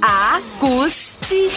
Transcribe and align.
Acústica. 0.00 1.54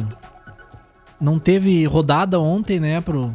não 1.19 1.37
teve 1.39 1.83
rodada 1.85 2.39
ontem, 2.39 2.79
né, 2.79 3.01
pro, 3.01 3.33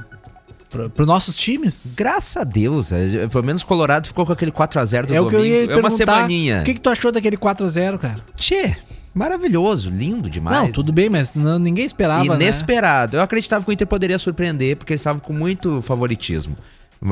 para 0.89 1.07
nossos 1.07 1.37
times? 1.37 1.95
Graças 1.97 2.37
a 2.37 2.45
Deus. 2.45 2.93
é, 2.93 3.27
Pelo 3.29 3.45
menos 3.45 3.63
Colorado 3.63 4.07
ficou 4.07 4.27
com 4.27 4.33
aquele 4.33 4.51
4x0 4.53 5.07
do 5.07 5.15
É 5.15 5.21
o 5.21 5.29
que 5.29 5.37
eu 5.37 5.45
ia 5.45 5.55
domingo. 5.63 5.73
É 5.73 5.77
uma 5.77 5.91
semaninha. 5.91 6.61
O 6.61 6.65
que, 6.65 6.75
que 6.75 6.81
tu 6.81 6.91
achou 6.91 7.11
daquele 7.13 7.37
4x0, 7.37 7.99
cara? 7.99 8.17
Tchê, 8.37 8.77
maravilhoso, 9.15 9.91
lindo 9.91 10.29
demais. 10.29 10.61
Não, 10.61 10.73
tudo 10.73 10.93
bem, 10.93 11.09
mas 11.09 11.35
não- 11.35 11.59
ninguém 11.59 11.85
esperava, 11.85 12.25
né? 12.25 12.35
Inesperado. 12.35 13.17
Eu 13.17 13.23
acreditava 13.23 13.65
que 13.65 13.71
o 13.71 13.73
Inter 13.73 13.87
poderia 13.87 14.19
surpreender, 14.19 14.77
porque 14.77 14.93
eles 14.93 15.01
estavam 15.01 15.21
com 15.21 15.33
muito 15.33 15.81
favoritismo. 15.83 16.55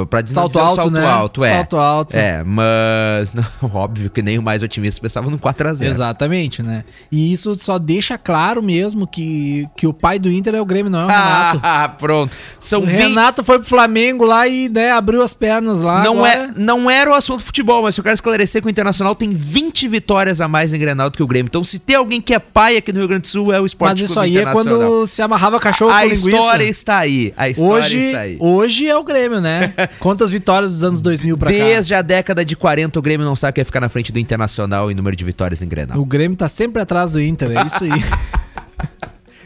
Pra 0.08 0.22
dizer, 0.22 0.34
Salto 0.34 0.58
alto, 0.58 0.76
salto 0.76 0.90
né? 0.90 1.04
alto, 1.06 1.44
é. 1.44 1.52
Salto 1.54 1.76
alto. 1.76 2.16
É, 2.16 2.42
mas 2.42 3.32
não, 3.34 3.44
óbvio 3.74 4.08
que 4.08 4.22
nem 4.22 4.38
o 4.38 4.42
mais 4.42 4.62
otimista 4.62 5.00
pensava 5.00 5.30
no 5.30 5.38
4x0. 5.38 5.82
Exatamente, 5.84 6.62
né? 6.62 6.84
E 7.10 7.32
isso 7.32 7.54
só 7.58 7.78
deixa 7.78 8.16
claro 8.16 8.62
mesmo 8.62 9.06
que, 9.06 9.66
que 9.76 9.86
o 9.86 9.92
pai 9.92 10.18
do 10.18 10.30
Inter 10.30 10.54
é 10.54 10.60
o 10.60 10.64
Grêmio, 10.64 10.90
não 10.90 11.00
é 11.00 11.04
o 11.04 11.08
Renato. 11.08 11.60
Ah, 11.62 11.88
pronto. 11.98 12.34
São 12.58 12.80
o 12.82 12.86
20 12.86 12.96
Renato 12.96 13.44
foi 13.44 13.58
pro 13.58 13.68
Flamengo 13.68 14.24
lá 14.24 14.48
e 14.48 14.68
né, 14.68 14.90
abriu 14.92 15.22
as 15.22 15.34
pernas 15.34 15.80
lá. 15.80 16.02
Não, 16.02 16.14
agora- 16.24 16.32
é, 16.32 16.50
não 16.56 16.90
era 16.90 17.10
o 17.10 17.14
assunto 17.14 17.42
futebol, 17.42 17.82
mas 17.82 17.96
eu 17.98 18.02
quero 18.02 18.14
esclarecer 18.14 18.62
que 18.62 18.68
o 18.68 18.70
Internacional 18.70 19.14
tem 19.14 19.30
20 19.30 19.88
vitórias 19.88 20.40
a 20.40 20.48
mais 20.48 20.72
em 20.72 20.78
Grenal 20.78 21.10
do 21.10 21.16
que 21.16 21.22
o 21.22 21.26
Grêmio. 21.26 21.48
Então, 21.48 21.62
se 21.64 21.78
tem 21.78 21.96
alguém 21.96 22.20
que 22.20 22.32
é 22.32 22.38
pai 22.38 22.76
aqui 22.78 22.92
no 22.92 23.00
Rio 23.00 23.08
Grande 23.08 23.22
do 23.22 23.28
Sul, 23.28 23.52
é 23.52 23.60
o 23.60 23.66
Esporte 23.66 24.00
Mas 24.00 24.10
isso 24.10 24.18
aí 24.18 24.38
é 24.38 24.46
quando 24.46 25.06
se 25.06 25.20
amarrava 25.20 25.60
cachorro 25.60 25.90
A 25.92 26.00
com 26.00 26.04
linguiça. 26.08 26.28
história 26.30 26.64
está 26.64 26.98
aí. 26.98 27.34
A 27.36 27.48
história 27.50 27.84
Hoje, 27.84 27.98
está 27.98 28.20
aí. 28.20 28.36
hoje 28.40 28.88
é 28.88 28.96
o 28.96 29.04
Grêmio, 29.04 29.40
né? 29.40 29.74
Quantas 29.98 30.30
vitórias 30.30 30.72
dos 30.72 30.84
anos 30.84 31.00
2000 31.02 31.36
pra 31.38 31.50
cá? 31.50 31.56
Desde 31.56 31.94
a 31.94 32.02
década 32.02 32.44
de 32.44 32.56
40, 32.56 32.98
o 32.98 33.02
Grêmio 33.02 33.26
não 33.26 33.36
sabe 33.36 33.50
o 33.50 33.54
que 33.54 33.60
é 33.60 33.64
ficar 33.64 33.80
na 33.80 33.88
frente 33.88 34.12
do 34.12 34.18
Internacional 34.18 34.90
em 34.90 34.94
número 34.94 35.14
de 35.16 35.24
vitórias 35.24 35.62
em 35.62 35.68
Grenal. 35.68 35.98
O 35.98 36.04
Grêmio 36.04 36.36
tá 36.36 36.48
sempre 36.48 36.82
atrás 36.82 37.12
do 37.12 37.20
Inter, 37.20 37.50
é 37.56 37.66
isso 37.66 37.84
aí. 37.84 37.90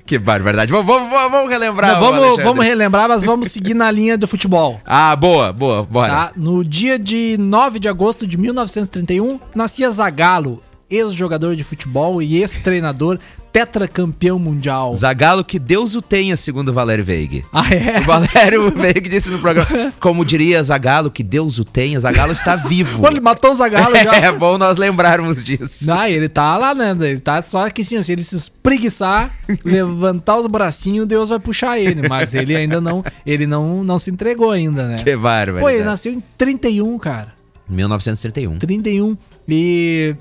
Que 0.06 0.20
barbaridade. 0.20 0.70
Vamos, 0.70 0.86
vamos, 0.86 1.10
vamos- 1.10 1.50
relembrar. 1.50 1.94
Não, 1.94 2.00
vamos, 2.00 2.42
vamos 2.44 2.64
relembrar, 2.64 3.08
mas 3.08 3.24
vamos 3.24 3.50
seguir 3.50 3.74
na 3.74 3.91
linha 3.91 4.16
do 4.16 4.28
futebol. 4.28 4.80
Ah, 4.86 5.16
boa, 5.16 5.52
boa, 5.52 5.82
bora. 5.82 6.12
Tá? 6.12 6.32
No 6.36 6.64
dia 6.64 6.97
de 6.97 7.36
9 7.36 7.80
de 7.80 7.88
agosto 7.88 8.24
de 8.24 8.36
1931, 8.38 9.41
nascia 9.53 9.91
Zagallo, 9.91 10.62
ex-jogador 10.91 11.56
de 11.56 11.64
futebol 11.64 12.22
e 12.22 12.36
ex-treinador, 12.38 13.19
tetracampeão 13.52 14.38
mundial. 14.38 14.94
Zagalo, 14.94 15.42
que 15.42 15.58
Deus 15.58 15.94
o 15.94 16.02
tenha, 16.02 16.36
segundo 16.36 16.69
o 16.69 16.72
Valério 16.72 17.04
Veig. 17.04 17.42
Ah, 17.52 17.64
é? 17.74 18.00
O 18.00 18.04
Valério 18.04 18.70
Veig 18.76 19.08
disse 19.08 19.30
no 19.30 19.38
programa, 19.38 19.92
como 19.98 20.24
diria 20.24 20.62
Zagalo, 20.62 21.10
que 21.10 21.22
Deus 21.22 21.58
o 21.58 21.64
tenha, 21.64 21.98
Zagalo 21.98 22.32
está 22.32 22.54
vivo. 22.54 23.00
Pô, 23.02 23.08
ele 23.08 23.20
matou 23.20 23.52
o 23.52 23.54
Zagallo 23.54 23.97
já. 23.97 24.14
É 24.14 24.32
bom 24.32 24.58
nós 24.58 24.76
lembrarmos 24.76 25.42
disso. 25.42 25.86
Não, 25.86 26.06
ele 26.06 26.28
tá 26.28 26.56
lá, 26.56 26.74
né? 26.74 26.94
Ele 27.00 27.20
tá 27.20 27.41
só 27.41 27.68
que 27.70 27.82
assim, 27.82 28.03
se 28.03 28.12
ele 28.12 28.22
se 28.22 28.36
espreguiçar, 28.36 29.30
levantar 29.64 30.36
os 30.36 30.47
bracinhos, 30.47 31.06
Deus 31.06 31.30
vai 31.30 31.38
puxar 31.38 31.78
ele. 31.78 32.06
Mas 32.08 32.34
ele 32.34 32.54
ainda 32.54 32.80
não, 32.80 33.03
ele 33.24 33.47
não, 33.47 33.82
não 33.82 33.98
se 33.98 34.10
entregou 34.10 34.50
ainda, 34.50 34.86
né? 34.86 34.97
Que 34.97 35.16
bárbaro. 35.16 35.60
Pô, 35.60 35.70
ele 35.70 35.84
nasceu 35.84 36.12
em 36.12 36.22
31, 36.36 36.98
cara. 36.98 37.34
1931. 37.68 38.58
31. 38.58 39.16
E, 39.48 40.14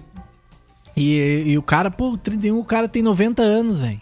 e. 0.96 1.44
E 1.48 1.58
o 1.58 1.62
cara, 1.62 1.90
pô, 1.92 2.18
31, 2.18 2.58
o 2.60 2.64
cara 2.64 2.88
tem 2.88 3.02
90 3.04 3.42
anos, 3.42 3.80
velho. 3.82 4.02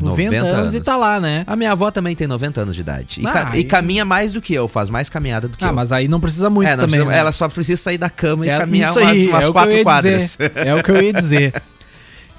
90, 0.00 0.30
90 0.32 0.44
anos, 0.44 0.58
anos. 0.60 0.74
e 0.74 0.80
tá 0.80 0.96
lá, 0.96 1.20
né? 1.20 1.44
A 1.46 1.54
minha 1.54 1.70
avó 1.70 1.88
também 1.88 2.16
tem 2.16 2.26
90 2.26 2.62
anos 2.62 2.74
de 2.74 2.80
idade. 2.80 3.20
E, 3.20 3.26
Ah, 3.28 3.30
ca- 3.32 3.56
e- 3.56 3.62
caminha 3.62 4.04
mais 4.04 4.32
do 4.32 4.42
que 4.42 4.52
eu, 4.52 4.66
faz 4.66 4.90
mais 4.90 5.08
caminhada 5.08 5.46
do 5.46 5.56
que 5.56 5.64
Ah, 5.64 5.68
eu. 5.68 5.72
mas 5.72 5.92
aí 5.92 6.08
não 6.08 6.18
precisa 6.18 6.50
muito 6.50 6.66
É, 6.66 6.72
não 6.76 6.78
também. 6.84 6.98
precisa- 6.98 7.12
né? 7.12 7.18
Ela 7.18 7.30
só 7.30 7.48
precisa 7.48 7.80
sair 7.80 7.96
da 7.98 8.10
cama 8.10 8.44
e 8.44 8.48
É 8.48 8.58
caminhar 8.58 8.90
isso 8.90 8.98
umas, 8.98 9.10
aí, 9.12 9.28
umas 9.28 9.38
é 9.38 9.42
que 9.42 9.48
eu 9.48 9.52
quatro 9.52 9.82
quadras. 9.84 10.20
dizer. 10.36 10.52
É 10.56 10.74
o 10.74 10.82
que 10.82 10.90
eu 10.90 11.00
ia 11.00 11.12
dizer. 11.14 11.62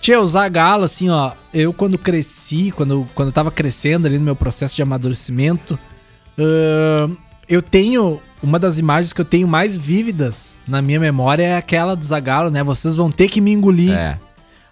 Tia, 0.01 0.19
o 0.19 0.27
Zagalo, 0.27 0.83
assim, 0.83 1.09
ó, 1.09 1.31
eu 1.53 1.71
quando 1.71 1.97
cresci, 1.97 2.71
quando, 2.75 3.07
quando 3.15 3.29
eu 3.29 3.33
tava 3.33 3.49
crescendo 3.49 4.05
ali 4.05 4.17
no 4.19 4.25
meu 4.25 4.35
processo 4.35 4.75
de 4.75 4.81
amadurecimento, 4.81 5.79
ahn, 6.37 7.15
eu 7.47 7.61
tenho. 7.61 8.19
Uma 8.43 8.59
das 8.59 8.77
imagens 8.77 9.11
que 9.11 9.19
eu 9.19 9.25
tenho 9.25 9.47
mais 9.47 9.75
vívidas 9.75 10.59
na 10.67 10.79
minha 10.79 10.99
memória 10.99 11.41
é 11.41 11.57
aquela 11.57 11.95
do 11.95 12.05
Zagalo, 12.05 12.51
né? 12.51 12.63
Vocês 12.63 12.95
vão 12.95 13.09
ter 13.09 13.27
que 13.27 13.41
me 13.41 13.51
engolir. 13.51 13.91
É. 13.91 14.19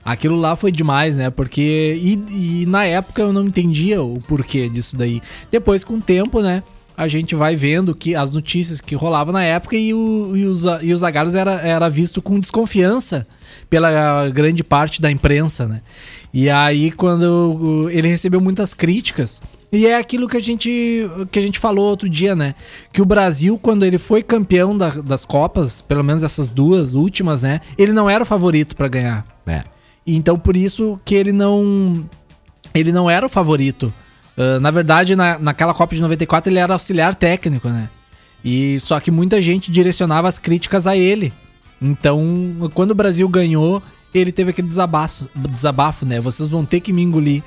Aquilo 0.05 0.35
lá 0.35 0.55
foi 0.55 0.71
demais, 0.71 1.15
né? 1.15 1.29
Porque. 1.29 1.97
E, 1.99 2.61
e 2.61 2.65
na 2.65 2.85
época 2.85 3.21
eu 3.21 3.33
não 3.33 3.45
entendia 3.45 4.01
o 4.01 4.19
porquê 4.21 4.69
disso 4.69 4.95
daí. 4.95 5.21
Depois, 5.49 5.83
com 5.83 5.95
o 5.95 6.01
tempo, 6.01 6.41
né? 6.41 6.61
A 6.95 7.07
gente 7.07 7.35
vai 7.35 7.55
vendo 7.55 7.95
que 7.95 8.13
as 8.13 8.33
notícias 8.33 8.79
que 8.79 8.93
rolavam 8.93 9.33
na 9.33 9.43
época 9.43 9.75
e, 9.75 9.93
o, 9.95 10.37
e 10.37 10.45
os, 10.45 10.63
e 10.83 10.93
os 10.93 10.99
Zagalos 10.99 11.33
era, 11.33 11.53
era 11.53 11.89
visto 11.89 12.21
com 12.21 12.39
desconfiança 12.39 13.25
pela 13.67 14.29
grande 14.29 14.63
parte 14.63 15.01
da 15.01 15.09
imprensa, 15.09 15.67
né? 15.67 15.81
E 16.31 16.49
aí, 16.49 16.91
quando 16.91 17.89
ele 17.89 18.07
recebeu 18.07 18.39
muitas 18.39 18.73
críticas, 18.73 19.41
e 19.73 19.87
é 19.87 19.97
aquilo 19.97 20.27
que 20.29 20.37
a 20.37 20.39
gente, 20.39 20.69
que 21.31 21.39
a 21.39 21.41
gente 21.41 21.57
falou 21.57 21.89
outro 21.89 22.07
dia, 22.07 22.35
né? 22.35 22.53
Que 22.93 23.01
o 23.01 23.05
Brasil, 23.05 23.57
quando 23.57 23.83
ele 23.83 23.97
foi 23.97 24.21
campeão 24.21 24.77
da- 24.77 24.89
das 25.01 25.25
Copas, 25.25 25.81
pelo 25.81 26.03
menos 26.03 26.21
essas 26.23 26.49
duas 26.51 26.93
últimas, 26.93 27.41
né? 27.41 27.59
Ele 27.77 27.91
não 27.91 28.07
era 28.09 28.23
o 28.23 28.25
favorito 28.25 28.75
pra 28.75 28.87
ganhar. 28.87 29.25
É. 29.47 29.63
Então 30.05 30.37
por 30.37 30.55
isso 30.55 30.99
que 31.03 31.15
ele 31.15 31.31
não 31.31 32.07
ele 32.73 32.91
não 32.91 33.09
era 33.09 33.25
o 33.25 33.29
favorito. 33.29 33.93
Ah, 34.37 34.59
na 34.59 34.69
verdade, 34.71 35.15
na, 35.15 35.37
naquela 35.39 35.73
Copa 35.73 35.95
de 35.95 36.01
94 36.01 36.51
ele 36.51 36.59
era 36.59 36.73
auxiliar 36.73 37.15
técnico, 37.15 37.67
né? 37.69 37.89
E 38.45 38.79
só 38.79 38.99
que 38.99 39.09
muita 39.09 39.41
gente 39.41 39.71
direcionava 39.71 40.27
as 40.27 40.37
críticas 40.37 40.85
a 40.85 40.95
ele. 40.95 41.31
Então, 41.81 42.21
quando 42.73 42.91
o 42.91 42.95
Brasil 42.95 43.27
ganhou, 43.27 43.81
ele 44.13 44.31
teve 44.31 44.51
aquele 44.51 44.67
desabafo, 44.67 45.27
desabafo, 45.35 46.05
né? 46.05 46.19
Vocês 46.19 46.47
vão 46.49 46.63
ter 46.63 46.79
que 46.79 46.93
me 46.93 47.01
engolir. 47.01 47.41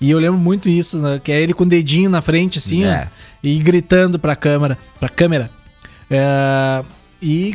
E 0.00 0.10
eu 0.10 0.18
lembro 0.18 0.38
muito 0.38 0.68
isso, 0.68 0.98
né? 0.98 1.20
Que 1.22 1.32
é 1.32 1.40
ele 1.40 1.52
com 1.54 1.64
o 1.64 1.68
dedinho 1.68 2.10
na 2.10 2.20
frente, 2.20 2.58
assim, 2.58 2.84
É. 2.84 3.08
ó, 3.10 3.16
e 3.42 3.58
gritando 3.58 4.18
pra 4.18 4.34
câmera. 4.36 4.76
Pra 4.98 5.08
câmera. 5.08 5.50
É, 6.10 6.84
e 7.22 7.54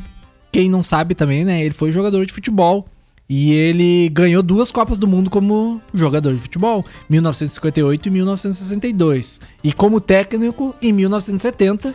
quem 0.51 0.69
não 0.69 0.81
sabe 0.83 1.13
também, 1.15 1.45
né? 1.45 1.61
Ele 1.63 1.73
foi 1.73 1.91
jogador 1.91 2.25
de 2.25 2.33
futebol. 2.33 2.87
E 3.31 3.51
ele 3.53 4.09
ganhou 4.09 4.41
duas 4.41 4.71
Copas 4.71 4.97
do 4.97 5.07
Mundo 5.07 5.29
como 5.29 5.79
jogador 5.93 6.33
de 6.33 6.39
futebol, 6.39 6.83
1958 7.07 8.07
e 8.07 8.11
1962. 8.11 9.39
E 9.63 9.71
como 9.71 10.01
técnico 10.01 10.73
em 10.81 10.91
1970, 10.91 11.93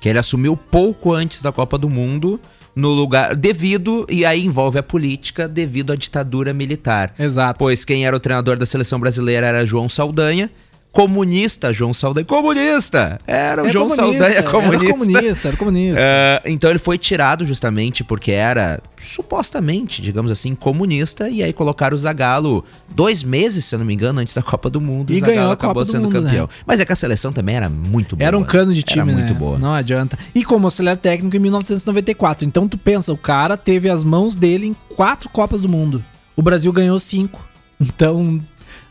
Que 0.00 0.10
ele 0.10 0.18
assumiu 0.18 0.54
pouco 0.54 1.14
antes 1.14 1.40
da 1.40 1.50
Copa 1.50 1.78
do 1.78 1.88
Mundo, 1.88 2.38
no 2.74 2.90
lugar. 2.90 3.34
devido, 3.34 4.06
e 4.08 4.24
aí 4.24 4.44
envolve 4.44 4.78
a 4.78 4.82
política, 4.82 5.48
devido 5.48 5.92
à 5.92 5.96
ditadura 5.96 6.52
militar. 6.52 7.14
Exato. 7.18 7.58
Pois 7.58 7.84
quem 7.84 8.06
era 8.06 8.16
o 8.16 8.20
treinador 8.20 8.56
da 8.56 8.66
seleção 8.66 8.98
brasileira 8.98 9.46
era 9.46 9.66
João 9.66 9.88
Saldanha. 9.88 10.50
Comunista, 10.94 11.72
João 11.72 11.92
Saldanha. 11.92 12.24
Comunista! 12.24 13.18
Era 13.26 13.64
o 13.64 13.66
É 13.66 13.70
João 13.72 13.88
comunista, 13.88 14.24
Saldanha 14.24 14.42
comunista. 14.44 14.84
Era 14.86 14.92
comunista, 14.94 15.48
era 15.48 15.56
comunista. 15.58 16.00
É, 16.00 16.42
então 16.46 16.70
ele 16.70 16.78
foi 16.78 16.96
tirado 16.96 17.44
justamente 17.44 18.04
porque 18.04 18.30
era 18.30 18.80
supostamente, 19.02 20.00
digamos 20.00 20.30
assim, 20.30 20.54
comunista. 20.54 21.28
E 21.28 21.42
aí 21.42 21.52
colocaram 21.52 21.96
o 21.96 21.98
Zagallo 21.98 22.64
dois 22.88 23.24
meses, 23.24 23.64
se 23.64 23.74
eu 23.74 23.80
não 23.80 23.84
me 23.86 23.92
engano, 23.92 24.20
antes 24.20 24.34
da 24.34 24.42
Copa 24.42 24.70
do 24.70 24.80
Mundo. 24.80 25.12
E 25.12 25.20
ganhou 25.20 25.50
a 25.50 25.54
acabou 25.54 25.74
Copa 25.74 25.84
do 25.84 25.90
sendo 25.90 26.04
Mundo, 26.04 26.22
campeão. 26.22 26.46
né? 26.46 26.52
Mas 26.64 26.78
é 26.78 26.84
que 26.84 26.92
a 26.92 26.96
seleção 26.96 27.32
também 27.32 27.56
era 27.56 27.68
muito 27.68 28.14
boa. 28.14 28.26
Era 28.26 28.38
um 28.38 28.44
cano 28.44 28.72
de 28.72 28.82
time, 28.84 29.10
Era 29.10 29.18
muito 29.20 29.32
né? 29.34 29.38
boa. 29.38 29.58
Não 29.58 29.74
adianta. 29.74 30.16
E 30.32 30.44
como 30.44 30.66
auxiliar 30.66 30.96
técnico 30.96 31.36
em 31.36 31.40
1994. 31.40 32.44
Então 32.46 32.68
tu 32.68 32.78
pensa, 32.78 33.12
o 33.12 33.16
cara 33.18 33.56
teve 33.56 33.90
as 33.90 34.04
mãos 34.04 34.36
dele 34.36 34.68
em 34.68 34.76
quatro 34.94 35.28
Copas 35.28 35.60
do 35.60 35.68
Mundo. 35.68 36.04
O 36.36 36.42
Brasil 36.42 36.72
ganhou 36.72 37.00
cinco. 37.00 37.44
Então, 37.80 38.40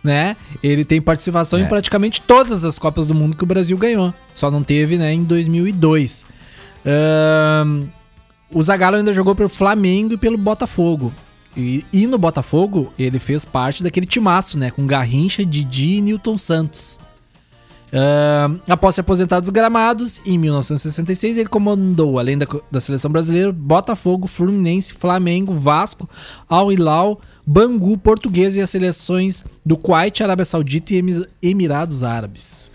né? 0.03 0.35
Ele 0.61 0.83
tem 0.85 1.01
participação 1.01 1.59
É. 1.59 1.63
em 1.63 1.65
praticamente 1.67 2.21
todas 2.21 2.63
as 2.63 2.77
Copas 2.77 3.07
do 3.07 3.15
Mundo 3.15 3.37
que 3.37 3.43
o 3.43 3.47
Brasil 3.47 3.77
ganhou. 3.77 4.13
Só 4.35 4.49
não 4.51 4.63
teve, 4.63 4.97
né, 4.97 5.13
em 5.13 5.23
2002. 5.23 6.25
Ahn, 6.85 7.85
o 8.51 8.61
Zagallo 8.61 8.97
ainda 8.97 9.13
jogou 9.13 9.33
pelo 9.35 9.49
Flamengo 9.49 10.13
e 10.13 10.17
pelo 10.17 10.37
Botafogo. 10.37 11.13
E, 11.55 11.83
e 11.93 12.07
no 12.07 12.17
Botafogo, 12.17 12.91
ele 12.97 13.19
fez 13.19 13.45
parte 13.45 13.83
daquele 13.83 14.05
timaço, 14.05 14.57
né? 14.57 14.71
Com 14.71 14.85
Garrincha, 14.87 15.45
Didi 15.45 15.97
e 15.97 16.01
Newton 16.01 16.37
Santos. 16.37 16.99
Ahn, 17.93 18.57
após 18.67 18.95
se 18.95 19.01
aposentar 19.01 19.39
dos 19.39 19.49
gramados, 19.51 20.19
em 20.25 20.37
1966 20.37 21.37
ele 21.37 21.47
comandou, 21.49 22.17
além 22.17 22.37
da, 22.37 22.47
da 22.71 22.81
seleção 22.81 23.11
brasileira, 23.11 23.51
Botafogo, 23.51 24.27
Fluminense, 24.27 24.93
Flamengo, 24.95 25.53
Vasco, 25.53 26.09
Al 26.49 26.71
Hilal, 26.71 27.21
Bangu, 27.45 27.95
Portuguesa 27.97 28.59
e 28.59 28.61
as 28.63 28.69
seleções 28.71 29.45
do 29.65 29.77
Kuwait, 29.77 30.23
Arábia 30.23 30.45
Saudita 30.45 30.93
e 30.93 30.97
Emi- 30.97 31.27
Emirados 31.41 32.03
Árabes. 32.03 32.71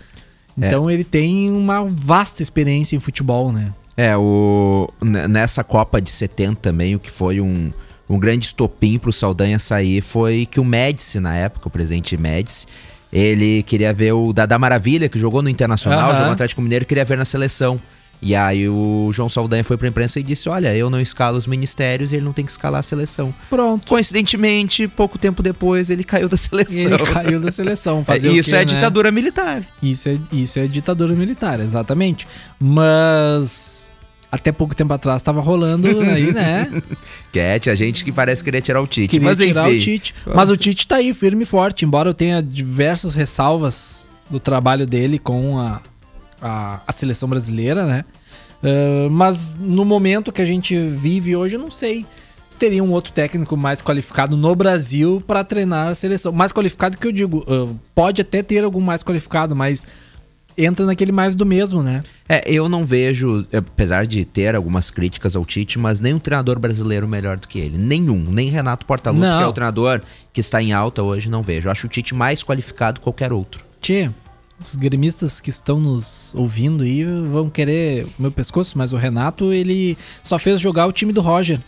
Então 0.57 0.89
ele 0.89 1.03
tem 1.03 1.49
uma 1.51 1.83
vasta 1.89 2.41
experiência 2.43 2.95
em 2.95 2.99
futebol, 2.99 3.51
né? 3.51 3.73
É, 3.97 4.15
o, 4.15 4.89
nessa 5.01 5.63
Copa 5.63 6.01
de 6.01 6.09
70 6.09 6.61
também, 6.61 6.95
o 6.95 6.99
que 6.99 7.11
foi 7.11 7.41
um, 7.41 7.71
um 8.09 8.17
grande 8.17 8.45
estopim 8.45 8.97
pro 8.97 9.11
Saldanha 9.11 9.59
sair 9.59 10.01
foi 10.01 10.45
que 10.45 10.59
o 10.59 10.63
Médici, 10.65 11.19
na 11.19 11.35
época, 11.35 11.67
o 11.67 11.71
presidente 11.71 12.15
Médici, 12.15 12.65
ele 13.11 13.63
queria 13.63 13.93
ver 13.93 14.13
o 14.13 14.31
Dada 14.33 14.57
Maravilha, 14.59 15.09
que 15.09 15.17
jogou 15.19 15.41
no 15.41 15.49
Internacional, 15.49 16.01
Aham. 16.01 16.11
jogou 16.11 16.25
no 16.27 16.33
Atlético 16.33 16.61
Mineiro, 16.61 16.85
queria 16.85 17.05
ver 17.05 17.17
na 17.17 17.25
seleção. 17.25 17.79
E 18.21 18.35
aí 18.35 18.67
o 18.67 19.09
João 19.13 19.29
Saldanha 19.29 19.63
foi 19.63 19.77
pra 19.77 19.87
imprensa 19.87 20.19
e 20.19 20.23
disse, 20.23 20.49
olha, 20.49 20.75
eu 20.75 20.89
não 20.89 20.99
escalo 20.99 21.37
os 21.37 21.47
ministérios 21.47 22.11
e 22.11 22.17
ele 22.17 22.25
não 22.25 22.33
tem 22.33 22.43
que 22.43 22.51
escalar 22.51 22.81
a 22.81 22.83
seleção. 22.83 23.33
Pronto. 23.49 23.87
Coincidentemente, 23.87 24.89
pouco 24.89 25.17
tempo 25.17 25.41
depois, 25.41 25.89
ele 25.89 26.03
caiu 26.03 26.27
da 26.27 26.35
seleção. 26.37 26.91
Ele 26.91 27.05
caiu 27.05 27.39
da 27.39 27.49
seleção. 27.49 28.01
É, 28.01 28.03
Fazer 28.03 28.31
isso 28.33 28.49
quê, 28.49 28.55
é 28.57 28.59
né? 28.59 28.65
ditadura 28.65 29.09
militar. 29.09 29.63
Isso 29.81 30.09
é, 30.09 30.19
isso 30.33 30.59
é 30.59 30.67
ditadura 30.67 31.15
militar, 31.15 31.61
exatamente. 31.61 32.27
Mas 32.59 33.88
até 34.31 34.51
pouco 34.51 34.75
tempo 34.75 34.93
atrás 34.93 35.21
tava 35.21 35.41
rolando 35.41 35.87
aí, 36.01 36.31
né? 36.31 36.69
Que 37.31 37.39
é, 37.39 37.59
tinha 37.59 37.75
gente 37.75 38.03
que 38.03 38.11
parece 38.11 38.43
querer 38.43 38.61
tirar 38.61 38.81
o 38.81 38.87
Tite. 38.87 39.07
Queria 39.07 39.27
Mas 39.27 39.37
tirar 39.37 39.69
enfim. 39.69 39.77
o 39.77 39.81
Tite. 39.81 40.15
Mas 40.25 40.49
o 40.49 40.57
Tite 40.57 40.87
tá 40.87 40.95
aí, 40.95 41.13
firme 41.13 41.43
e 41.43 41.45
forte. 41.45 41.85
Embora 41.85 42.09
eu 42.09 42.13
tenha 42.13 42.41
diversas 42.41 43.13
ressalvas 43.13 44.09
do 44.29 44.39
trabalho 44.39 44.87
dele 44.87 45.19
com 45.19 45.59
a, 45.59 45.81
a, 46.41 46.81
a 46.87 46.91
seleção 46.91 47.29
brasileira, 47.29 47.85
né? 47.85 48.03
Ah, 48.63 49.07
mas 49.09 49.55
no 49.59 49.85
momento 49.85 50.31
que 50.31 50.41
a 50.41 50.45
gente 50.45 50.75
vive 50.75 51.35
hoje, 51.35 51.55
eu 51.55 51.59
não 51.59 51.71
sei 51.71 52.05
se 52.49 52.57
teria 52.57 52.83
um 52.83 52.91
outro 52.91 53.13
técnico 53.13 53.55
mais 53.55 53.81
qualificado 53.81 54.35
no 54.35 54.55
Brasil 54.55 55.23
para 55.25 55.43
treinar 55.43 55.87
a 55.87 55.95
seleção. 55.95 56.31
Mais 56.31 56.51
qualificado 56.51 56.97
que 56.97 57.07
eu 57.07 57.11
digo, 57.11 57.45
ah, 57.47 57.71
pode 57.93 58.21
até 58.21 58.43
ter 58.43 58.63
algum 58.63 58.81
mais 58.81 59.03
qualificado, 59.03 59.55
mas 59.55 59.85
entra 60.65 60.85
naquele 60.85 61.11
mais 61.11 61.35
do 61.35 61.45
mesmo, 61.45 61.81
né? 61.81 62.03
É, 62.27 62.43
eu 62.45 62.67
não 62.67 62.85
vejo, 62.85 63.45
apesar 63.53 64.05
de 64.05 64.25
ter 64.25 64.55
algumas 64.55 64.89
críticas 64.89 65.35
ao 65.35 65.45
Tite, 65.45 65.79
mas 65.79 65.99
nenhum 65.99 66.19
treinador 66.19 66.59
brasileiro 66.59 67.07
melhor 67.07 67.39
do 67.39 67.47
que 67.47 67.59
ele. 67.59 67.77
Nenhum. 67.77 68.23
Nem 68.27 68.49
Renato 68.49 68.85
Portaluppi, 68.85 69.25
que 69.25 69.43
é 69.43 69.47
o 69.47 69.53
treinador 69.53 70.01
que 70.33 70.41
está 70.41 70.61
em 70.61 70.73
alta 70.73 71.01
hoje, 71.01 71.29
não 71.29 71.41
vejo. 71.41 71.67
Eu 71.67 71.71
acho 71.71 71.87
o 71.87 71.89
Tite 71.89 72.13
mais 72.13 72.43
qualificado 72.43 72.99
que 72.99 73.03
qualquer 73.03 73.31
outro. 73.31 73.63
Tchê, 73.81 74.11
os 74.59 74.75
gremistas 74.75 75.39
que 75.39 75.49
estão 75.49 75.79
nos 75.79 76.33
ouvindo 76.35 76.83
aí 76.83 77.05
vão 77.05 77.49
querer 77.49 78.05
o 78.17 78.21
meu 78.21 78.31
pescoço, 78.31 78.77
mas 78.77 78.91
o 78.91 78.97
Renato, 78.97 79.53
ele 79.53 79.97
só 80.21 80.37
fez 80.37 80.59
jogar 80.59 80.85
o 80.85 80.91
time 80.91 81.13
do 81.13 81.21
Roger. 81.21 81.61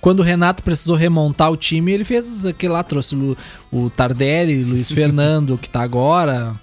Quando 0.00 0.20
o 0.20 0.22
Renato 0.22 0.62
precisou 0.62 0.96
remontar 0.96 1.50
o 1.50 1.56
time, 1.56 1.90
ele 1.90 2.04
fez 2.04 2.44
aquele 2.44 2.74
lá, 2.74 2.82
trouxe 2.82 3.16
o, 3.16 3.36
o 3.72 3.90
Tardelli, 3.90 4.62
Luiz 4.62 4.90
Fernando, 4.92 5.58
que 5.58 5.68
tá 5.68 5.82
agora, 5.82 6.54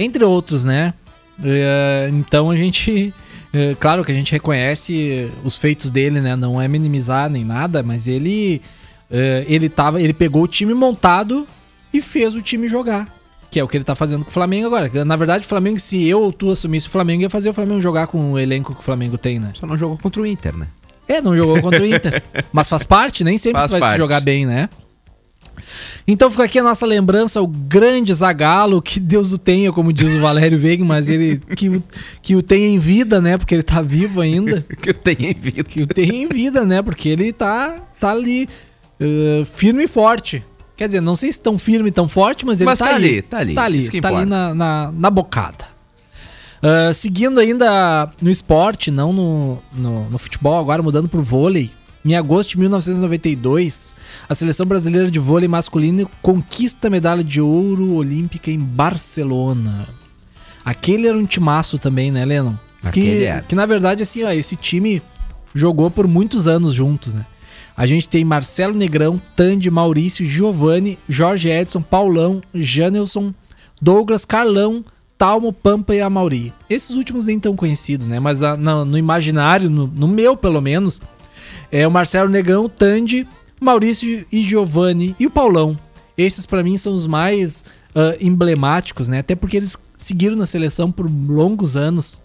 entre 0.00 0.24
outros, 0.24 0.64
né? 0.64 0.94
Eh, 1.42 2.08
Então 2.12 2.50
a 2.50 2.56
gente. 2.56 3.12
eh, 3.52 3.76
Claro 3.78 4.04
que 4.04 4.12
a 4.12 4.14
gente 4.14 4.32
reconhece 4.32 5.30
os 5.44 5.56
feitos 5.56 5.90
dele, 5.90 6.20
né? 6.20 6.36
Não 6.36 6.60
é 6.60 6.66
minimizar 6.68 7.28
nem 7.30 7.44
nada, 7.44 7.82
mas 7.82 8.06
ele. 8.06 8.60
eh, 9.10 9.44
Ele, 9.48 9.68
tava, 9.68 10.00
ele 10.00 10.12
pegou 10.12 10.42
o 10.42 10.48
time 10.48 10.74
montado 10.74 11.46
e 11.92 12.00
fez 12.02 12.34
o 12.34 12.42
time 12.42 12.68
jogar. 12.68 13.14
Que 13.50 13.60
é 13.60 13.64
o 13.64 13.68
que 13.68 13.76
ele 13.76 13.84
tá 13.84 13.94
fazendo 13.94 14.24
com 14.24 14.30
o 14.30 14.34
Flamengo 14.34 14.66
agora. 14.66 15.04
Na 15.04 15.16
verdade, 15.16 15.44
o 15.44 15.48
Flamengo, 15.48 15.78
se 15.78 16.06
eu 16.08 16.20
ou 16.20 16.32
tu 16.32 16.50
assumisse 16.50 16.88
o 16.88 16.90
Flamengo, 16.90 17.22
ia 17.22 17.30
fazer 17.30 17.48
o 17.48 17.54
Flamengo 17.54 17.80
jogar 17.80 18.08
com 18.08 18.32
o 18.32 18.38
elenco 18.38 18.74
que 18.74 18.80
o 18.80 18.82
Flamengo 18.82 19.16
tem, 19.16 19.38
né? 19.38 19.52
Só 19.54 19.66
não 19.66 19.78
jogou 19.78 19.96
contra 19.96 20.20
o 20.20 20.26
Inter, 20.26 20.54
né? 20.56 20.66
É, 21.08 21.20
não 21.22 21.36
jogou 21.36 21.62
contra 21.62 21.80
o 21.80 21.86
Inter. 21.86 22.22
Mas 22.52 22.68
faz 22.68 22.82
parte, 22.82 23.22
nem 23.22 23.38
sempre 23.38 23.60
Faz 23.60 23.70
vai 23.70 23.80
parte. 23.80 23.92
se 23.94 23.98
jogar 23.98 24.20
bem, 24.20 24.44
né? 24.44 24.68
Então 26.06 26.30
fica 26.30 26.44
aqui 26.44 26.58
a 26.58 26.62
nossa 26.62 26.84
lembrança, 26.86 27.40
o 27.42 27.46
grande 27.46 28.12
Zagalo, 28.14 28.80
que 28.82 28.98
Deus 29.00 29.32
o 29.32 29.38
tenha, 29.38 29.72
como 29.72 29.92
diz 29.92 30.12
o 30.14 30.20
Valério 30.20 30.58
Veiga, 30.58 30.84
mas 30.84 31.08
ele 31.08 31.38
que, 31.56 31.68
o- 31.68 31.82
que 32.22 32.36
o 32.36 32.42
tenha 32.42 32.66
em 32.68 32.78
vida, 32.78 33.20
né? 33.20 33.36
Porque 33.38 33.54
ele 33.54 33.62
tá 33.62 33.80
vivo 33.82 34.20
ainda. 34.20 34.64
Que 34.80 34.90
eu 34.90 34.94
tenho 34.94 35.24
em 35.30 35.34
vida. 35.34 35.64
Que 35.64 35.82
o 35.82 35.86
tenha 35.86 36.14
em 36.14 36.28
vida, 36.28 36.64
né? 36.64 36.82
Porque 36.82 37.08
ele 37.08 37.32
tá, 37.32 37.80
tá 37.98 38.10
ali, 38.10 38.48
eh, 39.00 39.44
firme 39.54 39.84
e 39.84 39.88
forte. 39.88 40.42
Quer 40.76 40.86
dizer, 40.88 41.00
não 41.00 41.16
sei 41.16 41.32
se 41.32 41.40
tão 41.40 41.58
firme 41.58 41.88
e 41.88 41.92
tão 41.92 42.06
forte, 42.08 42.44
mas 42.44 42.60
ele 42.60 42.66
Mas 42.66 42.78
tá, 42.78 42.86
tá 42.86 42.96
aí. 42.96 43.04
ali, 43.04 43.22
tá 43.22 43.38
ali, 43.38 43.54
Tá 43.54 43.64
ali, 43.64 44.00
tá 44.00 44.08
ali 44.08 44.26
na, 44.26 44.54
na, 44.54 44.92
na 44.92 45.10
bocada. 45.10 45.64
Ah, 46.62 46.92
seguindo 46.92 47.38
ainda 47.38 48.10
no 48.20 48.30
esporte, 48.30 48.90
não 48.90 49.12
no, 49.12 49.58
no, 49.72 50.10
no 50.10 50.18
futebol, 50.18 50.58
agora 50.58 50.82
mudando 50.82 51.08
pro 51.08 51.22
vôlei. 51.22 51.70
Em 52.06 52.14
agosto 52.14 52.50
de 52.50 52.60
1992, 52.60 53.92
a 54.28 54.34
seleção 54.36 54.64
brasileira 54.64 55.10
de 55.10 55.18
vôlei 55.18 55.48
masculino 55.48 56.08
conquista 56.22 56.86
a 56.86 56.90
medalha 56.90 57.24
de 57.24 57.40
ouro 57.40 57.94
olímpica 57.94 58.48
em 58.48 58.60
Barcelona. 58.60 59.88
Aquele 60.64 61.08
era 61.08 61.18
um 61.18 61.26
timaço 61.26 61.78
também, 61.78 62.12
né, 62.12 62.24
Lennon? 62.24 62.54
Aquele 62.80 63.06
que, 63.06 63.24
era. 63.24 63.42
que 63.42 63.56
na 63.56 63.66
verdade, 63.66 64.04
assim, 64.04 64.22
ó, 64.22 64.30
esse 64.30 64.54
time 64.54 65.02
jogou 65.52 65.90
por 65.90 66.06
muitos 66.06 66.46
anos 66.46 66.74
juntos, 66.74 67.12
né? 67.12 67.26
A 67.76 67.88
gente 67.88 68.08
tem 68.08 68.24
Marcelo 68.24 68.76
Negrão, 68.76 69.20
Tandy, 69.34 69.68
Maurício, 69.68 70.24
Giovanni, 70.24 71.00
Jorge 71.08 71.48
Edson, 71.48 71.82
Paulão, 71.82 72.40
Janelson, 72.54 73.34
Douglas, 73.82 74.24
Carlão, 74.24 74.84
Talmo, 75.18 75.52
Pampa 75.52 75.92
e 75.92 76.00
Amauri. 76.00 76.54
Esses 76.70 76.90
últimos 76.90 77.24
nem 77.24 77.40
tão 77.40 77.56
conhecidos, 77.56 78.06
né? 78.06 78.20
Mas 78.20 78.44
ah, 78.44 78.56
no, 78.56 78.84
no 78.84 78.96
imaginário, 78.96 79.68
no, 79.68 79.88
no 79.88 80.06
meu 80.06 80.36
pelo 80.36 80.60
menos, 80.60 81.00
é 81.70 81.86
o 81.86 81.90
Marcelo 81.90 82.28
Negrão, 82.28 82.64
o 82.64 82.68
Tandy, 82.68 83.26
Maurício 83.60 84.24
e 84.30 84.42
Giovanni 84.42 85.14
e 85.18 85.26
o 85.26 85.30
Paulão. 85.30 85.78
Esses 86.16 86.46
pra 86.46 86.62
mim 86.62 86.76
são 86.76 86.94
os 86.94 87.06
mais 87.06 87.64
ah, 87.94 88.16
emblemáticos, 88.20 89.08
né? 89.08 89.20
Até 89.20 89.34
porque 89.34 89.56
eles 89.56 89.76
seguiram 89.96 90.36
na 90.36 90.46
seleção 90.46 90.92
por 90.92 91.10
longos 91.10 91.76
anos. 91.76 92.22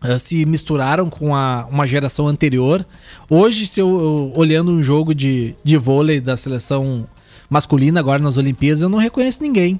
ah, 0.00 0.18
se 0.18 0.46
misturaram 0.46 1.10
com 1.10 1.34
a, 1.34 1.66
uma 1.70 1.86
geração 1.86 2.26
anterior. 2.26 2.86
Hoje, 3.28 3.66
se 3.66 3.80
eu, 3.80 3.88
eu 3.88 4.32
olhando 4.34 4.72
um 4.72 4.82
jogo 4.82 5.14
de, 5.14 5.54
de 5.62 5.76
vôlei 5.76 6.20
da 6.20 6.36
seleção 6.36 7.06
masculina 7.50 8.00
agora 8.00 8.22
nas 8.22 8.36
Olimpíadas, 8.36 8.80
eu 8.80 8.88
não 8.88 8.98
reconheço 8.98 9.42
ninguém. 9.42 9.78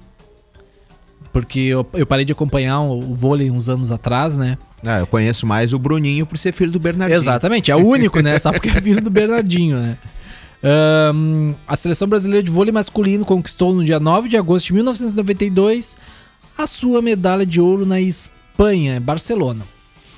Porque 1.33 1.61
eu, 1.61 1.87
eu 1.95 2.07
parei 2.07 2.25
de 2.25 2.33
acompanhar 2.33 2.81
o, 2.81 2.99
o 2.99 3.15
vôlei 3.15 3.51
uns 3.51 3.69
anos 3.69 3.93
atrás, 3.93 4.37
né? 4.37 4.57
Ah, 4.85 5.01
eu 5.01 5.07
conheço 5.07 5.47
mais 5.47 5.73
o 5.73 5.79
Bruninho 5.79 6.25
por 6.27 6.39
ser 6.39 6.53
filho 6.53 6.71
do 6.71 6.79
Bernardinho. 6.79 7.17
Exatamente, 7.17 7.71
é 7.71 7.77
o 7.77 7.85
único, 7.85 8.21
né? 8.21 8.39
Só 8.39 8.53
porque 8.53 8.69
é 8.69 8.81
filho 8.81 9.03
do 9.03 9.11
Bernardinho, 9.11 9.77
né? 9.77 9.99
Ahn, 10.63 11.55
a 11.67 11.77
seleção 11.77 12.09
brasileira 12.09 12.43
de 12.43 12.51
vôlei 12.51 12.73
masculino 12.73 13.25
conquistou 13.25 13.75
no 13.75 13.85
dia 13.85 14.01
9 14.01 14.29
de 14.29 14.37
agosto 14.37 14.67
de 14.67 14.75
1992 14.75 15.97
a 16.57 16.67
sua 16.67 17.01
medalha 17.01 17.47
de 17.47 17.61
ouro 17.61 17.87
na 17.87 18.01
Espanha, 18.01 18.97
em 18.97 19.01
Barcelona. 19.01 19.65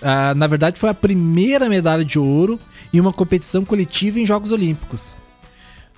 Ah, 0.02 0.32
na 0.34 0.46
verdade, 0.46 0.80
foi 0.80 0.88
a 0.88 0.94
primeira 0.94 1.68
medalha 1.68 2.04
de 2.04 2.18
ouro 2.18 2.58
em 2.92 2.98
uma 2.98 3.12
competição 3.12 3.64
coletiva 3.64 4.18
em 4.18 4.24
Jogos 4.24 4.50
Olímpicos. 4.50 5.14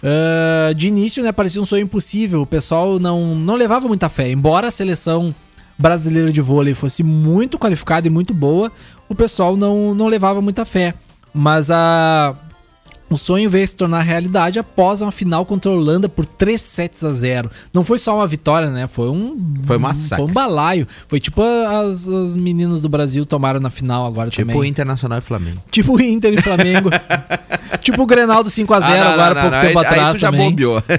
Ah, 0.03 0.73
de 0.73 0.89
início, 0.89 1.23
né, 1.23 1.31
parecia 1.31 1.63
um 1.63 1.67
sonho 1.67 1.85
impossível. 1.85 2.43
O 2.43 2.47
pessoal 2.47 2.99
não, 2.99 3.35
não 3.35 3.55
levava 3.55 3.87
muita 3.87 4.09
fé. 4.09 4.31
Embora 4.31 4.69
a 4.69 4.71
seleção 4.71 5.35
brasileira 5.79 6.33
de 6.33 6.41
vôlei 6.41 6.75
fosse 6.75 7.03
muito 7.03 7.59
qualificada 7.59 8.07
e 8.07 8.11
muito 8.11 8.35
boa, 8.35 8.71
o 9.09 9.15
pessoal 9.15 9.57
não, 9.57 9.95
não 9.95 10.07
levava 10.07 10.41
muita 10.41 10.65
fé. 10.65 10.95
Mas 11.33 11.71
a 11.71 12.37
o 13.15 13.19
sonho 13.19 13.49
veio 13.51 13.67
se 13.67 13.77
tornar 13.77 14.01
realidade 14.01 14.59
após 14.59 15.01
uma 15.01 15.13
final 15.13 15.45
contra 15.47 15.71
a 15.71 15.75
Holanda 15.75 16.09
por 16.09 16.25
3 16.27 16.61
sets 16.61 17.03
a 17.05 17.13
0. 17.13 17.51
Não 17.73 17.85
foi 17.85 17.99
só 17.99 18.17
uma 18.17 18.27
vitória, 18.27 18.71
né? 18.71 18.87
Foi 18.87 19.09
um 19.09 19.37
Foi 19.65 19.77
um 19.77 19.81
massacre. 19.81 20.17
Foi 20.25 20.31
um 20.31 20.33
balaio. 20.35 20.87
Foi 21.09 21.21
tipo 21.21 21.43
as, 21.43 22.07
as 22.09 22.37
meninas 22.37 22.81
do 22.83 22.89
Brasil 22.89 23.25
tomaram 23.27 23.61
na 23.61 23.71
final 23.71 24.07
agora 24.07 24.31
Tipo 24.31 24.53
também. 24.53 24.69
Internacional 24.71 25.19
e 25.19 25.23
Flamengo. 25.23 25.63
Tipo 25.71 25.97
o 25.97 26.01
Inter 26.01 26.33
e 26.35 26.41
Flamengo. 26.43 26.91
tipo 27.81 28.03
o 28.03 28.07
Grenal 28.07 28.43
do 28.45 28.51
5 28.51 28.73
a 28.75 28.81
0 28.81 28.93
Ah, 28.95 29.05
não, 29.05 29.11
agora 29.13 29.35
não, 29.35 29.41
pouco 29.43 29.57
não, 29.57 29.63
tempo 29.63 29.79
aí- 29.79 29.87
atrás 29.87 30.07
aí 30.09 30.13
tu 30.15 30.19
já 30.21 30.31
também. 30.31 30.51
bombeou. 30.51 30.83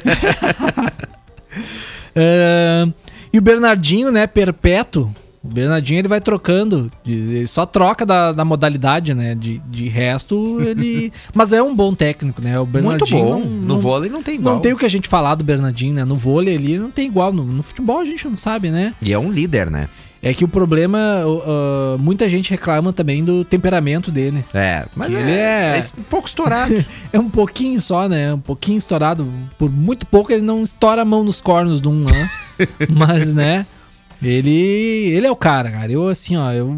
É, 2.15 2.85
e 3.31 3.39
o 3.39 3.41
Bernardinho, 3.41 4.11
né, 4.11 4.27
perpétuo. 4.27 5.13
O 5.43 5.47
Bernardinho 5.49 5.99
ele 5.99 6.07
vai 6.07 6.21
trocando, 6.21 6.89
ele 7.05 7.45
só 7.47 7.65
troca 7.65 8.05
da, 8.05 8.31
da 8.31 8.45
modalidade, 8.45 9.13
né? 9.13 9.35
De, 9.35 9.59
de 9.69 9.89
resto, 9.89 10.61
ele. 10.61 11.11
Mas 11.35 11.51
é 11.51 11.61
um 11.61 11.75
bom 11.75 11.93
técnico, 11.93 12.41
né? 12.41 12.57
O 12.57 12.65
Muito 12.65 12.71
Bernardinho. 12.71 13.23
bom. 13.25 13.29
não- 13.39 13.45
no 13.45 13.67
não- 13.67 13.79
vôlei 13.79 14.09
não 14.09 14.23
tem 14.23 14.35
igual. 14.35 14.55
Não 14.55 14.61
tem 14.61 14.71
o 14.71 14.77
que 14.77 14.85
a 14.85 14.89
gente 14.89 15.09
falar 15.09 15.35
do 15.35 15.43
Bernardinho, 15.43 15.93
né? 15.95 16.05
No 16.05 16.15
vôlei 16.15 16.55
ali 16.55 16.77
não 16.79 16.89
tem 16.89 17.07
igual. 17.07 17.33
No, 17.33 17.43
no 17.43 17.61
futebol 17.61 17.99
a 17.99 18.05
gente 18.05 18.25
não 18.27 18.37
sabe, 18.37 18.69
né? 18.71 18.95
E 19.01 19.11
é 19.11 19.19
um 19.19 19.29
líder, 19.29 19.69
né? 19.69 19.89
É 20.25 20.33
que 20.33 20.45
o 20.45 20.47
problema, 20.47 20.97
uh, 21.25 21.99
muita 21.99 22.29
gente 22.29 22.49
reclama 22.49 22.93
também 22.93 23.21
do 23.21 23.43
temperamento 23.43 24.09
dele. 24.09 24.45
É, 24.53 24.85
mas 24.95 25.13
é, 25.13 25.19
ele 25.19 25.31
é- 25.31 25.77
é 25.77 25.99
um 25.99 26.03
pouco 26.03 26.29
estourado. 26.29 26.73
É 27.11 27.19
um 27.19 27.29
pouquinho 27.29 27.81
só, 27.81 28.07
né? 28.07 28.33
Um 28.33 28.39
pouquinho 28.39 28.77
estourado. 28.77 29.27
Por 29.59 29.69
muito 29.69 30.05
pouco 30.05 30.31
ele 30.31 30.41
não 30.41 30.63
estoura 30.63 31.01
a 31.01 31.05
mão 31.05 31.21
nos 31.25 31.41
cornos 31.41 31.81
de 31.81 31.89
um, 31.89 32.05
né? 32.05 32.29
Mas, 32.89 33.33
né? 33.35 33.65
Ele, 34.23 34.51
ele 34.51 35.27
é 35.27 35.31
o 35.31 35.35
cara, 35.35 35.69
cara. 35.69 35.91
Eu, 35.91 36.07
assim, 36.07 36.37
ó, 36.37 36.51
eu, 36.51 36.77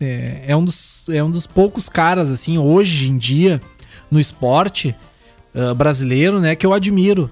é, 0.00 0.44
é 0.48 0.56
um 0.56 0.64
dos, 0.64 1.08
é 1.08 1.22
um 1.22 1.30
dos 1.30 1.46
poucos 1.46 1.88
caras, 1.88 2.30
assim, 2.30 2.58
hoje 2.58 3.08
em 3.08 3.16
dia, 3.16 3.60
no 4.10 4.20
esporte 4.20 4.94
ah, 5.54 5.74
brasileiro, 5.74 6.40
né, 6.40 6.54
que 6.54 6.64
eu 6.64 6.72
admiro. 6.72 7.30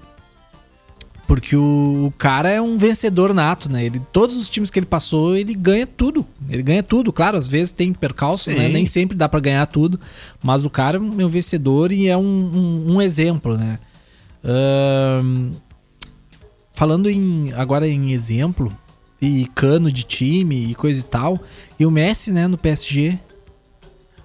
Porque 1.29 1.57
o, 1.57 2.07
o 2.07 2.15
cara 2.17 2.51
é 2.51 2.61
um 2.61 2.79
vencedor 2.79 3.35
nato, 3.35 3.71
né? 3.71 3.85
Ele, 3.85 4.01
todos 4.13 4.37
os 4.37 4.49
times 4.49 4.71
que 4.71 4.79
ele 4.79 4.87
passou, 4.87 5.37
ele 5.37 5.55
ganha 5.55 5.85
tudo. 5.85 6.25
Ele 6.49 6.63
ganha 6.63 6.85
tudo. 6.85 7.13
Claro, 7.13 7.37
às 7.37 7.49
vezes 7.49 7.73
tem 7.73 7.93
percalço, 7.93 8.49
né? 8.51 8.69
Nem 8.69 8.87
sempre 8.87 9.17
dá 9.17 9.29
pra 9.29 9.41
ganhar 9.41 9.67
tudo. 9.67 9.99
Mas 10.41 10.65
o 10.65 10.71
cara 10.71 10.99
é 10.99 11.01
um 11.01 11.29
vencedor 11.29 11.91
e 11.91 12.09
é 12.09 12.17
um, 12.17 12.23
um, 12.23 12.95
um 12.95 13.03
exemplo, 13.03 13.57
né? 13.59 13.81
Ahn, 14.45 15.51
falando 16.73 17.11
em, 17.11 17.53
agora 17.55 17.89
em 17.89 18.13
exemplo, 18.13 18.73
e 19.21 19.47
cano 19.55 19.91
de 19.91 20.05
time 20.05 20.71
e 20.71 20.75
coisa 20.75 21.01
e 21.01 21.05
tal, 21.05 21.41
e 21.79 21.87
o 21.87 21.91
Messi, 21.91 22.33
né, 22.33 22.47
no 22.47 22.59
PSG. 22.59 23.19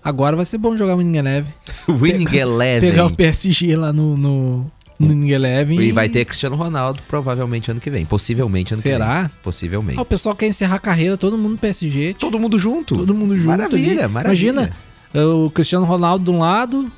Agora 0.03 0.35
vai 0.35 0.45
ser 0.45 0.57
bom 0.57 0.75
jogar 0.75 0.95
o 0.95 0.97
Winning 0.97 1.17
Eleven. 1.17 1.53
Winning 1.87 2.35
Eleven. 2.35 2.89
Pegar 2.89 3.05
o 3.05 3.15
PSG 3.15 3.75
lá 3.75 3.93
no, 3.93 4.17
no, 4.17 4.71
no 4.99 5.27
Eleven. 5.27 5.79
E 5.79 5.91
vai 5.91 6.09
ter 6.09 6.25
Cristiano 6.25 6.55
Ronaldo 6.55 7.01
provavelmente 7.07 7.69
ano 7.69 7.79
que 7.79 7.89
vem. 7.89 8.03
Possivelmente 8.05 8.73
ano 8.73 8.81
que 8.81 8.89
Será? 8.89 9.23
vem. 9.23 9.31
Possivelmente. 9.43 9.99
Ah, 9.99 10.01
o 10.01 10.05
pessoal 10.05 10.35
quer 10.35 10.47
encerrar 10.47 10.75
a 10.75 10.79
carreira, 10.79 11.17
todo 11.17 11.37
mundo 11.37 11.51
no 11.51 11.57
PSG. 11.57 12.15
Todo 12.15 12.39
mundo 12.39 12.57
junto. 12.57 12.97
Todo 12.97 13.13
mundo 13.13 13.37
junto. 13.37 13.47
Maravilha, 13.47 14.05
ali. 14.05 14.13
maravilha. 14.13 14.49
Imagina, 14.49 14.71
o 15.13 15.51
Cristiano 15.51 15.85
Ronaldo 15.85 16.25
de 16.25 16.31
um 16.31 16.39
lado, 16.39 16.91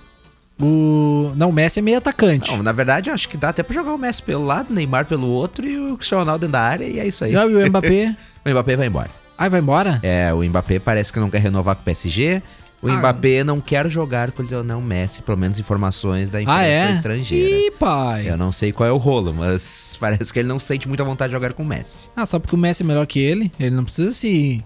o. 0.64 1.32
Não, 1.36 1.50
o 1.50 1.54
Messi 1.54 1.80
é 1.80 1.82
meio 1.82 1.98
atacante. 1.98 2.52
Não, 2.52 2.64
na 2.64 2.72
verdade, 2.72 3.10
eu 3.10 3.14
acho 3.14 3.28
que 3.30 3.38
dá 3.38 3.50
até 3.50 3.62
pra 3.64 3.74
jogar 3.74 3.94
o 3.94 3.98
Messi 3.98 4.22
pelo 4.24 4.46
lado, 4.46 4.70
o 4.70 4.74
Neymar 4.74 5.06
pelo 5.06 5.28
outro 5.28 5.66
e 5.68 5.78
o 5.78 5.98
Cristiano 5.98 6.22
Ronaldo 6.24 6.42
dentro 6.42 6.54
da 6.54 6.62
área 6.62 6.86
e 6.86 7.00
é 7.00 7.08
isso 7.08 7.24
aí. 7.24 7.34
E 7.34 7.38
o 7.38 7.68
Mbappé. 7.68 8.16
O 8.46 8.50
Mbappé 8.50 8.76
vai 8.76 8.88
embora. 8.88 9.10
Ai, 9.38 9.50
vai 9.50 9.62
embora? 9.62 10.00
É, 10.04 10.34
o 10.34 10.44
Mbappé 10.44 10.78
parece 10.78 11.14
que 11.14 11.20
não 11.20 11.30
quer 11.30 11.40
renovar 11.40 11.76
com 11.76 11.82
o 11.82 11.86
PSG. 11.86 12.42
O 12.82 12.90
Ah. 12.90 12.98
Mbappé 12.98 13.42
não 13.42 13.62
quer 13.62 13.90
jogar 13.90 14.32
com 14.34 14.44
o 14.44 14.46
Lionel 14.46 14.82
Messi, 14.82 15.22
pelo 15.22 15.38
menos 15.38 15.58
informações 15.58 16.30
da 16.30 16.42
imprensa 16.42 16.60
Ah, 16.60 16.66
é? 16.66 16.92
estrangeira. 16.92 17.50
Ih, 17.68 17.72
pai. 17.80 18.30
Eu 18.30 18.36
não 18.36 18.52
sei 18.52 18.74
qual 18.74 18.90
é 18.90 18.92
o 18.92 18.98
rolo, 18.98 19.34
mas 19.34 19.96
parece 20.02 20.34
que 20.34 20.40
ele 20.40 20.50
não 20.50 20.60
sente 20.60 20.90
muita 20.90 21.06
vontade 21.06 21.30
de 21.30 21.36
jogar 21.38 21.54
com 21.54 21.64
o 21.64 21.66
Messi. 21.66 22.10
Ah, 22.16 22.26
só 22.26 22.38
porque 22.38 22.54
o 22.54 22.58
Messi 22.60 22.84
é 22.84 22.86
melhor 22.86 23.08
que 23.08 23.20
ele, 23.20 23.50
ele 23.58 23.74
não 23.74 23.86
precisa 23.86 24.12
se, 24.14 24.62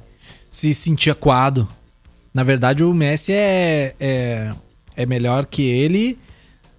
se 0.49 0.73
sentir 0.73 1.11
acuado. 1.11 1.67
Na 2.33 2.43
verdade, 2.43 2.83
o 2.83 2.91
Messi 2.95 3.31
é, 3.33 3.93
é, 3.99 4.49
é 4.97 5.05
melhor 5.05 5.45
que 5.45 5.61
ele 5.61 6.17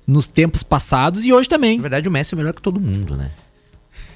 nos 0.06 0.26
tempos 0.28 0.62
passados 0.62 1.24
e 1.24 1.32
hoje 1.32 1.48
também. 1.48 1.76
Na 1.76 1.82
verdade, 1.82 2.08
o 2.08 2.10
Messi 2.10 2.34
é 2.34 2.36
melhor 2.36 2.52
que 2.52 2.60
todo 2.60 2.78
mundo, 2.80 3.16
né? 3.16 3.30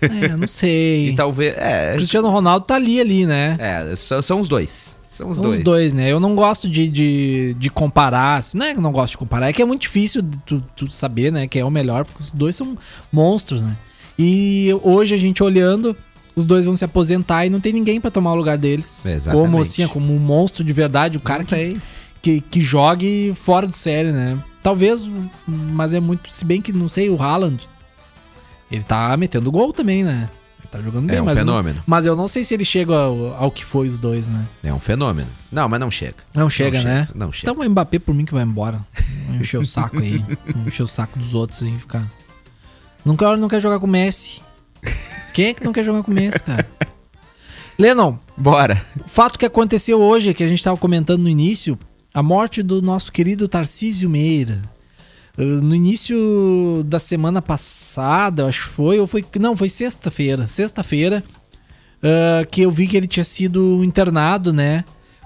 É, 0.00 0.36
não 0.36 0.46
sei. 0.46 1.10
E 1.12 1.14
talvez. 1.16 1.54
É, 1.56 1.92
O 1.92 1.96
Cristiano 1.96 2.28
Ronaldo 2.28 2.66
tá 2.66 2.74
ali, 2.74 3.00
ali, 3.00 3.24
né? 3.24 3.56
é 3.58 3.96
são, 3.96 4.20
são 4.20 4.40
os 4.40 4.48
dois. 4.48 4.98
São 5.08 5.28
os 5.28 5.36
São 5.36 5.44
dois. 5.46 5.58
Os 5.58 5.64
dois, 5.64 5.92
né? 5.92 6.10
Eu 6.10 6.18
não 6.18 6.34
gosto 6.34 6.68
de, 6.68 6.88
de, 6.88 7.54
de 7.58 7.70
comparar. 7.70 8.38
assim, 8.38 8.58
Não 8.58 8.66
é 8.66 8.72
que 8.72 8.78
eu 8.78 8.82
não 8.82 8.92
gosto 8.92 9.12
de 9.12 9.18
comparar, 9.18 9.48
é 9.48 9.52
que 9.52 9.60
é 9.62 9.64
muito 9.64 9.82
difícil 9.82 10.22
tu, 10.46 10.60
tu 10.74 10.90
saber, 10.90 11.30
né? 11.30 11.46
Que 11.46 11.58
é 11.58 11.64
o 11.64 11.70
melhor, 11.70 12.04
porque 12.04 12.22
os 12.22 12.30
dois 12.32 12.56
são 12.56 12.76
monstros, 13.12 13.62
né? 13.62 13.76
E 14.18 14.70
hoje 14.82 15.14
a 15.14 15.18
gente 15.18 15.42
olhando, 15.42 15.94
os 16.34 16.44
dois 16.46 16.64
vão 16.64 16.74
se 16.76 16.84
aposentar 16.84 17.44
e 17.46 17.50
não 17.50 17.60
tem 17.60 17.72
ninguém 17.72 18.00
pra 18.00 18.10
tomar 18.10 18.32
o 18.32 18.34
lugar 18.36 18.56
deles. 18.56 19.04
Exatamente. 19.04 19.44
Como 19.46 19.60
assim, 19.60 19.86
como 19.86 20.12
um 20.14 20.18
monstro 20.18 20.64
de 20.64 20.72
verdade, 20.72 21.18
o 21.18 21.20
cara 21.20 21.44
que. 21.44 21.76
Que, 22.22 22.40
que 22.40 22.60
jogue 22.60 23.34
fora 23.34 23.66
de 23.66 23.76
série, 23.76 24.12
né? 24.12 24.38
Talvez, 24.62 25.10
mas 25.46 25.92
é 25.92 26.00
muito. 26.00 26.32
Se 26.32 26.44
bem 26.44 26.60
que 26.62 26.72
não 26.72 26.88
sei, 26.88 27.10
o 27.10 27.20
Haaland. 27.20 27.68
Ele 28.70 28.84
tá 28.84 29.14
metendo 29.16 29.50
gol 29.50 29.72
também, 29.72 30.02
né? 30.04 30.30
Ele 30.60 30.68
tá 30.70 30.80
jogando 30.80 31.06
bem, 31.08 31.18
É 31.18 31.20
um 31.22 31.24
mas. 31.26 31.36
eu 31.36 31.44
não- 31.44 31.52
fenômeno. 31.54 31.82
mas 31.86 32.06
eu 32.06 32.16
não 32.16 32.26
sei 32.28 32.44
se 32.44 32.54
ele 32.54 32.64
chega 32.64 32.94
ao, 32.96 33.34
ao 33.34 33.50
que 33.50 33.64
foi 33.64 33.86
os 33.88 33.98
dois, 33.98 34.28
né? 34.28 34.46
É 34.62 34.72
um 34.72 34.78
fenômeno. 34.78 35.28
Não, 35.50 35.68
mas 35.68 35.80
não 35.80 35.90
chega. 35.90 36.14
Não 36.34 36.48
chega, 36.48 36.78
Não 36.78 36.84
né? 36.84 37.08
Não 37.14 37.32
chega. 37.32 37.50
Então 37.52 37.62
o 37.66 37.68
Mbappé 37.68 37.98
por 37.98 38.14
mim 38.14 38.24
que 38.24 38.32
vai 38.32 38.44
embora. 38.44 38.80
Encher 39.38 39.58
o 39.60 39.66
saco 39.66 39.98
aí. 39.98 40.24
Encher 40.66 40.84
o 40.84 40.88
saco 40.88 41.18
dos 41.18 41.34
outros 41.34 41.60
e 41.62 41.70
ficar. 41.78 42.06
Não 43.04 43.16
quer, 43.16 43.36
não 43.36 43.48
quer 43.48 43.60
jogar 43.60 43.78
com 43.80 43.86
o 43.86 43.90
Messi. 43.90 44.40
Quem 45.34 45.46
é 45.48 45.54
que 45.54 45.64
não 45.64 45.72
quer 45.72 45.84
jogar 45.84 46.02
com 46.04 46.10
o 46.10 46.14
Messi, 46.14 46.42
cara? 46.42 46.66
Lennon, 47.78 48.16
Bora. 48.36 48.80
o 49.04 49.08
fato 49.08 49.38
que 49.38 49.46
aconteceu 49.46 50.00
hoje, 50.00 50.32
que 50.34 50.44
a 50.44 50.48
gente 50.48 50.62
tava 50.62 50.76
comentando 50.76 51.22
no 51.22 51.28
início, 51.28 51.78
a 52.14 52.22
morte 52.22 52.62
do 52.62 52.82
nosso 52.82 53.10
querido 53.12 53.48
Tarcísio 53.48 54.08
Meira. 54.10 54.60
Uh, 55.38 55.42
No 55.62 55.74
início 55.74 56.82
da 56.86 56.98
semana 56.98 57.40
passada, 57.40 58.46
acho 58.46 58.64
que 58.68 58.74
foi, 58.74 58.98
ou 59.00 59.06
foi. 59.06 59.24
Não, 59.40 59.56
foi 59.56 59.68
sexta-feira. 59.68 60.46
Sexta-feira, 60.46 61.24
uh, 62.02 62.46
que 62.50 62.62
eu 62.62 62.70
vi 62.70 62.86
que 62.86 62.96
ele 62.96 63.06
tinha 63.06 63.24
sido 63.24 63.82
internado, 63.82 64.52
né? 64.52 64.84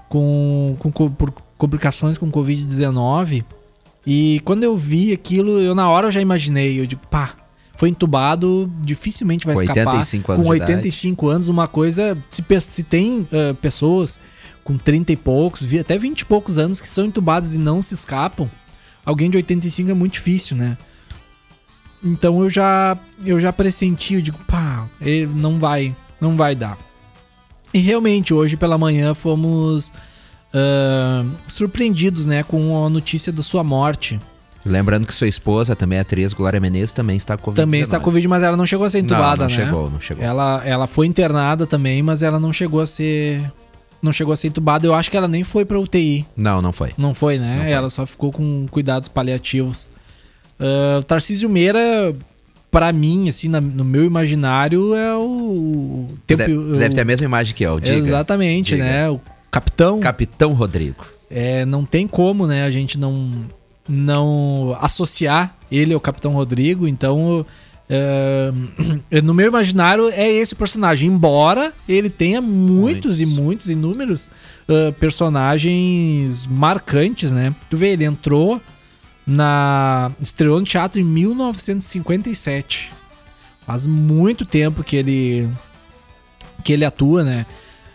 Com, 0.09 0.75
com, 0.79 0.91
co- 0.91 1.09
por 1.09 1.31
complicações 1.57 2.17
com 2.17 2.31
Covid-19. 2.31 3.43
E 4.05 4.39
quando 4.45 4.63
eu 4.63 4.77
vi 4.77 5.11
aquilo, 5.11 5.59
eu 5.59 5.75
na 5.75 5.89
hora 5.89 6.07
eu 6.07 6.11
já 6.11 6.21
imaginei. 6.21 6.79
Eu 6.79 6.85
digo, 6.85 7.01
pá, 7.11 7.33
foi 7.75 7.89
entubado, 7.89 8.71
dificilmente 8.79 9.45
vai 9.45 9.55
Com 9.55 9.61
escapar. 9.63 9.87
85 9.95 10.31
anos 10.31 10.45
com 10.45 10.51
de 10.51 10.57
idade. 10.57 10.71
85 10.71 11.27
anos, 11.27 11.49
uma 11.49 11.67
coisa. 11.67 12.17
Se, 12.31 12.41
se 12.61 12.83
tem 12.83 13.27
ah, 13.33 13.53
pessoas 13.61 14.17
com 14.67 14.77
30 14.77 15.13
e 15.13 15.15
poucos, 15.15 15.63
vi- 15.63 15.79
até 15.79 15.97
20 15.97 16.19
e 16.19 16.25
poucos 16.25 16.57
anos 16.57 16.81
que 16.81 16.89
são 16.89 17.05
entubadas 17.05 17.55
e 17.55 17.57
não 17.57 17.81
se 17.81 17.93
escapam, 17.93 18.49
alguém 19.05 19.29
de 19.29 19.37
85 19.37 19.89
é 19.89 19.93
muito 19.93 20.15
difícil, 20.15 20.57
né? 20.57 20.77
Então 22.03 22.41
eu 22.43 22.49
já 22.49 22.97
eu 23.25 23.39
já 23.39 23.53
pressenti, 23.53 24.15
eu 24.15 24.21
digo, 24.21 24.37
pá, 24.45 24.85
ele 24.99 25.25
não 25.25 25.57
vai, 25.57 25.95
não 26.19 26.35
vai 26.35 26.53
dar. 26.53 26.77
E 27.73 27.79
realmente 27.79 28.33
hoje 28.33 28.57
pela 28.57 28.77
manhã 28.77 29.13
fomos 29.13 29.93
ah, 30.53 31.23
surpreendidos, 31.47 32.25
né, 32.25 32.43
com 32.43 32.85
a 32.85 32.89
notícia 32.89 33.31
da 33.31 33.41
sua 33.41 33.63
morte. 33.63 34.19
Lembrando 34.65 35.07
que 35.07 35.15
sua 35.15 35.29
esposa, 35.29 35.77
também 35.77 35.97
atriz, 35.97 36.33
Glória 36.33 36.59
Menezes, 36.59 36.91
também 36.91 37.15
está 37.15 37.37
com 37.37 37.43
Covid. 37.45 37.61
Também 37.61 37.81
está 37.81 37.99
com 37.99 38.03
Covid, 38.03 38.27
mas 38.27 38.43
ela 38.43 38.57
não 38.57 38.65
chegou 38.65 38.85
a 38.85 38.89
ser 38.89 38.99
entubada, 38.99 39.47
não, 39.47 39.49
não 39.49 39.57
né? 39.57 39.65
chegou, 39.65 39.89
não 39.89 40.01
chegou. 40.01 40.21
Ela, 40.25 40.61
ela 40.65 40.87
foi 40.87 41.07
internada 41.07 41.65
também, 41.65 42.03
mas 42.03 42.21
ela 42.21 42.37
não 42.37 42.51
chegou 42.51 42.81
a 42.81 42.85
ser. 42.85 43.49
Não 44.01 44.11
chegou 44.11 44.33
a 44.33 44.37
ser 44.37 44.47
entubada. 44.49 44.85
Eu 44.85 44.93
acho 44.93 45.09
que 45.09 45.17
ela 45.17 45.27
nem 45.27 45.43
foi 45.43 45.65
pra 45.65 45.79
UTI. 45.79 46.25
Não, 46.35 46.61
não 46.61 46.71
foi. 46.71 46.91
Não 46.97 47.13
foi, 47.13 47.37
né? 47.39 47.55
Não 47.55 47.63
foi. 47.63 47.71
Ela 47.71 47.89
só 47.89 48.05
ficou 48.05 48.31
com 48.31 48.65
cuidados 48.69 49.07
paliativos. 49.09 49.89
O 50.99 51.03
Tarcísio 51.03 51.49
Meira, 51.49 52.15
pra 52.71 52.91
mim, 52.91 53.29
assim, 53.29 53.47
na- 53.47 53.61
no 53.61 53.83
meu 53.83 54.03
imaginário, 54.05 54.93
é 54.95 55.15
o. 55.15 56.05
Tempo, 56.25 56.37
deve, 56.39 56.53
tu 56.53 56.71
deve 56.79 56.95
ter 56.95 57.01
a 57.01 57.05
mesma 57.05 57.25
imagem 57.25 57.53
que 57.55 57.63
eu, 57.63 57.79
diga. 57.79 57.97
Exatamente, 57.97 58.71
Diga. 58.71 58.83
né? 58.83 59.09
O 59.09 59.19
capitão. 59.51 59.99
Capitão 59.99 60.53
Rodrigo. 60.53 61.05
É, 61.29 61.65
não 61.65 61.83
tem 61.85 62.07
como, 62.07 62.47
né, 62.47 62.63
a 62.63 62.71
gente 62.71 62.97
não, 62.97 63.31
não 63.87 64.77
associar 64.79 65.55
ele 65.71 65.93
ao 65.93 65.99
Capitão 65.99 66.33
Rodrigo, 66.33 66.87
então 66.87 67.45
é, 67.89 68.51
no 69.21 69.33
meu 69.33 69.47
imaginário 69.47 70.09
é 70.09 70.29
esse 70.29 70.53
personagem, 70.53 71.09
embora 71.09 71.73
ele 71.87 72.09
tenha 72.09 72.41
muitos, 72.41 73.19
Muitos. 73.19 73.19
e 73.19 73.25
muitos, 73.25 73.69
inúmeros 73.69 74.29
ah, 74.67 74.93
personagens 74.99 76.45
marcantes, 76.47 77.31
né? 77.31 77.55
Tu 77.69 77.77
vê, 77.77 77.89
ele 77.89 78.03
entrou 78.03 78.61
na. 79.25 80.11
estreou 80.19 80.59
no 80.59 80.65
teatro 80.65 80.99
em 80.99 81.03
1957. 81.03 82.91
Faz 83.65 83.85
muito 83.85 84.45
tempo 84.45 84.83
que 84.83 84.95
ele 84.95 85.49
que 86.63 86.73
ele 86.73 86.83
atua, 86.83 87.23
né? 87.23 87.45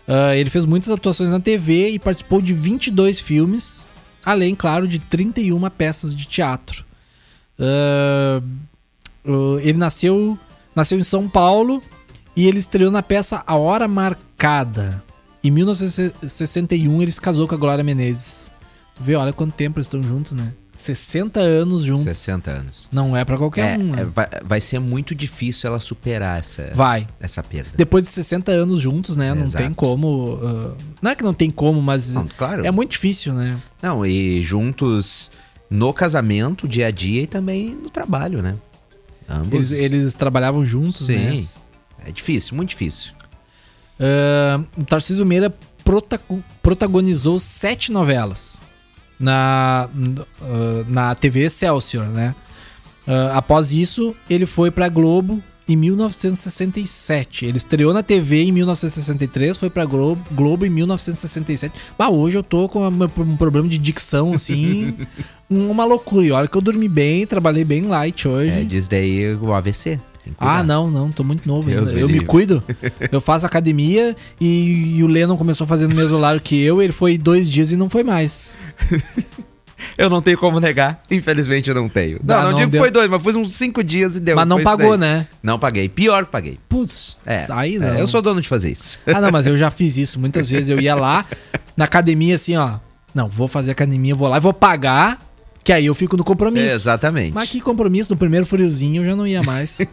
Ah, 0.08 0.34
ele 0.34 0.49
fez 0.49 0.64
muitas 0.64 0.88
atuações 0.90 1.30
na 1.30 1.40
TV 1.40 1.90
e 1.90 1.99
participou 1.99 2.40
de 2.40 2.54
22 2.54 3.20
filmes, 3.20 3.88
além, 4.25 4.54
claro, 4.54 4.88
de 4.88 4.99
31 4.99 5.68
peças 5.70 6.14
de 6.14 6.26
teatro. 6.26 6.84
Ah, 7.58 8.42
ele 9.62 9.79
nasceu, 9.79 10.37
nasceu 10.75 10.99
em 10.99 11.02
São 11.05 11.29
Paulo 11.29 11.83
e 12.37 12.47
ele 12.47 12.59
estreou 12.59 12.91
na 12.91 13.02
peça 13.02 13.43
A 13.47 13.55
Hora 13.57 13.87
Marcada. 13.87 15.02
Em 15.45 15.50
1961 15.50 17.02
ele 17.02 17.11
se 17.12 17.21
casou 17.21 17.47
com 17.49 17.55
a 17.55 17.59
Glória 17.59 17.83
Menezes. 17.85 18.50
Tu 18.95 19.02
vê, 19.02 19.14
olha 19.17 19.33
quanto 19.33 19.52
tempo 19.55 19.79
eles 19.79 19.87
estão 19.87 20.02
juntos, 20.02 20.33
né? 20.33 20.52
60 20.73 21.38
anos 21.38 21.83
juntos. 21.85 22.02
60 22.05 22.50
anos. 22.50 22.88
Não 22.91 23.17
é 23.17 23.25
pra 23.25 23.37
qualquer 23.37 23.79
É, 23.79 23.79
um, 23.79 23.93
né? 23.93 24.02
é, 24.02 24.05
vai, 24.07 24.29
vai 24.43 24.61
ser 24.61 24.79
muito 24.79 25.14
difícil 25.14 25.69
ela 25.69 25.79
superar 25.79 26.41
essa, 26.41 26.71
Vai. 26.75 27.07
essa 27.21 27.43
perda. 27.43 27.71
Depois 27.76 28.05
de 28.05 28.11
60 28.11 28.50
anos 28.50 28.81
juntos, 28.81 29.17
né? 29.17 29.35
Não 29.35 29.45
Exato. 29.45 29.62
tem 29.62 29.73
como. 29.73 30.38
ah, 30.43 30.75
não 31.00 31.11
é 31.11 31.14
que 31.14 31.23
não 31.23 31.35
tem 31.35 31.50
como, 31.50 31.81
mas 31.83 32.14
Não, 32.14 32.26
claro. 32.37 32.64
é 32.67 32.71
muito 32.71 32.93
difícil, 32.93 33.35
né? 33.35 33.59
Não, 33.83 34.05
e 34.05 34.43
juntos 34.43 35.31
no 35.69 35.93
casamento, 35.93 36.67
dia 36.67 36.87
a 36.87 36.91
dia 36.91 37.23
e 37.23 37.26
também 37.26 37.71
no 37.75 37.91
trabalho, 37.91 38.43
né? 38.43 38.55
Ambos. 39.29 39.73
Eles, 39.73 39.85
eles 39.93 40.14
trabalhavam 40.14 40.64
juntos, 40.64 41.07
Sim. 41.07 41.17
né? 41.17 41.35
É 42.07 42.11
difícil, 42.12 42.57
muito 42.57 42.71
difícil. 42.71 43.12
O 44.76 44.85
Tarcísio 44.85 45.25
Meira 45.25 45.55
prota- 45.85 46.21
protagonizou 46.61 47.38
sete 47.38 47.93
novelas 47.93 48.61
na, 49.19 49.88
ah, 50.41 50.85
na 50.88 51.14
TV 51.14 51.45
Excelsior, 51.45 52.07
né? 52.07 52.35
Ah, 53.07 53.38
após 53.38 53.73
isso, 53.73 54.14
ele 54.29 54.47
foi 54.47 54.71
pra 54.71 54.88
Globo 54.88 55.43
em 55.69 55.76
1967. 55.76 57.47
Ele 57.47 57.57
estreou 57.57 57.92
na 57.92 58.02
TV 58.02 58.45
em 58.45 58.52
1963, 58.52 59.59
foi 59.59 59.71
pra 59.71 59.85
Globo, 59.85 60.23
Globo 60.33 60.66
em 60.66 60.71
1967. 60.71 61.73
Bah, 61.99 62.09
hoje 62.09 62.37
eu 62.37 62.42
tô 62.42 62.69
com 62.69 62.87
um 62.87 63.37
problema 63.37 63.69
de 63.69 63.78
dicção, 63.78 64.33
assim, 64.33 64.95
uma 65.49 65.85
loucura. 65.85 66.26
E 66.26 66.33
olha 66.33 66.49
que 66.49 66.57
eu 66.57 66.61
dormi 66.62 66.88
bem, 66.88 67.26
trabalhei 67.26 67.64
bem 67.64 67.83
light 67.83 68.26
hoje. 68.26 68.61
É, 68.61 68.64
diz 68.64 68.88
daí 68.88 69.35
o 69.35 69.52
AVC. 69.52 70.00
Ah, 70.38 70.62
não, 70.62 70.88
não, 70.88 71.11
tô 71.11 71.25
muito 71.25 71.49
novo 71.49 71.69
Deus 71.69 71.88
ainda. 71.88 71.95
me 71.95 72.00
Eu 72.00 72.07
me 72.07 72.12
livre. 72.12 72.26
cuido. 72.28 72.62
Eu 73.11 73.21
faço 73.21 73.45
academia 73.45 74.14
e, 74.40 74.97
e 74.99 75.02
o 75.02 75.09
Lennon 75.09 75.37
começou 75.37 75.66
fazendo 75.66 75.92
o 75.92 75.97
mesmo 75.97 76.16
horário 76.16 76.40
que 76.40 76.62
eu. 76.62 76.81
Ele 76.81 76.92
foi 76.92 77.19
dois 77.19 77.50
dias 77.50 77.73
e 77.73 77.76
não 77.76 77.88
foi 77.90 78.04
mais. 78.04 78.57
Eu 79.98 80.08
não 80.10 80.20
tenho 80.22 80.38
como 80.38 80.58
negar. 80.60 81.02
Infelizmente 81.10 81.68
eu 81.68 81.74
não 81.74 81.88
tenho. 81.88 82.20
Não, 82.24 82.34
Ah, 82.36 82.42
não, 82.44 82.50
não 82.52 82.58
digo 82.58 82.70
que 82.70 82.72
deu. 82.72 82.80
foi 82.82 82.90
dois, 82.90 83.08
mas 83.10 83.22
foi 83.22 83.34
uns 83.36 83.54
cinco 83.54 83.82
dias 83.84 84.16
e 84.16 84.20
deu. 84.20 84.36
Mas 84.36 84.46
não 84.46 84.62
pagou, 84.62 84.96
né? 84.96 85.26
Não 85.42 85.58
paguei. 85.58 85.88
Pior 85.88 86.24
que 86.26 86.32
paguei. 86.32 86.58
Putz, 86.68 87.20
É, 87.26 87.46
aí 87.50 87.76
é, 87.76 87.78
não. 87.78 87.94
eu 87.98 88.06
sou 88.06 88.22
dono 88.22 88.40
de 88.40 88.48
fazer 88.48 88.70
isso. 88.70 88.98
Ah, 89.06 89.20
não, 89.20 89.30
mas 89.30 89.46
eu 89.46 89.56
já 89.56 89.70
fiz 89.70 89.96
isso 89.96 90.18
muitas 90.20 90.48
vezes. 90.50 90.68
Eu 90.68 90.80
ia 90.80 90.94
lá 90.94 91.24
na 91.76 91.84
academia 91.84 92.34
assim, 92.34 92.56
ó. 92.56 92.74
Não, 93.14 93.28
vou 93.28 93.46
fazer 93.48 93.72
academia, 93.72 94.14
vou 94.14 94.26
lá 94.28 94.38
e 94.38 94.40
vou 94.40 94.52
pagar, 94.54 95.18
que 95.62 95.72
aí 95.72 95.84
eu 95.86 95.94
fico 95.94 96.16
no 96.16 96.24
compromisso. 96.24 96.74
Exatamente. 96.74 97.34
Mas 97.34 97.48
que 97.50 97.60
compromisso, 97.60 98.10
no 98.12 98.16
primeiro 98.16 98.46
friozinho 98.46 99.02
eu 99.02 99.06
já 99.06 99.14
não 99.16 99.26
ia 99.26 99.42
mais. 99.42 99.78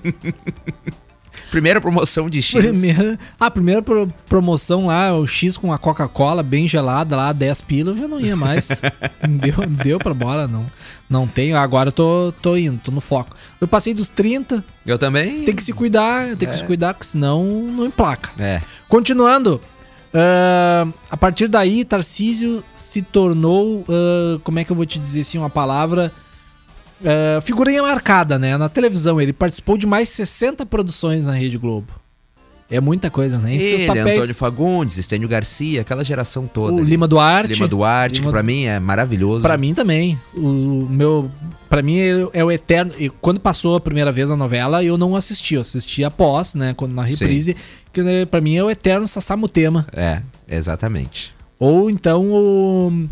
Primeira 1.51 1.81
promoção 1.81 2.29
de 2.29 2.41
X. 2.41 2.53
Primeira, 2.63 3.17
a 3.39 3.49
primeira 3.51 3.81
pro- 3.81 4.07
promoção 4.27 4.87
lá, 4.87 5.13
o 5.17 5.25
X 5.25 5.57
com 5.57 5.73
a 5.73 5.77
Coca-Cola 5.77 6.43
bem 6.43 6.67
gelada 6.67 7.15
lá, 7.15 7.33
10 7.33 7.61
pila, 7.61 7.91
eu 7.91 7.97
já 7.97 8.07
não 8.07 8.19
ia 8.19 8.35
mais. 8.35 8.69
deu, 9.27 9.65
deu 9.83 9.99
pra 9.99 10.13
bola, 10.13 10.47
não. 10.47 10.65
Não 11.09 11.25
tenho, 11.27 11.57
agora 11.57 11.89
eu 11.89 11.93
tô, 11.93 12.33
tô 12.41 12.55
indo, 12.55 12.79
tô 12.79 12.91
no 12.91 13.01
foco. 13.01 13.35
Eu 13.59 13.67
passei 13.67 13.93
dos 13.93 14.09
30, 14.09 14.63
Eu 14.85 14.97
também. 14.97 15.43
tem 15.43 15.55
que 15.55 15.63
se 15.63 15.73
cuidar, 15.73 16.35
tem 16.35 16.47
que 16.47 16.55
se 16.55 16.63
cuidar, 16.63 16.93
porque 16.93 17.07
senão 17.07 17.43
não 17.45 17.85
emplaca. 17.87 18.29
É. 18.37 18.61
Continuando, 18.87 19.59
ah, 20.13 20.87
a 21.09 21.17
partir 21.17 21.47
daí, 21.47 21.83
Tarcísio 21.83 22.63
se 22.75 23.01
tornou, 23.01 23.83
ah, 23.89 24.39
como 24.43 24.59
é 24.59 24.63
que 24.63 24.71
eu 24.71 24.75
vou 24.75 24.85
te 24.85 24.99
dizer 24.99 25.21
assim, 25.21 25.37
uma 25.39 25.49
palavra, 25.49 26.11
ah, 27.05 27.41
figurinha 27.41 27.81
marcada, 27.81 28.37
né? 28.39 28.57
Na 28.57 28.69
televisão, 28.69 29.19
ele 29.19 29.33
participou 29.33 29.77
de 29.77 29.85
mais 29.87 30.09
60 30.09 30.65
produções 30.65 31.25
na 31.25 31.33
Rede 31.33 31.57
Globo. 31.57 31.87
É 32.71 32.79
muita 32.79 33.09
coisa, 33.09 33.39
né? 33.39 33.55
Entre 33.55 33.65
seus 33.67 33.79
Ele, 33.81 33.87
papéis, 33.87 34.17
Antônio 34.19 34.35
Fagundes, 34.35 34.97
Estênio 34.99 35.27
Garcia, 35.27 35.81
aquela 35.81 36.05
geração 36.05 36.45
toda. 36.45 36.75
o 36.75 36.77
ali. 36.79 36.91
Lima 36.91 37.07
Duarte. 37.07 37.53
Lima 37.53 37.67
Duarte, 37.67 38.19
Lima- 38.19 38.27
que 38.27 38.31
pra 38.31 38.43
mim 38.43 38.65
é 38.65 38.79
maravilhoso. 38.79 39.41
Pra 39.41 39.57
mim 39.57 39.73
também. 39.73 40.19
O 40.35 40.85
meu. 40.87 41.31
Pra 41.67 41.81
mim 41.81 41.97
é 42.31 42.43
o 42.43 42.51
eterno. 42.51 42.91
e 42.99 43.09
Quando 43.09 43.39
passou 43.39 43.75
a 43.75 43.79
primeira 43.81 44.11
vez 44.11 44.29
a 44.29 44.35
novela, 44.35 44.83
eu 44.83 44.99
não 44.99 45.15
assisti. 45.15 45.55
Eu 45.55 45.61
assisti 45.61 46.03
após, 46.03 46.53
né? 46.53 46.75
Quando 46.75 46.93
na 46.93 47.03
reprise. 47.03 47.55
Que 47.91 48.03
né, 48.03 48.25
pra 48.25 48.39
mim 48.39 48.55
é 48.55 48.63
o 48.63 48.69
eterno 48.69 49.07
Sassamutema. 49.07 49.87
É, 49.91 50.21
exatamente. 50.47 51.33
Ou 51.59 51.89
então 51.89 52.23
o. 52.31 53.07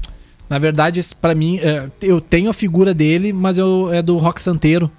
Na 0.49 0.57
verdade, 0.57 1.01
pra 1.19 1.36
mim. 1.36 1.60
é, 1.60 1.88
eu 2.01 2.21
tenho 2.21 2.49
a 2.49 2.53
figura 2.53 2.93
dele, 2.93 3.33
mas 3.33 3.57
eu, 3.57 3.91
é 3.93 4.01
do 4.01 4.17
Rock 4.17 4.41
Santeiro. 4.41 4.89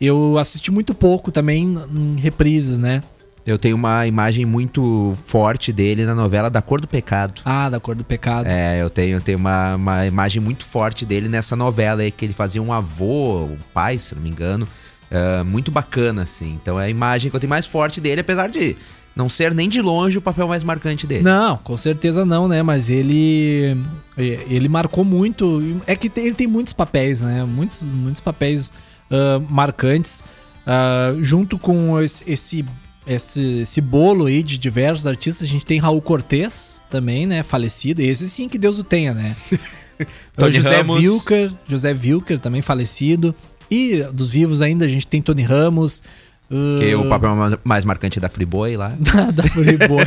Eu 0.00 0.38
assisti 0.38 0.70
muito 0.70 0.94
pouco 0.94 1.32
também 1.32 1.76
em 1.92 2.18
reprises, 2.18 2.78
né? 2.78 3.02
Eu 3.48 3.58
tenho 3.58 3.76
uma 3.76 4.06
imagem 4.06 4.44
muito 4.44 5.16
forte 5.26 5.72
dele 5.72 6.04
na 6.04 6.14
novela 6.14 6.50
Da 6.50 6.60
Cor 6.60 6.80
do 6.80 6.86
Pecado. 6.86 7.40
Ah, 7.44 7.70
da 7.70 7.80
cor 7.80 7.94
do 7.94 8.04
pecado. 8.04 8.46
É, 8.46 8.82
eu 8.82 8.90
tenho, 8.90 9.16
eu 9.16 9.20
tenho 9.22 9.38
uma, 9.38 9.74
uma 9.74 10.06
imagem 10.06 10.42
muito 10.42 10.66
forte 10.66 11.06
dele 11.06 11.30
nessa 11.30 11.56
novela 11.56 12.02
aí, 12.02 12.10
que 12.10 12.26
ele 12.26 12.34
fazia 12.34 12.62
um 12.62 12.70
avô, 12.70 13.44
um 13.44 13.56
pai, 13.72 13.96
se 13.96 14.14
não 14.14 14.20
me 14.20 14.28
engano. 14.28 14.68
É, 15.10 15.42
muito 15.42 15.70
bacana, 15.70 16.24
assim. 16.24 16.58
Então 16.60 16.78
é 16.78 16.84
a 16.84 16.90
imagem 16.90 17.30
que 17.30 17.36
eu 17.36 17.40
tenho 17.40 17.48
mais 17.48 17.66
forte 17.66 18.02
dele, 18.02 18.20
apesar 18.20 18.48
de 18.48 18.76
não 19.18 19.28
ser 19.28 19.52
nem 19.52 19.68
de 19.68 19.82
longe 19.82 20.16
o 20.16 20.22
papel 20.22 20.46
mais 20.46 20.62
marcante 20.62 21.04
dele. 21.04 21.24
Não, 21.24 21.56
com 21.56 21.76
certeza 21.76 22.24
não, 22.24 22.46
né? 22.46 22.62
Mas 22.62 22.88
ele 22.88 23.76
ele 24.16 24.68
marcou 24.68 25.04
muito. 25.04 25.60
É 25.88 25.96
que 25.96 26.08
ele 26.20 26.34
tem 26.34 26.46
muitos 26.46 26.72
papéis, 26.72 27.20
né? 27.20 27.44
Muitos, 27.44 27.82
muitos 27.82 28.20
papéis 28.20 28.72
ah, 29.10 29.42
marcantes. 29.50 30.22
Ah, 30.64 31.16
junto 31.20 31.58
com 31.58 32.00
esse, 32.00 32.30
esse, 32.30 32.64
esse, 33.04 33.60
esse 33.60 33.80
bolo 33.80 34.26
aí 34.26 34.40
de 34.40 34.56
diversos 34.56 35.04
artistas, 35.04 35.48
a 35.48 35.50
gente 35.50 35.66
tem 35.66 35.80
Raul 35.80 36.00
Cortez 36.00 36.80
também, 36.88 37.26
né? 37.26 37.42
Falecido. 37.42 38.00
Esse 38.00 38.28
sim 38.28 38.48
que 38.48 38.56
Deus 38.56 38.78
o 38.78 38.84
tenha, 38.84 39.12
né? 39.12 39.34
Tony 40.38 40.52
José 40.52 40.76
Ramos. 40.76 41.00
Wilker, 41.00 41.52
José 41.66 41.92
Wilker 41.92 42.38
também 42.38 42.62
falecido. 42.62 43.34
E 43.68 44.02
dos 44.12 44.30
vivos 44.30 44.62
ainda 44.62 44.84
a 44.84 44.88
gente 44.88 45.08
tem 45.08 45.20
Tony 45.20 45.42
Ramos. 45.42 46.04
Que 46.48 46.92
ah, 46.92 46.98
o 46.98 47.08
papel 47.08 47.36
ma- 47.36 47.58
mais 47.62 47.84
marcante 47.84 48.18
é 48.18 48.22
da 48.22 48.28
Friboi 48.28 48.74
lá. 48.76 48.92
da, 48.98 49.30
da 49.30 49.42
Freeboy. 49.42 50.06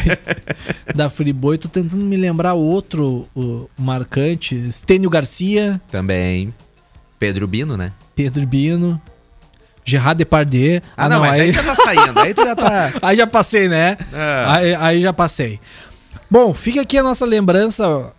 da 0.95 1.09
Freeboy. 1.09 1.57
Tô 1.57 1.69
tentando 1.69 2.03
me 2.03 2.17
lembrar 2.17 2.53
outro 2.53 3.27
o, 3.35 3.69
marcante. 3.77 4.71
Stênio 4.71 5.09
Garcia, 5.09 5.79
Também. 5.91 6.53
Pedro 7.19 7.47
Bino, 7.47 7.77
né? 7.77 7.91
Pedro 8.15 8.47
Bino, 8.47 8.99
Gerard 9.85 10.17
Depardieu. 10.17 10.81
Ah, 10.97 11.07
não, 11.07 11.19
mas 11.19 11.39
aí... 11.39 11.51
já 11.51 11.63
tá 11.63 11.75
saindo. 11.75 12.19
Aí 12.19 12.33
tu 12.33 12.43
já 12.43 12.55
tá. 12.55 12.93
aí 13.03 13.17
já 13.17 13.27
passei, 13.27 13.67
né? 13.67 13.95
Ah. 14.11 14.55
Aí, 14.55 14.75
aí 14.75 15.01
já 15.01 15.13
passei. 15.13 15.59
Bom, 16.29 16.53
fica 16.55 16.81
aqui 16.81 16.97
a 16.97 17.03
nossa 17.03 17.25
lembrança 17.25 18.11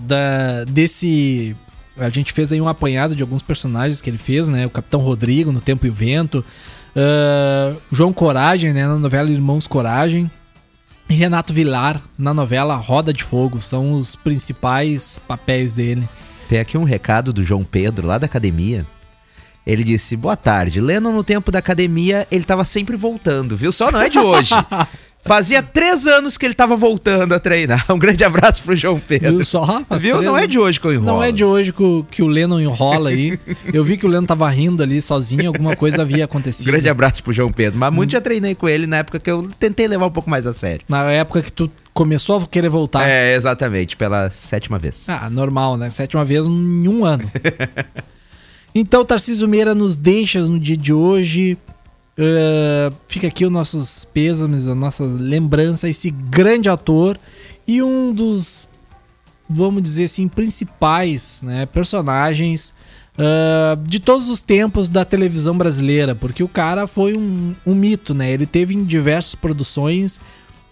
da, 0.00 0.64
desse. 0.64 1.54
A 1.96 2.08
gente 2.08 2.32
fez 2.32 2.50
aí 2.50 2.60
um 2.60 2.68
apanhado 2.68 3.14
de 3.14 3.22
alguns 3.22 3.42
personagens 3.42 4.00
que 4.00 4.10
ele 4.10 4.18
fez, 4.18 4.48
né? 4.48 4.66
O 4.66 4.70
Capitão 4.70 5.00
Rodrigo 5.00 5.52
no 5.52 5.60
Tempo 5.60 5.86
e 5.86 5.90
o 5.90 5.92
Vento. 5.92 6.44
Uh, 6.98 7.80
João 7.90 8.12
Coragem, 8.12 8.72
né? 8.72 8.86
Na 8.86 8.98
novela 8.98 9.30
Irmãos 9.30 9.66
Coragem. 9.66 10.30
E 11.08 11.14
Renato 11.14 11.54
Vilar 11.54 12.02
na 12.18 12.34
novela 12.34 12.74
Roda 12.76 13.12
de 13.12 13.24
Fogo. 13.24 13.60
São 13.60 13.92
os 13.92 14.14
principais 14.14 15.18
papéis 15.26 15.74
dele. 15.74 16.06
Tem 16.48 16.58
aqui 16.58 16.76
um 16.76 16.84
recado 16.84 17.32
do 17.32 17.44
João 17.44 17.64
Pedro, 17.64 18.06
lá 18.06 18.18
da 18.18 18.26
academia. 18.26 18.86
Ele 19.66 19.84
disse: 19.84 20.16
Boa 20.16 20.36
tarde. 20.36 20.80
Lennon, 20.80 21.12
no 21.12 21.24
tempo 21.24 21.50
da 21.50 21.58
academia, 21.58 22.26
ele 22.30 22.44
tava 22.44 22.64
sempre 22.64 22.96
voltando, 22.96 23.56
viu? 23.56 23.70
Só 23.72 23.90
não 23.90 24.00
é 24.00 24.08
de 24.08 24.18
hoje. 24.18 24.54
Fazia 25.28 25.62
três 25.62 26.06
anos 26.06 26.38
que 26.38 26.46
ele 26.46 26.54
tava 26.54 26.74
voltando 26.76 27.32
a 27.34 27.38
treinar. 27.38 27.84
Um 27.92 27.98
grande 27.98 28.24
abraço 28.24 28.62
pro 28.62 28.74
João 28.74 28.98
Pedro. 28.98 29.36
Viu 29.36 29.44
só? 29.44 29.82
Faz 29.88 30.02
Viu? 30.02 30.22
Não 30.22 30.36
é 30.36 30.46
de 30.46 30.58
hoje 30.58 30.80
que 30.80 30.86
eu 30.86 30.92
enrolo. 30.94 31.06
Não 31.06 31.22
é 31.22 31.30
de 31.30 31.44
hoje 31.44 31.72
que 31.72 31.82
o, 31.82 32.04
que 32.10 32.22
o 32.22 32.26
Lennon 32.26 32.60
enrola 32.60 33.10
aí. 33.10 33.38
Eu 33.72 33.84
vi 33.84 33.96
que 33.96 34.06
o 34.06 34.08
Lennon 34.08 34.24
tava 34.24 34.48
rindo 34.48 34.82
ali 34.82 35.00
sozinho, 35.02 35.48
alguma 35.48 35.76
coisa 35.76 36.02
havia 36.02 36.22
Um 36.22 36.24
acontecido. 36.24 36.66
grande 36.66 36.88
abraço 36.88 37.22
pro 37.22 37.32
João 37.32 37.52
Pedro. 37.52 37.78
Mas 37.78 37.92
Hum. 37.92 37.96
muito 37.96 38.10
já 38.12 38.20
treinei 38.20 38.54
com 38.54 38.68
ele 38.68 38.86
na 38.86 38.98
época 38.98 39.18
que 39.20 39.30
eu 39.30 39.48
tentei 39.58 39.86
levar 39.86 40.06
um 40.06 40.10
pouco 40.10 40.30
mais 40.30 40.46
a 40.46 40.52
sério. 40.52 40.80
Na 40.88 41.02
época 41.10 41.42
que 41.42 41.52
tu 41.52 41.70
começou 41.92 42.38
a 42.38 42.46
querer 42.46 42.68
voltar. 42.68 43.06
É, 43.06 43.34
exatamente, 43.34 43.96
pela 43.96 44.30
sétima 44.30 44.78
vez. 44.78 45.06
Ah, 45.08 45.28
normal, 45.28 45.76
né? 45.76 45.90
Sétima 45.90 46.24
vez 46.24 46.46
em 46.46 46.88
um 46.88 47.04
ano. 47.04 47.24
então, 48.74 49.04
Tarcísio 49.04 49.48
Meira 49.48 49.74
nos 49.74 49.96
deixa 49.96 50.40
no 50.40 50.58
dia 50.58 50.76
de 50.76 50.92
hoje. 50.92 51.58
Uh, 52.18 52.92
fica 53.06 53.28
aqui 53.28 53.46
os 53.46 53.52
nossos 53.52 54.04
pêsames, 54.04 54.66
a 54.66 54.74
nossa 54.74 55.04
lembrança, 55.04 55.88
esse 55.88 56.10
grande 56.10 56.68
ator 56.68 57.16
e 57.64 57.80
um 57.80 58.12
dos, 58.12 58.68
vamos 59.48 59.80
dizer 59.84 60.06
assim, 60.06 60.26
principais 60.26 61.42
né, 61.44 61.64
personagens 61.66 62.74
uh, 63.14 63.80
de 63.84 64.00
todos 64.00 64.28
os 64.28 64.40
tempos 64.40 64.88
da 64.88 65.04
televisão 65.04 65.56
brasileira, 65.56 66.12
porque 66.12 66.42
o 66.42 66.48
cara 66.48 66.88
foi 66.88 67.16
um, 67.16 67.54
um 67.64 67.72
mito, 67.72 68.12
né? 68.12 68.32
Ele 68.32 68.46
teve 68.46 68.74
em 68.74 68.82
diversas 68.82 69.36
produções 69.36 70.20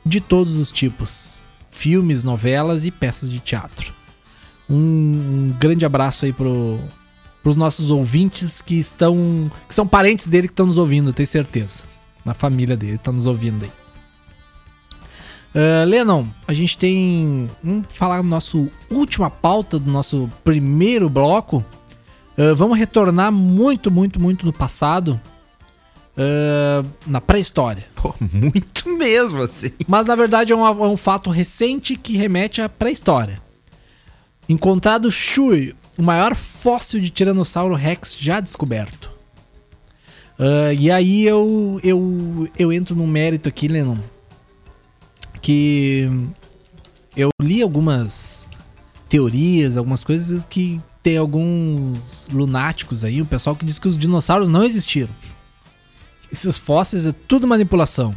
de 0.05 0.21
todos 0.21 0.55
os 0.55 0.73
tipos. 0.73 1.45
filmes, 1.71 2.25
novelas 2.25 2.85
e 2.85 2.91
peças 2.91 3.31
de 3.31 3.39
teatro. 3.39 3.95
Um, 4.69 4.75
um 4.77 5.57
grande 5.61 5.85
abraço 5.87 6.25
aí 6.25 6.33
pro, 6.33 6.81
pros 7.47 7.55
nossos 7.55 7.91
ouvintes 7.91 8.61
que 8.61 8.75
estão. 8.75 9.49
que 9.69 9.73
são 9.73 9.87
parentes 9.87 10.27
dele 10.27 10.49
que 10.49 10.53
estão 10.53 10.67
nos 10.67 10.79
ouvindo, 10.79 11.13
tenho 11.13 11.29
certeza. 11.29 11.85
Na 12.25 12.35
família 12.35 12.77
dele, 12.77 12.97
estão 12.97 13.13
nos 13.13 13.25
ouvindo 13.25 13.65
aí. 13.65 13.71
Uh, 15.55 15.89
Lennon, 15.89 16.27
a 16.45 16.53
gente 16.53 16.77
tem. 16.77 17.49
Vamos 17.63 17.87
falar 17.91 18.21
do 18.21 18.27
nosso 18.27 18.69
última 18.91 19.31
pauta 19.31 19.79
do 19.79 19.89
nosso 19.89 20.29
primeiro 20.43 21.09
bloco. 21.09 21.65
Uh, 22.37 22.57
vamos 22.57 22.77
retornar 22.77 23.31
muito, 23.31 23.93
muito, 23.93 24.21
muito 24.21 24.45
no 24.45 24.53
passado. 24.53 25.21
Uh, 26.17 26.85
na 27.07 27.21
pré-história. 27.21 27.87
Pô, 27.95 28.13
muito 28.21 28.89
mesmo, 28.89 29.43
assim. 29.43 29.71
Mas 29.87 30.05
na 30.05 30.17
verdade 30.17 30.53
é 30.53 30.57
um, 30.57 30.67
é 30.67 30.89
um 30.89 30.97
fato 30.97 31.31
recente 31.31 31.95
que 31.95 32.17
remete 32.17 32.61
à 32.61 32.69
pré-história. 32.69 33.41
Encontrado 34.49 35.13
Shui, 35.13 35.77
o 35.97 36.03
maior 36.03 36.35
fóssil 36.35 37.01
de 37.01 37.11
Tiranossauro 37.11 37.75
Rex 37.75 38.17
já 38.19 38.41
descoberto. 38.41 39.11
Uh, 40.39 40.73
e 40.79 40.91
aí 40.91 41.27
eu, 41.27 41.81
eu, 41.83 42.49
eu 42.59 42.73
entro 42.73 42.95
no 42.95 43.07
mérito 43.07 43.49
aqui, 43.49 43.69
Lennon, 43.69 43.97
que 45.41 46.11
eu 47.17 47.31
li 47.41 47.63
algumas 47.63 48.49
teorias, 49.09 49.77
algumas 49.77 50.05
coisas 50.05 50.45
que 50.45 50.81
tem 51.03 51.17
alguns 51.17 52.29
lunáticos 52.31 53.05
aí, 53.05 53.23
o 53.23 53.27
pessoal 53.27 53.57
que 53.57 53.65
diz 53.65 53.79
que 53.79 53.89
os 53.89 53.97
dinossauros 53.97 54.49
não 54.49 54.63
existiram. 54.63 55.15
Esses 56.31 56.59
fósseis 56.59 57.07
é 57.07 57.13
tudo 57.13 57.47
manipulação. 57.47 58.15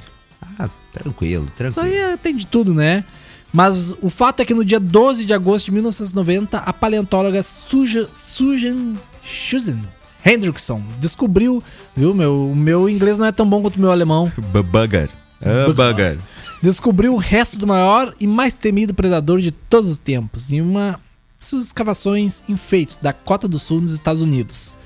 Ah, 0.57 0.69
tranquilo, 0.91 1.45
tranquilo. 1.55 1.69
Isso 1.69 1.79
aí 1.79 1.95
é, 1.95 2.17
tem 2.17 2.35
de 2.35 2.47
tudo, 2.47 2.73
né? 2.73 3.05
Mas 3.51 3.93
o 4.01 4.09
fato 4.09 4.41
é 4.41 4.45
que 4.45 4.53
no 4.53 4.63
dia 4.63 4.79
12 4.79 5.25
de 5.25 5.33
agosto 5.33 5.65
de 5.65 5.71
1990, 5.71 6.57
a 6.57 6.73
paleontóloga 6.73 7.41
Suja, 7.41 8.07
Susan 8.13 8.93
Susan 9.23 9.79
Hendrickson 10.25 10.83
descobriu, 10.99 11.63
viu, 11.95 12.13
meu, 12.13 12.49
o 12.51 12.55
meu 12.55 12.89
inglês 12.89 13.17
não 13.17 13.25
é 13.25 13.31
tão 13.31 13.47
bom 13.47 13.61
quanto 13.61 13.77
o 13.77 13.79
meu 13.79 13.91
alemão. 13.91 14.31
Bugger. 14.37 15.09
Ah, 15.41 15.71
bugger. 15.73 16.19
Descobriu 16.61 17.13
o 17.13 17.17
resto 17.17 17.57
do 17.57 17.65
maior 17.65 18.13
e 18.19 18.27
mais 18.27 18.53
temido 18.53 18.93
predador 18.93 19.39
de 19.39 19.51
todos 19.51 19.89
os 19.89 19.97
tempos 19.97 20.51
em 20.51 20.61
uma 20.61 20.99
de 21.37 21.45
suas 21.45 21.67
escavações 21.67 22.43
em 22.49 22.57
feitos 22.57 22.97
da 22.97 23.13
Cota 23.13 23.47
do 23.47 23.57
Sul 23.57 23.79
nos 23.81 23.91
Estados 23.91 24.21
Unidos. 24.21 24.77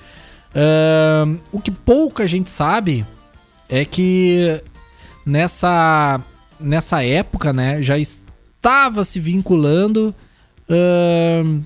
Uh, 0.54 1.40
o 1.52 1.60
que 1.60 1.72
pouca 1.72 2.28
gente 2.28 2.52
sabe 2.52 3.04
é 3.68 3.84
que 3.84 4.62
nessa, 5.26 6.22
nessa 6.60 7.04
época, 7.04 7.52
né, 7.52 7.82
já 7.82 7.98
estava 8.64 9.04
se 9.04 9.20
vinculando 9.20 10.16
uh, 10.70 11.62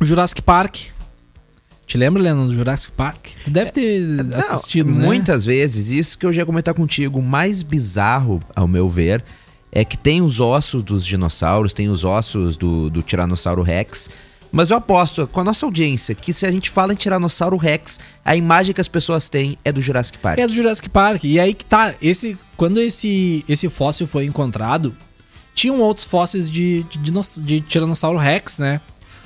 o 0.00 0.04
Jurassic 0.04 0.40
Park. 0.40 0.76
Te 1.84 1.98
lembra, 1.98 2.22
Leandro, 2.22 2.46
do 2.46 2.54
Jurassic 2.54 2.92
Park? 2.92 3.26
Tu 3.44 3.50
deve 3.50 3.72
ter 3.72 4.00
Não, 4.00 4.38
assistido, 4.38 4.92
né? 4.92 5.04
Muitas 5.04 5.44
vezes, 5.44 5.90
isso 5.90 6.16
que 6.16 6.24
eu 6.24 6.32
já 6.32 6.42
ia 6.42 6.46
comentar 6.46 6.74
contigo, 6.74 7.18
o 7.18 7.22
mais 7.22 7.62
bizarro, 7.62 8.40
ao 8.54 8.68
meu 8.68 8.88
ver, 8.88 9.24
é 9.72 9.84
que 9.84 9.96
tem 9.96 10.22
os 10.22 10.38
ossos 10.38 10.82
dos 10.82 11.04
dinossauros, 11.04 11.74
tem 11.74 11.88
os 11.88 12.04
ossos 12.04 12.56
do, 12.56 12.88
do 12.88 13.02
Tiranossauro 13.02 13.62
Rex. 13.62 14.08
Mas 14.52 14.70
eu 14.70 14.76
aposto 14.76 15.26
com 15.26 15.40
a 15.40 15.44
nossa 15.44 15.66
audiência 15.66 16.14
que 16.14 16.32
se 16.32 16.46
a 16.46 16.52
gente 16.52 16.70
fala 16.70 16.92
em 16.92 16.96
Tiranossauro 16.96 17.56
Rex, 17.56 17.98
a 18.24 18.36
imagem 18.36 18.72
que 18.72 18.80
as 18.80 18.88
pessoas 18.88 19.28
têm 19.28 19.58
é 19.64 19.72
do 19.72 19.82
Jurassic 19.82 20.18
Park. 20.18 20.38
É 20.38 20.46
do 20.46 20.52
Jurassic 20.52 20.88
Park. 20.88 21.24
E 21.24 21.40
aí 21.40 21.52
que 21.52 21.64
tá, 21.64 21.94
esse 22.00 22.38
quando 22.56 22.80
esse 22.80 23.44
esse 23.48 23.68
fóssil 23.68 24.06
foi 24.06 24.24
encontrado, 24.24 24.96
tinham 25.56 25.80
outros 25.80 26.06
fósseis 26.06 26.48
de, 26.48 26.84
de, 26.84 27.10
de 27.42 27.60
Tiranossauro 27.62 28.18
Rex, 28.18 28.58
né? 28.58 28.80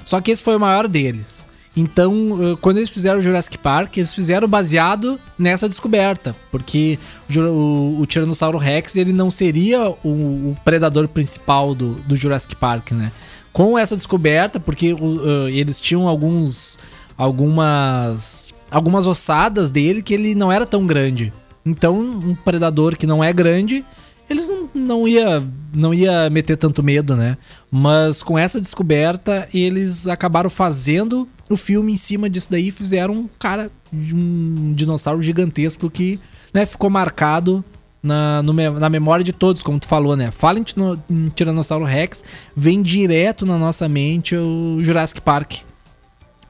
Só 0.04 0.18
que 0.22 0.30
esse 0.30 0.42
foi 0.42 0.56
o 0.56 0.60
maior 0.60 0.88
deles. 0.88 1.46
Então, 1.76 2.12
eh, 2.42 2.56
quando 2.60 2.78
eles 2.78 2.90
fizeram 2.90 3.18
o 3.18 3.22
Jurassic 3.22 3.56
Park, 3.58 3.96
eles 3.98 4.12
fizeram 4.14 4.48
baseado 4.48 5.20
nessa 5.38 5.68
descoberta, 5.68 6.34
porque 6.50 6.98
o, 7.36 8.00
o- 8.00 8.06
Tiranossauro 8.06 8.58
Rex 8.58 8.96
ele 8.96 9.12
não 9.12 9.30
seria 9.30 9.88
o, 10.02 10.08
o 10.08 10.56
predador 10.64 11.06
principal 11.08 11.74
do, 11.74 11.94
do 12.06 12.16
Jurassic 12.16 12.56
Park, 12.56 12.92
né? 12.92 13.12
Com 13.52 13.78
essa 13.78 13.96
descoberta, 13.96 14.58
porque 14.60 14.88
eh, 14.92 15.50
eles 15.52 15.80
tinham 15.80 16.08
alguns 16.08 16.78
algumas 17.16 18.54
algumas 18.70 19.06
ossadas 19.06 19.70
dele 19.70 20.02
que 20.02 20.14
ele 20.14 20.34
não 20.34 20.50
era 20.50 20.64
tão 20.66 20.86
grande. 20.86 21.32
Então, 21.66 21.98
um 21.98 22.34
predador 22.34 22.96
que 22.96 23.06
não 23.06 23.22
é 23.22 23.32
grande, 23.32 23.84
eles 24.30 24.48
não, 24.48 24.70
não 24.72 25.08
ia 25.08 25.42
não 25.74 25.92
ia 25.92 26.30
meter 26.30 26.56
tanto 26.56 26.82
medo, 26.82 27.16
né? 27.16 27.36
Mas 27.70 28.22
com 28.22 28.38
essa 28.38 28.60
descoberta, 28.60 29.48
eles 29.52 30.06
acabaram 30.06 30.48
fazendo 30.48 31.28
o 31.48 31.56
filme 31.56 31.92
em 31.92 31.96
cima 31.96 32.30
disso 32.30 32.50
daí 32.50 32.68
e 32.68 32.72
fizeram 32.72 33.14
um 33.14 33.28
cara 33.38 33.70
de 33.92 34.14
um 34.14 34.72
dinossauro 34.72 35.20
gigantesco 35.20 35.90
que 35.90 36.18
né, 36.54 36.64
ficou 36.64 36.88
marcado 36.88 37.64
na, 38.02 38.42
no 38.42 38.52
na 38.52 38.88
memória 38.88 39.24
de 39.24 39.32
todos, 39.32 39.62
como 39.62 39.78
tu 39.78 39.86
falou, 39.86 40.16
né? 40.16 40.30
Fala 40.30 40.58
em, 40.58 40.64
em 41.10 41.28
Tiranossauro 41.28 41.84
Rex, 41.84 42.24
vem 42.56 42.82
direto 42.82 43.44
na 43.44 43.58
nossa 43.58 43.88
mente 43.88 44.36
o 44.36 44.78
Jurassic 44.80 45.20
Park. 45.20 45.58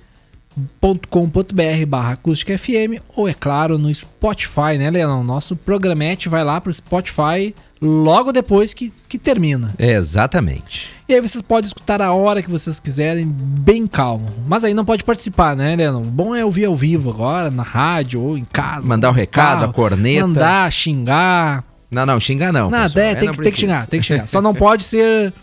barra 1.88 2.13
acústicafm, 2.13 3.01
ou 3.15 3.27
é 3.27 3.34
claro 3.34 3.77
no 3.77 3.93
Spotify, 3.93 4.77
né, 4.77 4.89
Leão? 4.89 5.23
Nosso 5.23 5.55
programete 5.55 6.29
vai 6.29 6.43
lá 6.43 6.62
pro 6.62 6.73
Spotify 6.73 7.53
logo 7.82 8.32
depois 8.32 8.73
que, 8.73 8.91
que 9.08 9.17
termina. 9.17 9.73
Exatamente. 9.77 10.89
E 11.08 11.13
aí 11.13 11.21
vocês 11.21 11.41
podem 11.41 11.65
escutar 11.65 12.01
a 12.01 12.13
hora 12.13 12.41
que 12.41 12.49
vocês 12.49 12.79
quiserem, 12.79 13.25
bem 13.25 13.88
calmo. 13.88 14.29
Mas 14.45 14.63
aí 14.63 14.73
não 14.73 14.86
pode 14.86 15.03
participar, 15.03 15.55
né, 15.55 15.75
Leandro? 15.75 16.01
O 16.01 16.05
bom 16.05 16.36
é 16.36 16.45
ouvir 16.45 16.65
ao 16.65 16.75
vivo 16.75 17.10
agora, 17.10 17.49
na 17.49 17.63
rádio 17.63 18.21
ou 18.21 18.38
em 18.38 18.45
casa. 18.45 18.88
Mandar 18.88 19.10
o 19.10 19.12
no 19.12 19.17
recado, 19.17 19.60
carro, 19.60 19.71
a 19.71 19.73
corneta. 19.73 20.27
Mandar, 20.27 20.71
xingar. 20.71 21.68
Não, 21.91 22.06
não, 22.06 22.19
xingar 22.19 22.52
não. 22.54 22.69
Nada, 22.69 22.89
pessoal. 22.89 23.06
é, 23.06 23.10
Aí 23.10 23.15
tem, 23.15 23.25
não 23.28 23.34
que, 23.34 23.41
tem 23.41 23.52
que 23.52 23.60
xingar, 23.60 23.88
tem 23.88 23.99
que 23.99 24.06
xingar. 24.06 24.28
Só 24.28 24.41
não 24.41 24.54
pode 24.56 24.84
ser 24.84 25.34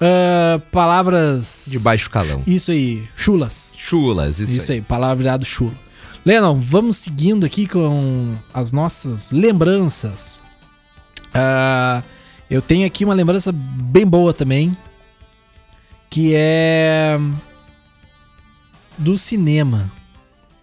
ah, 0.00 0.60
palavras. 0.72 1.66
De 1.68 1.78
baixo 1.78 2.08
calão. 2.08 2.42
Isso 2.46 2.70
aí, 2.70 3.06
chulas. 3.14 3.76
Chulas, 3.78 4.38
isso, 4.38 4.56
Isso, 4.56 4.72
aí. 4.72 4.80
palavra 4.80 5.16
virado 5.16 5.44
chulo. 5.44 5.76
Lennon, 6.24 6.58
vamos 6.60 6.96
seguindo 6.96 7.44
aqui 7.44 7.66
com 7.66 8.34
as 8.52 8.72
nossas 8.72 9.30
lembranças. 9.30 10.40
Ah, 11.34 12.02
eu 12.50 12.62
tenho 12.62 12.86
aqui 12.86 13.04
uma 13.04 13.14
lembrança 13.14 13.52
bem 13.52 14.06
boa 14.06 14.32
também, 14.32 14.72
que 16.08 16.32
é 16.34 17.18
do 18.98 19.16
cinema. 19.18 19.90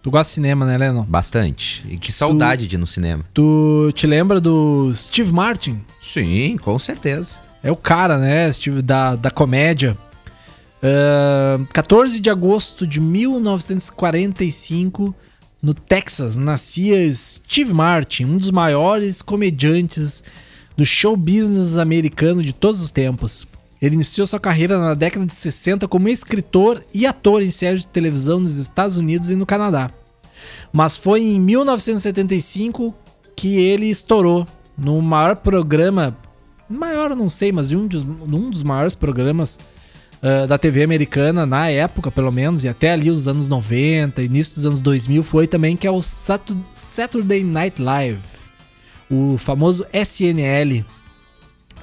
Tu 0.08 0.10
gosta 0.10 0.30
de 0.30 0.34
cinema, 0.36 0.64
né, 0.64 0.78
Lennon? 0.78 1.04
Bastante. 1.04 1.84
E 1.86 1.98
que 1.98 2.10
saudade 2.10 2.66
de 2.66 2.76
ir 2.76 2.78
no 2.78 2.86
cinema. 2.86 3.22
Tu 3.34 3.92
te 3.94 4.06
lembra 4.06 4.40
do 4.40 4.90
Steve 4.94 5.30
Martin? 5.30 5.82
Sim, 6.00 6.56
com 6.56 6.78
certeza. 6.78 7.36
É 7.62 7.70
o 7.70 7.76
cara, 7.76 8.16
né, 8.16 8.50
Steve, 8.50 8.80
da, 8.80 9.16
da 9.16 9.30
comédia. 9.30 9.98
Ah, 10.82 11.60
14 11.74 12.20
de 12.20 12.30
agosto 12.30 12.86
de 12.86 13.02
1945, 13.02 15.14
no 15.62 15.74
Texas, 15.74 16.36
nascia 16.36 17.12
Steve 17.12 17.74
Martin, 17.74 18.24
um 18.24 18.38
dos 18.38 18.50
maiores 18.50 19.20
comediantes 19.20 20.24
do 20.74 20.86
show 20.86 21.14
business 21.18 21.76
americano 21.76 22.42
de 22.42 22.54
todos 22.54 22.80
os 22.80 22.90
tempos. 22.90 23.46
Ele 23.80 23.94
iniciou 23.96 24.26
sua 24.26 24.40
carreira 24.40 24.78
na 24.78 24.94
década 24.94 25.26
de 25.26 25.34
60 25.34 25.86
como 25.86 26.08
escritor 26.08 26.82
e 26.94 27.04
ator 27.04 27.42
em 27.42 27.50
séries 27.50 27.82
de 27.82 27.88
televisão 27.88 28.40
nos 28.40 28.56
Estados 28.56 28.96
Unidos 28.96 29.28
e 29.28 29.36
no 29.36 29.44
Canadá. 29.44 29.90
Mas 30.72 30.96
foi 30.96 31.20
em 31.22 31.40
1975 31.40 32.94
que 33.36 33.56
ele 33.56 33.86
estourou 33.86 34.46
no 34.76 35.00
maior 35.00 35.36
programa, 35.36 36.16
maior 36.68 37.14
não 37.16 37.28
sei, 37.30 37.52
mas 37.52 37.72
um 37.72 37.86
dos, 37.86 38.02
um 38.02 38.50
dos 38.50 38.62
maiores 38.62 38.94
programas 38.94 39.58
ah, 40.22 40.46
da 40.46 40.58
TV 40.58 40.82
americana 40.82 41.46
na 41.46 41.68
época, 41.68 42.10
pelo 42.10 42.30
menos, 42.32 42.64
e 42.64 42.68
até 42.68 42.92
ali 42.92 43.10
os 43.10 43.26
anos 43.28 43.48
90, 43.48 44.22
início 44.22 44.54
dos 44.56 44.66
anos 44.66 44.80
2000, 44.82 45.22
foi 45.22 45.46
também 45.46 45.76
que 45.76 45.86
é 45.86 45.90
o 45.90 46.02
Satu- 46.02 46.58
Saturday 46.74 47.42
Night 47.44 47.80
Live, 47.80 48.20
o 49.10 49.36
famoso 49.38 49.86
SNL. 49.92 50.84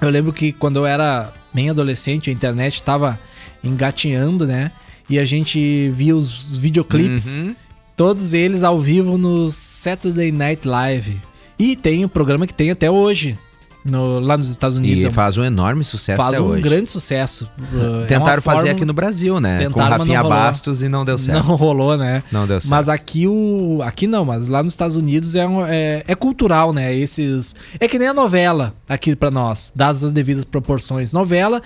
Eu 0.01 0.09
lembro 0.09 0.33
que 0.33 0.51
quando 0.51 0.77
eu 0.77 0.85
era 0.85 1.33
bem 1.53 1.69
adolescente, 1.69 2.29
a 2.29 2.33
internet 2.33 2.83
tava 2.83 3.17
engatinhando, 3.63 4.45
né? 4.45 4.71
E 5.09 5.17
a 5.19 5.23
gente 5.25 5.89
via 5.91 6.15
os 6.15 6.57
videoclipes, 6.57 7.39
Uhum. 7.39 7.55
Todos 7.95 8.33
eles 8.33 8.63
ao 8.63 8.79
vivo 8.79 9.17
no 9.17 9.51
Saturday 9.51 10.31
Night 10.31 10.67
Live. 10.67 11.21
E 11.57 11.75
tem 11.75 12.03
um 12.03 12.09
programa 12.09 12.45
que 12.45 12.53
tem 12.53 12.69
até 12.69 12.91
hoje, 12.91 13.37
no- 13.85 14.19
lá 14.19 14.37
nos 14.37 14.49
Estados 14.49 14.75
Unidos. 14.75 15.03
E 15.03 15.07
É 15.07 15.11
faz 15.11 15.37
um 15.37 15.43
enorme 15.43 15.83
sucesso 15.83 16.17
faz 16.17 16.33
até 16.33 16.41
um 16.41 16.47
hoje. 16.47 16.61
grande 16.61 16.89
sucesso. 16.89 17.49
Uh, 17.57 18.03
é 18.03 18.05
Tentaram 18.07 18.35
uma 18.35 18.41
fazer 18.41 18.57
forma- 18.59 18.71
aqui 18.71 18.83
no 18.85 18.93
Brasil, 18.93 19.39
né? 19.39 19.59
Com 19.65 19.69
Tentaram, 19.69 19.89
mas 19.89 19.99
Rafinha. 19.99 20.23
Bastos 20.23 20.81
e 20.81 20.89
não 20.89 21.05
deu 21.05 21.17
certo. 21.17 21.47
Não 21.47 21.55
rolou, 21.55 21.95
né? 21.97 22.21
Não 22.31 22.45
deu 22.45 22.59
certo. 22.59 22.69
Mas 22.71 22.89
aqui 22.89 23.25
o. 23.27 23.79
Aqui 23.83 24.05
não, 24.07 24.25
mas 24.25 24.49
lá 24.49 24.61
nos 24.61 24.73
Estados 24.73 24.97
Unidos 24.97 25.33
é, 25.35 25.47
um- 25.47 25.65
é, 25.65 26.03
é 26.05 26.15
cultural, 26.15 26.73
né? 26.73 26.93
Esses. 26.93 27.55
É 27.79 27.87
que 27.87 27.97
nem 27.97 28.09
a 28.09 28.13
novela 28.13 28.73
aqui 28.89 29.15
pra 29.15 29.31
nós, 29.31 29.71
dadas 29.73 30.03
as 30.03 30.11
devidas 30.11 30.43
proporções. 30.43 31.13
Novela, 31.13 31.61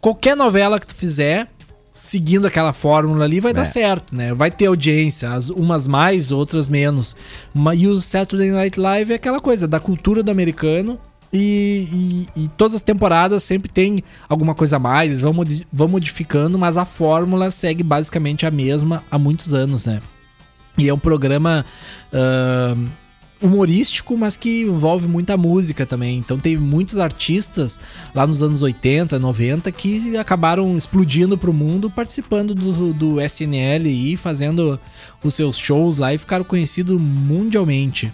qualquer 0.00 0.36
novela 0.36 0.78
que 0.78 0.86
tu 0.86 0.94
fizer, 0.94 1.48
seguindo 1.92 2.46
aquela 2.46 2.72
fórmula 2.72 3.24
ali, 3.24 3.38
vai 3.38 3.50
É. 3.52 3.54
dar 3.54 3.64
certo, 3.66 4.16
né? 4.16 4.32
Vai 4.32 4.50
ter 4.50 4.66
audiência, 4.66 5.30
as, 5.32 5.50
umas 5.50 5.86
mais, 5.86 6.32
outras 6.32 6.68
menos. 6.68 7.14
E 7.76 7.86
o 7.86 8.00
Saturday 8.00 8.50
Night 8.50 8.80
Live 8.80 9.12
é 9.12 9.16
aquela 9.16 9.38
coisa 9.40 9.68
da 9.68 9.78
cultura 9.78 10.22
do 10.22 10.30
americano. 10.30 10.98
E, 11.34 12.26
e- 12.36 12.44
e 12.44 12.48
todas 12.48 12.74
as 12.74 12.82
temporadas 12.82 13.42
sempre 13.42 13.70
tem 13.70 14.00
alguma 14.28 14.54
coisa 14.54 14.76
a 14.76 14.78
mais, 14.78 15.08
eles 15.10 15.20
vão, 15.22 15.32
modi- 15.32 15.66
vão 15.72 15.88
modificando, 15.88 16.58
mas 16.58 16.76
a 16.76 16.84
fórmula 16.84 17.50
segue 17.50 17.82
basicamente 17.82 18.44
a 18.44 18.50
mesma 18.50 19.02
há 19.10 19.16
muitos 19.18 19.54
anos, 19.54 19.86
né? 19.86 20.02
E 20.76 20.88
é 20.90 20.92
um 20.94 20.98
programa 20.98 21.64
ahn, 22.12 22.86
humorístico, 23.42 24.16
mas 24.16 24.36
que 24.36 24.62
envolve 24.62 25.06
muita 25.08 25.36
música 25.36 25.84
também. 25.84 26.18
Então 26.18 26.38
teve 26.38 26.62
muitos 26.62 26.98
artistas 26.98 27.80
lá 28.14 28.26
nos 28.26 28.42
anos 28.42 28.62
80, 28.62 29.18
90 29.18 29.70
que 29.72 30.16
acabaram 30.16 30.76
explodindo 30.76 31.36
pro 31.36 31.52
mundo 31.52 31.90
participando 31.90 32.54
do, 32.54 32.92
do 32.92 33.20
SNL 33.20 33.86
e 33.88 34.16
fazendo 34.16 34.78
os 35.22 35.34
seus 35.34 35.58
shows 35.58 35.98
lá 35.98 36.14
e 36.14 36.18
ficaram 36.18 36.44
conhecidos 36.44 37.00
mundialmente. 37.00 38.12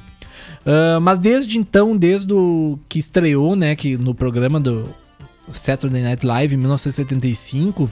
Ah, 0.64 1.00
mas 1.00 1.18
desde 1.18 1.58
então, 1.58 1.96
desde 1.96 2.32
o 2.32 2.78
que 2.88 2.98
estreou, 2.98 3.56
né, 3.56 3.74
que 3.74 3.96
no 3.96 4.14
programa 4.14 4.60
do 4.60 4.84
Saturday 5.50 6.02
Night 6.02 6.26
Live 6.26 6.54
em 6.54 6.58
1975, 6.58 7.90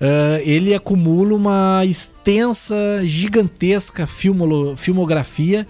ah, 0.00 0.40
ele 0.42 0.74
acumula 0.74 1.34
uma 1.34 1.84
extensa, 1.84 2.76
gigantesca 3.02 4.06
filmografia, 4.76 5.66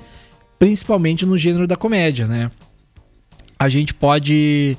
principalmente 0.65 1.27
no 1.27 1.37
gênero 1.37 1.67
da 1.67 1.77
comédia, 1.77 2.27
né? 2.27 2.51
A 3.59 3.69
gente 3.69 3.93
pode 3.93 4.79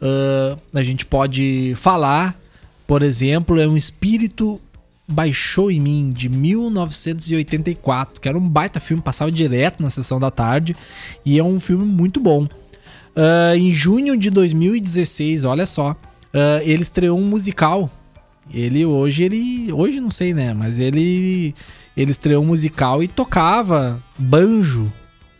ah, 0.00 0.56
a 0.72 0.82
gente 0.82 1.04
pode 1.04 1.74
falar, 1.76 2.34
por 2.86 3.02
exemplo, 3.02 3.60
é 3.60 3.68
um 3.68 3.76
espírito 3.76 4.58
baixou 5.06 5.70
em 5.70 5.78
mim 5.78 6.10
de 6.10 6.30
1984, 6.30 8.18
que 8.18 8.26
era 8.26 8.38
um 8.38 8.48
baita 8.48 8.80
filme, 8.80 9.02
passava 9.02 9.30
direto 9.30 9.82
na 9.82 9.90
sessão 9.90 10.18
da 10.18 10.30
tarde 10.30 10.74
e 11.24 11.38
é 11.38 11.44
um 11.44 11.60
filme 11.60 11.84
muito 11.84 12.18
bom. 12.18 12.48
Ah, 13.14 13.54
em 13.54 13.70
junho 13.70 14.16
de 14.16 14.30
2016, 14.30 15.44
olha 15.44 15.66
só, 15.66 15.94
ah, 16.32 16.62
ele 16.62 16.80
estreou 16.80 17.18
um 17.18 17.24
musical. 17.24 17.90
Ele 18.50 18.86
hoje, 18.86 19.24
ele. 19.24 19.70
Hoje 19.70 20.00
não 20.00 20.10
sei, 20.10 20.32
né? 20.32 20.54
Mas 20.54 20.78
ele. 20.78 21.54
Ele 21.94 22.10
estreou 22.10 22.42
um 22.42 22.46
musical 22.46 23.02
e 23.02 23.08
tocava 23.08 24.02
banjo. 24.18 24.90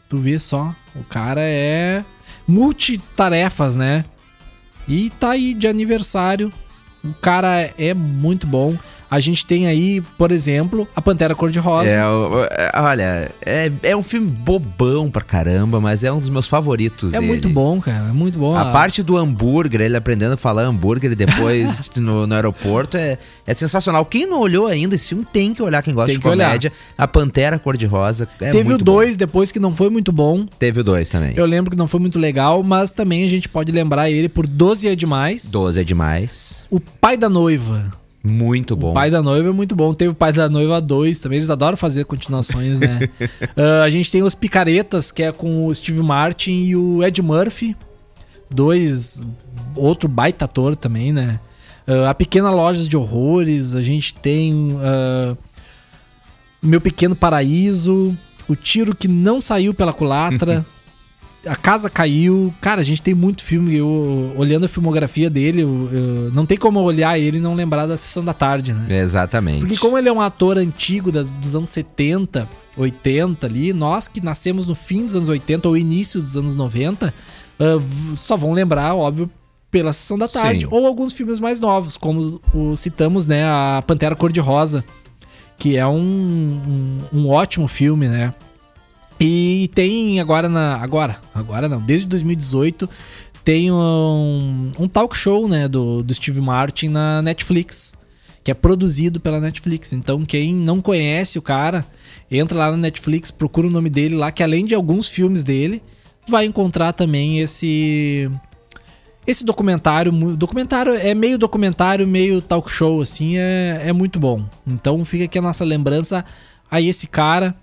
Tu 0.09 0.17
vê 0.17 0.39
só. 0.39 0.75
O 0.95 1.03
cara 1.05 1.41
é 1.43 2.05
multitarefas, 2.47 3.77
né? 3.77 4.05
E 4.89 5.11
tá 5.11 5.31
aí 5.31 5.53
de 5.55 5.67
aniversário. 5.67 6.53
O 7.05 7.13
cara 7.15 7.73
é 7.77 7.93
muito 7.95 8.47
bom. 8.47 8.77
A 9.11 9.21
gente 9.21 9.47
tem 9.47 9.67
aí, 9.67 10.01
por 10.19 10.33
exemplo, 10.33 10.87
a 10.95 11.01
Pantera 11.01 11.35
Cor-de-Rosa. 11.35 11.89
É, 11.89 12.01
é, 12.01 12.81
olha, 12.81 13.31
é, 13.45 13.73
é 13.83 13.97
um 13.97 14.03
filme 14.03 14.29
bobão 14.31 15.11
pra 15.11 15.23
caramba, 15.23 15.81
mas 15.81 16.03
é 16.05 16.13
um 16.13 16.19
dos 16.19 16.29
meus 16.29 16.49
favoritos 16.49 17.15
É 17.15 17.19
dele. 17.21 17.27
muito 17.29 17.49
bom, 17.49 17.81
cara. 17.81 18.09
É 18.09 18.13
muito 18.13 18.39
bom. 18.39 18.57
A 18.57 18.67
parte 18.73 19.03
do 19.03 19.17
hambúrguer, 19.17 19.81
ele 19.81 19.97
aprendendo 19.97 20.35
a 20.35 20.37
falar 20.37 20.63
hambúrguer 20.63 21.15
depois 21.15 21.91
no, 21.97 22.27
no 22.27 22.35
aeroporto 22.35 22.97
é, 22.97 23.19
é 23.47 23.55
sensacional. 23.55 24.05
Quem 24.05 24.27
não 24.27 24.41
olhou 24.41 24.67
ainda 24.67 24.95
esse 24.95 25.09
filme 25.11 25.25
tem 25.33 25.55
que 25.55 25.63
olhar, 25.63 25.83
quem 25.83 25.95
gosta 25.95 26.09
Tem 26.09 26.17
de 26.17 26.23
que 26.23 26.29
olhar. 26.29 26.47
comédia. 26.47 26.73
A 26.99 27.07
Pantera 27.07 27.59
Cor-de-Rosa 27.59 28.29
é 28.41 28.51
Teve 28.51 28.65
o 28.67 28.71
muito 28.71 28.85
bom. 28.85 28.93
2 28.97 29.17
depois 29.17 29.53
que 29.53 29.61
não 29.61 29.75
foi 29.75 29.89
muito 29.91 30.11
bom. 30.13 30.47
Teve 30.59 30.81
o 30.81 30.85
2 30.85 31.09
também. 31.09 31.35
Eu 31.37 31.47
lembro 31.47 31.71
que 31.71 31.77
não 31.77 31.87
foi 31.87 32.01
muito 32.01 32.19
legal, 32.19 32.63
mas 32.63 32.91
também 32.91 33.25
a 33.25 33.29
gente 33.29 33.49
pode 33.49 33.71
lembrar 33.71 34.11
ele 34.11 34.29
por 34.29 34.47
12 34.47 34.89
é 34.89 34.97
demais. 34.97 35.51
12 35.51 35.81
é 35.81 35.85
demais. 35.85 36.65
O 36.71 36.81
Pai 36.81 37.17
da 37.17 37.29
Noiva. 37.29 37.93
Muito 38.27 38.75
bom. 38.75 38.91
O 38.91 38.95
Pai 38.95 39.11
da 39.11 39.23
Noiva 39.23 39.49
é 39.49 39.53
muito 39.53 39.77
bom. 39.77 39.95
Teve 39.95 40.11
o 40.11 40.15
Pai 40.15 40.33
da 40.33 40.49
Noiva 40.49 40.81
2 40.81 41.19
também. 41.21 41.37
Eles 41.39 41.51
adoram 41.51 41.77
fazer 41.77 42.05
continuações, 42.05 42.79
né? 42.79 43.09
Ah, 43.57 43.83
a 43.85 43.91
gente 43.91 44.11
tem 44.11 44.23
os 44.23 44.35
Picaretas, 44.35 45.11
que 45.13 45.23
é 45.23 45.33
com 45.33 45.67
o 45.67 45.75
Steve 45.75 46.03
Martin 46.03 46.51
e 46.65 46.77
o 46.77 47.03
Ed 47.05 47.23
Murphy. 47.23 47.77
Dois. 48.51 49.23
Outro 49.75 50.09
baita 50.09 50.45
ator 50.45 50.75
também, 50.77 51.13
né? 51.13 51.39
Ah, 51.87 52.11
a 52.11 52.15
Pequena 52.15 52.51
Lojas 52.51 52.89
de 52.89 52.97
Horrores. 52.97 53.75
A 53.75 53.83
gente 53.83 54.15
tem. 54.15 54.77
ah, 54.83 55.37
Meu 56.63 56.81
Pequeno 56.81 57.15
Paraíso. 57.15 58.17
O 58.49 58.55
Tiro 58.55 58.95
que 58.95 59.09
não 59.09 59.41
saiu 59.41 59.73
pela 59.75 59.93
culatra. 59.93 60.65
A 61.47 61.55
Casa 61.57 61.89
Caiu. 61.89 62.53
Cara, 62.61 62.81
a 62.81 62.85
gente 62.85 63.01
tem 63.03 63.15
muito 63.15 63.43
filme. 63.45 63.77
Eu, 63.77 64.33
olhando 64.37 64.65
a 64.65 64.69
filmografia 64.69 65.31
dele, 65.31 65.63
eu- 65.63 65.89
eu- 65.93 66.33
não 66.33 66.45
tem 66.47 66.59
como 66.59 66.81
olhar 66.81 67.19
ele 67.19 67.39
e 67.39 67.41
não 67.41 67.55
lembrar 67.55 67.87
da 67.87 67.97
Sessão 67.97 68.25
da 68.25 68.33
Tarde, 68.35 68.73
né? 68.73 68.87
Exatamente. 69.01 69.61
Porque 69.61 69.77
como 69.77 69.97
ele 69.97 70.09
é 70.09 70.13
um 70.13 70.21
ator 70.21 70.59
antigo 70.59 71.11
das- 71.13 71.33
dos 71.33 71.55
anos 71.55 71.69
70, 71.71 72.49
80 72.77 73.47
ali, 73.47 73.73
nós 73.73 74.09
que 74.09 74.21
nascemos 74.21 74.67
no 74.67 74.75
fim 74.75 75.07
dos 75.07 75.17
anos 75.17 75.29
80 75.29 75.69
ou 75.69 75.77
início 75.77 76.21
dos 76.21 76.37
anos 76.37 76.57
90, 76.57 77.15
ah, 77.59 77.65
v- 77.79 78.17
só 78.17 78.37
vão 78.37 78.53
lembrar, 78.53 78.95
óbvio, 78.95 79.31
pela 79.71 79.93
Sessão 79.93 80.19
da 80.19 80.27
Tarde. 80.29 80.61
Sim. 80.63 80.69
Ou 80.71 80.87
alguns 80.87 81.13
filmes 81.13 81.39
mais 81.41 81.61
novos, 81.61 81.97
como 81.97 82.41
o, 82.55 82.75
citamos, 82.77 83.27
né, 83.27 83.45
a 83.45 83.83
Pantera 83.87 84.15
Cor-de-Rosa, 84.17 84.85
que 85.59 85.77
é 85.77 85.87
um, 85.87 87.01
um, 87.13 87.21
um 87.21 87.29
ótimo 87.29 87.67
filme, 87.69 88.09
né? 88.09 88.33
E 89.19 89.71
tem 89.75 90.21
agora 90.21 90.49
na. 90.49 90.77
Agora, 90.77 91.19
agora 91.35 91.69
não, 91.69 91.81
desde 91.81 92.07
2018 92.07 92.89
tem 93.43 93.71
um, 93.71 94.73
um 94.77 94.89
talk 94.89 95.17
show, 95.17 95.47
né, 95.47 95.69
do, 95.69 96.03
do 96.03 96.13
Steve 96.13 96.41
Martin 96.41 96.89
na 96.89 97.23
Netflix, 97.23 97.95
que 98.43 98.51
é 98.51 98.55
produzido 98.55 99.21
pela 99.21 99.41
Netflix. 99.41 99.93
Então, 99.93 100.25
quem 100.25 100.53
não 100.53 100.81
conhece 100.81 101.39
o 101.39 101.43
cara, 101.43 101.87
entra 102.29 102.59
lá 102.59 102.73
na 102.73 102.77
Netflix, 102.77 103.31
procura 103.31 103.69
o 103.69 103.71
nome 103.71 103.89
dele 103.89 104.17
lá, 104.17 104.33
que 104.33 104.43
além 104.43 104.67
de 104.67 104.75
alguns 104.75 105.09
filmes 105.09 105.45
dele, 105.45 105.81
vai 106.29 106.45
encontrar 106.45 106.93
também 106.93 107.39
esse 107.39 108.29
esse 109.25 109.45
documentário, 109.45 110.13
documentário 110.37 110.95
é 110.95 111.15
meio 111.15 111.39
documentário, 111.39 112.07
meio 112.07 112.41
talk 112.41 112.71
show, 112.71 113.01
assim, 113.01 113.37
é, 113.37 113.83
é 113.85 113.93
muito 113.93 114.19
bom. 114.19 114.45
Então 114.67 115.05
fica 115.05 115.25
aqui 115.25 115.39
a 115.39 115.43
nossa 115.43 115.65
lembrança 115.65 116.25
a 116.69 116.81
esse 116.81 117.07
cara 117.07 117.55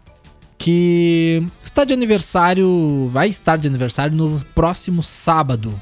que 0.63 1.45
está 1.61 1.83
de 1.83 1.93
aniversário, 1.93 3.09
vai 3.11 3.27
estar 3.27 3.57
de 3.57 3.67
aniversário 3.67 4.15
no 4.15 4.39
próximo 4.55 5.03
sábado. 5.03 5.77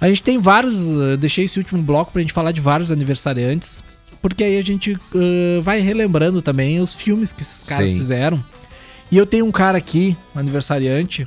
A 0.00 0.06
gente 0.06 0.22
tem 0.22 0.38
vários, 0.38 0.86
uh, 0.90 1.16
deixei 1.16 1.46
esse 1.46 1.58
último 1.58 1.82
bloco 1.82 2.12
pra 2.12 2.22
gente 2.22 2.32
falar 2.32 2.52
de 2.52 2.60
vários 2.60 2.92
aniversariantes, 2.92 3.82
porque 4.22 4.44
aí 4.44 4.58
a 4.58 4.62
gente 4.62 4.92
uh, 4.92 5.60
vai 5.60 5.80
relembrando 5.80 6.40
também 6.40 6.78
os 6.78 6.94
filmes 6.94 7.32
que 7.32 7.42
esses 7.42 7.64
caras 7.64 7.90
Sim. 7.90 7.98
fizeram. 7.98 8.44
E 9.10 9.18
eu 9.18 9.26
tenho 9.26 9.44
um 9.44 9.50
cara 9.50 9.76
aqui, 9.76 10.16
um 10.36 10.38
aniversariante, 10.38 11.26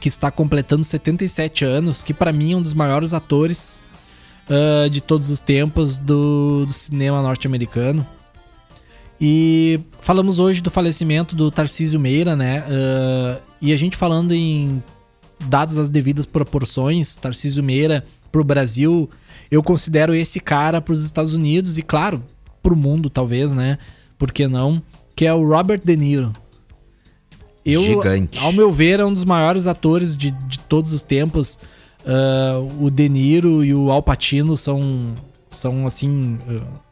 que 0.00 0.08
está 0.08 0.32
completando 0.32 0.82
77 0.82 1.64
anos, 1.64 2.02
que 2.02 2.12
pra 2.12 2.32
mim 2.32 2.54
é 2.54 2.56
um 2.56 2.62
dos 2.62 2.74
maiores 2.74 3.14
atores 3.14 3.80
uh, 4.50 4.90
de 4.90 5.00
todos 5.00 5.30
os 5.30 5.38
tempos 5.38 5.98
do, 5.98 6.66
do 6.66 6.72
cinema 6.72 7.22
norte-americano. 7.22 8.04
E 9.20 9.80
falamos 10.00 10.38
hoje 10.38 10.60
do 10.60 10.70
falecimento 10.70 11.34
do 11.34 11.50
Tarcísio 11.50 11.98
Meira, 11.98 12.36
né? 12.36 12.62
Uh, 12.68 13.42
e 13.60 13.72
a 13.72 13.76
gente 13.76 13.96
falando 13.96 14.32
em 14.32 14.82
dadas 15.48 15.76
as 15.76 15.88
devidas 15.88 16.24
proporções, 16.24 17.16
Tarcísio 17.16 17.62
Meira 17.62 18.04
pro 18.30 18.44
Brasil, 18.44 19.08
eu 19.50 19.62
considero 19.62 20.14
esse 20.14 20.38
cara 20.38 20.80
pros 20.80 21.02
Estados 21.02 21.34
Unidos 21.34 21.78
e, 21.78 21.82
claro, 21.82 22.22
pro 22.62 22.76
mundo, 22.76 23.10
talvez, 23.10 23.52
né? 23.52 23.78
Por 24.16 24.32
que 24.32 24.46
não? 24.46 24.82
Que 25.16 25.26
é 25.26 25.34
o 25.34 25.46
Robert 25.46 25.80
De 25.84 25.96
Niro. 25.96 26.32
Eu, 27.64 27.82
Gigante. 27.82 28.38
ao 28.38 28.52
meu 28.52 28.70
ver, 28.72 29.00
é 29.00 29.04
um 29.04 29.12
dos 29.12 29.24
maiores 29.24 29.66
atores 29.66 30.16
de, 30.16 30.30
de 30.30 30.58
todos 30.60 30.92
os 30.92 31.02
tempos. 31.02 31.58
Uh, 32.04 32.84
o 32.84 32.90
De 32.90 33.08
Niro 33.08 33.64
e 33.64 33.74
o 33.74 33.90
Al 33.90 34.02
Pacino 34.02 34.56
são, 34.56 35.14
são 35.48 35.86
assim. 35.86 36.38
uh, 36.48 36.87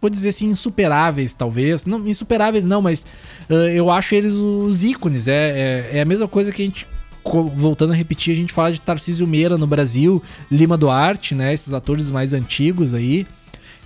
vou 0.00 0.10
dizer 0.10 0.30
assim, 0.30 0.46
insuperáveis, 0.46 1.34
talvez. 1.34 1.84
Não, 1.84 2.06
insuperáveis 2.08 2.64
não, 2.64 2.80
mas 2.80 3.06
uh, 3.48 3.54
eu 3.54 3.90
acho 3.90 4.14
eles 4.14 4.34
os 4.34 4.82
ícones. 4.82 5.28
É, 5.28 5.88
é, 5.92 5.98
é 5.98 6.00
a 6.00 6.04
mesma 6.04 6.26
coisa 6.26 6.52
que 6.52 6.62
a 6.62 6.64
gente. 6.64 6.86
Voltando 7.22 7.92
a 7.92 7.96
repetir, 7.96 8.32
a 8.32 8.36
gente 8.36 8.52
fala 8.52 8.72
de 8.72 8.80
Tarcísio 8.80 9.26
Meira 9.26 9.58
no 9.58 9.66
Brasil, 9.66 10.22
Lima 10.50 10.76
Duarte, 10.78 11.34
né? 11.34 11.52
Esses 11.52 11.74
atores 11.74 12.10
mais 12.10 12.32
antigos 12.32 12.94
aí. 12.94 13.26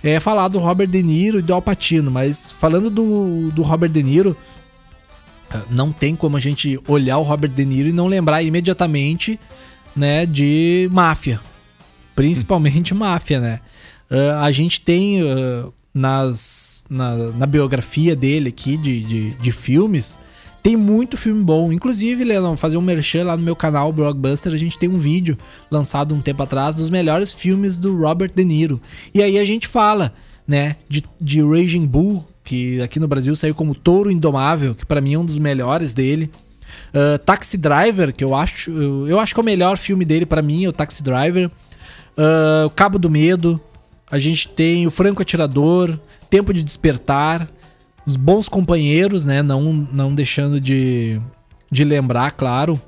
É 0.01 0.19
falar 0.19 0.47
do 0.47 0.59
Robert 0.59 0.87
De 0.87 1.01
Niro 1.03 1.39
e 1.39 1.41
do 1.41 1.53
Al 1.53 1.61
Pacino, 1.61 2.11
mas 2.11 2.51
falando 2.51 2.89
do, 2.89 3.49
do 3.51 3.61
Robert 3.63 3.89
De 3.89 4.03
Niro, 4.03 4.37
ah, 5.49 5.63
não 5.69 5.91
tem 5.91 6.15
como 6.15 6.37
a 6.37 6.39
gente 6.39 6.79
olhar 6.87 7.17
o 7.17 7.23
Robert 7.23 7.49
De 7.49 7.65
Niro 7.65 7.89
e 7.89 7.91
não 7.91 8.07
lembrar 8.07 8.43
imediatamente, 8.43 9.39
né, 9.95 10.25
de 10.25 10.87
máfia. 10.91 11.41
Principalmente 12.13 12.93
máfia, 12.95 13.39
né? 13.39 13.59
Ah, 14.09 14.43
a 14.43 14.51
gente 14.51 14.79
tem 14.79 15.21
ah, 15.21 15.69
nas, 15.95 16.83
na, 16.89 17.15
na 17.15 17.45
biografia 17.45 18.15
dele 18.15 18.49
aqui 18.49 18.75
de, 18.75 18.99
de, 18.99 19.29
de 19.31 19.51
filmes, 19.53 20.19
tem 20.61 20.75
muito 20.75 21.15
filme 21.15 21.41
bom. 21.41 21.71
Inclusive, 21.71 22.23
Leandro, 22.23 22.57
fazer 22.57 22.75
um 22.75 22.81
merchan 22.81 23.23
lá 23.23 23.37
no 23.37 23.43
meu 23.43 23.55
canal, 23.55 23.93
Blockbuster, 23.93 24.53
a 24.53 24.57
gente 24.57 24.77
tem 24.77 24.89
um 24.89 24.97
vídeo 24.97 25.37
lançado 25.71 26.13
um 26.13 26.21
tempo 26.21 26.43
atrás 26.43 26.75
dos 26.75 26.89
melhores 26.89 27.33
filmes 27.33 27.77
do 27.77 27.97
Robert 27.97 28.31
De 28.35 28.43
Niro. 28.43 28.81
E 29.13 29.23
aí 29.23 29.39
a 29.39 29.45
gente 29.45 29.67
fala, 29.67 30.13
né, 30.45 30.75
de, 30.89 31.03
de 31.21 31.41
Raging 31.41 31.85
Bull, 31.85 32.25
que 32.43 32.81
aqui 32.81 32.99
no 32.99 33.07
Brasil 33.07 33.35
saiu 33.35 33.55
como 33.55 33.73
Touro 33.73 34.11
Indomável, 34.11 34.75
que 34.75 34.85
pra 34.85 34.99
mim 34.99 35.13
é 35.13 35.19
um 35.19 35.25
dos 35.25 35.39
melhores 35.39 35.93
dele. 35.93 36.29
Ah, 36.93 37.17
Taxi 37.17 37.57
Driver, 37.57 38.13
que 38.13 38.23
eu 38.23 38.35
acho, 38.35 38.71
eu, 38.71 39.07
eu 39.07 39.19
acho 39.19 39.33
que 39.33 39.39
é 39.39 39.43
o 39.43 39.45
melhor 39.45 39.77
filme 39.77 40.05
dele 40.05 40.25
pra 40.25 40.41
mim, 40.41 40.65
é 40.65 40.69
o 40.69 40.73
Taxi 40.73 41.03
Driver. 41.03 41.49
O 42.65 42.69
Cabo 42.69 42.97
do 42.97 43.09
Medo. 43.09 43.59
A 44.09 44.19
gente 44.19 44.47
tem 44.47 44.85
o 44.85 44.91
Franco 44.91 45.21
Atirador, 45.21 45.99
Tempo 46.29 46.53
de 46.53 46.61
Despertar, 46.61 47.49
os 48.05 48.15
Bons 48.15 48.47
Companheiros, 48.47 49.25
né? 49.25 49.41
Não, 49.41 49.73
não 49.91 50.13
deixando 50.13 50.61
de, 50.61 51.19
de 51.71 51.83
lembrar, 51.83 52.31
claro, 52.31 52.79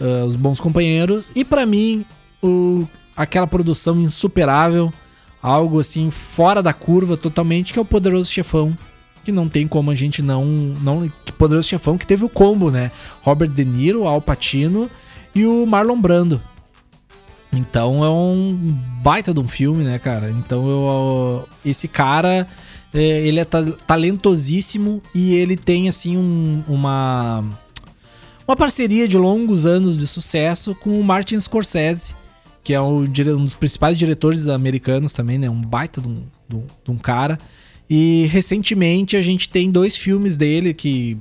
ah, 0.00 0.24
os 0.26 0.36
Bons 0.36 0.60
Companheiros. 0.60 1.32
E 1.34 1.44
pra 1.44 1.64
mim, 1.64 2.04
o, 2.42 2.86
aquela 3.16 3.46
produção 3.46 3.98
insuperável, 3.98 4.92
algo 5.42 5.80
assim 5.80 6.10
fora 6.10 6.62
da 6.62 6.72
curva 6.72 7.16
totalmente, 7.16 7.72
que 7.72 7.78
é 7.78 7.82
o 7.82 7.86
Poderoso 7.86 8.30
Chefão. 8.30 8.76
Que 9.24 9.32
não 9.32 9.48
tem 9.48 9.66
como 9.66 9.90
a 9.90 9.94
gente 9.94 10.22
não. 10.22 10.44
não 10.44 11.10
que 11.24 11.32
Poderoso 11.32 11.68
Chefão 11.68 11.98
que 11.98 12.06
teve 12.06 12.24
o 12.24 12.28
combo, 12.28 12.70
né? 12.70 12.92
Robert 13.22 13.50
De 13.50 13.64
Niro, 13.64 14.06
Al 14.06 14.22
Pacino 14.22 14.88
e 15.34 15.44
o 15.44 15.66
Marlon 15.66 16.00
Brando. 16.00 16.40
Então 17.56 18.04
é 18.04 18.10
um 18.10 18.54
baita 19.02 19.32
de 19.32 19.40
um 19.40 19.48
filme, 19.48 19.82
né, 19.84 19.98
cara? 19.98 20.30
Então 20.30 20.68
eu, 20.68 21.48
esse 21.64 21.88
cara, 21.88 22.46
é, 22.92 23.00
ele 23.26 23.40
é 23.40 23.44
ta- 23.44 23.62
talentosíssimo 23.86 25.02
e 25.14 25.34
ele 25.34 25.56
tem, 25.56 25.88
assim, 25.88 26.16
um- 26.16 26.62
uma, 26.68 27.44
uma 28.46 28.56
parceria 28.56 29.08
de 29.08 29.16
longos 29.16 29.64
anos 29.66 29.96
de 29.96 30.06
sucesso 30.06 30.74
com 30.74 31.00
o 31.00 31.04
Martin 31.04 31.38
Scorsese, 31.40 32.14
que 32.62 32.74
é 32.74 32.80
um 32.80 33.04
dos 33.04 33.54
principais 33.54 33.96
diretores 33.96 34.48
americanos 34.48 35.12
também, 35.12 35.38
né? 35.38 35.48
Um 35.48 35.60
baita 35.62 36.00
de 36.00 36.08
um, 36.08 36.22
de 36.84 36.90
um- 36.90 36.98
cara. 36.98 37.38
E 37.88 38.26
recentemente 38.32 39.16
a 39.16 39.22
gente 39.22 39.48
tem 39.48 39.70
dois 39.70 39.96
filmes 39.96 40.36
dele 40.36 40.74
que, 40.74 41.16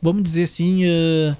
vamos 0.00 0.22
dizer 0.22 0.44
assim, 0.44 0.84
eh, 0.84 1.34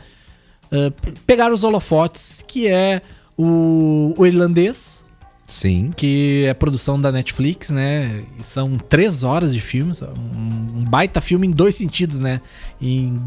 eh, 0.72 0.92
pegaram 1.24 1.54
os 1.54 1.62
holofotes, 1.62 2.44
que 2.48 2.66
é 2.66 3.00
o, 3.36 4.14
o 4.16 4.26
Irlandês, 4.26 5.04
Sim. 5.46 5.90
que 5.96 6.44
é 6.46 6.54
produção 6.54 7.00
da 7.00 7.12
Netflix, 7.12 7.70
né? 7.70 8.24
E 8.38 8.42
são 8.42 8.78
três 8.78 9.22
horas 9.22 9.52
de 9.52 9.60
filme, 9.60 9.92
um, 10.16 10.78
um 10.78 10.84
baita 10.84 11.20
filme 11.20 11.46
em 11.46 11.50
dois 11.50 11.74
sentidos, 11.74 12.20
né? 12.20 12.40
Em, 12.80 13.20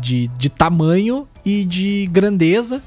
de, 0.00 0.28
de 0.28 0.48
tamanho 0.48 1.28
e 1.44 1.64
de 1.64 2.08
grandeza. 2.10 2.82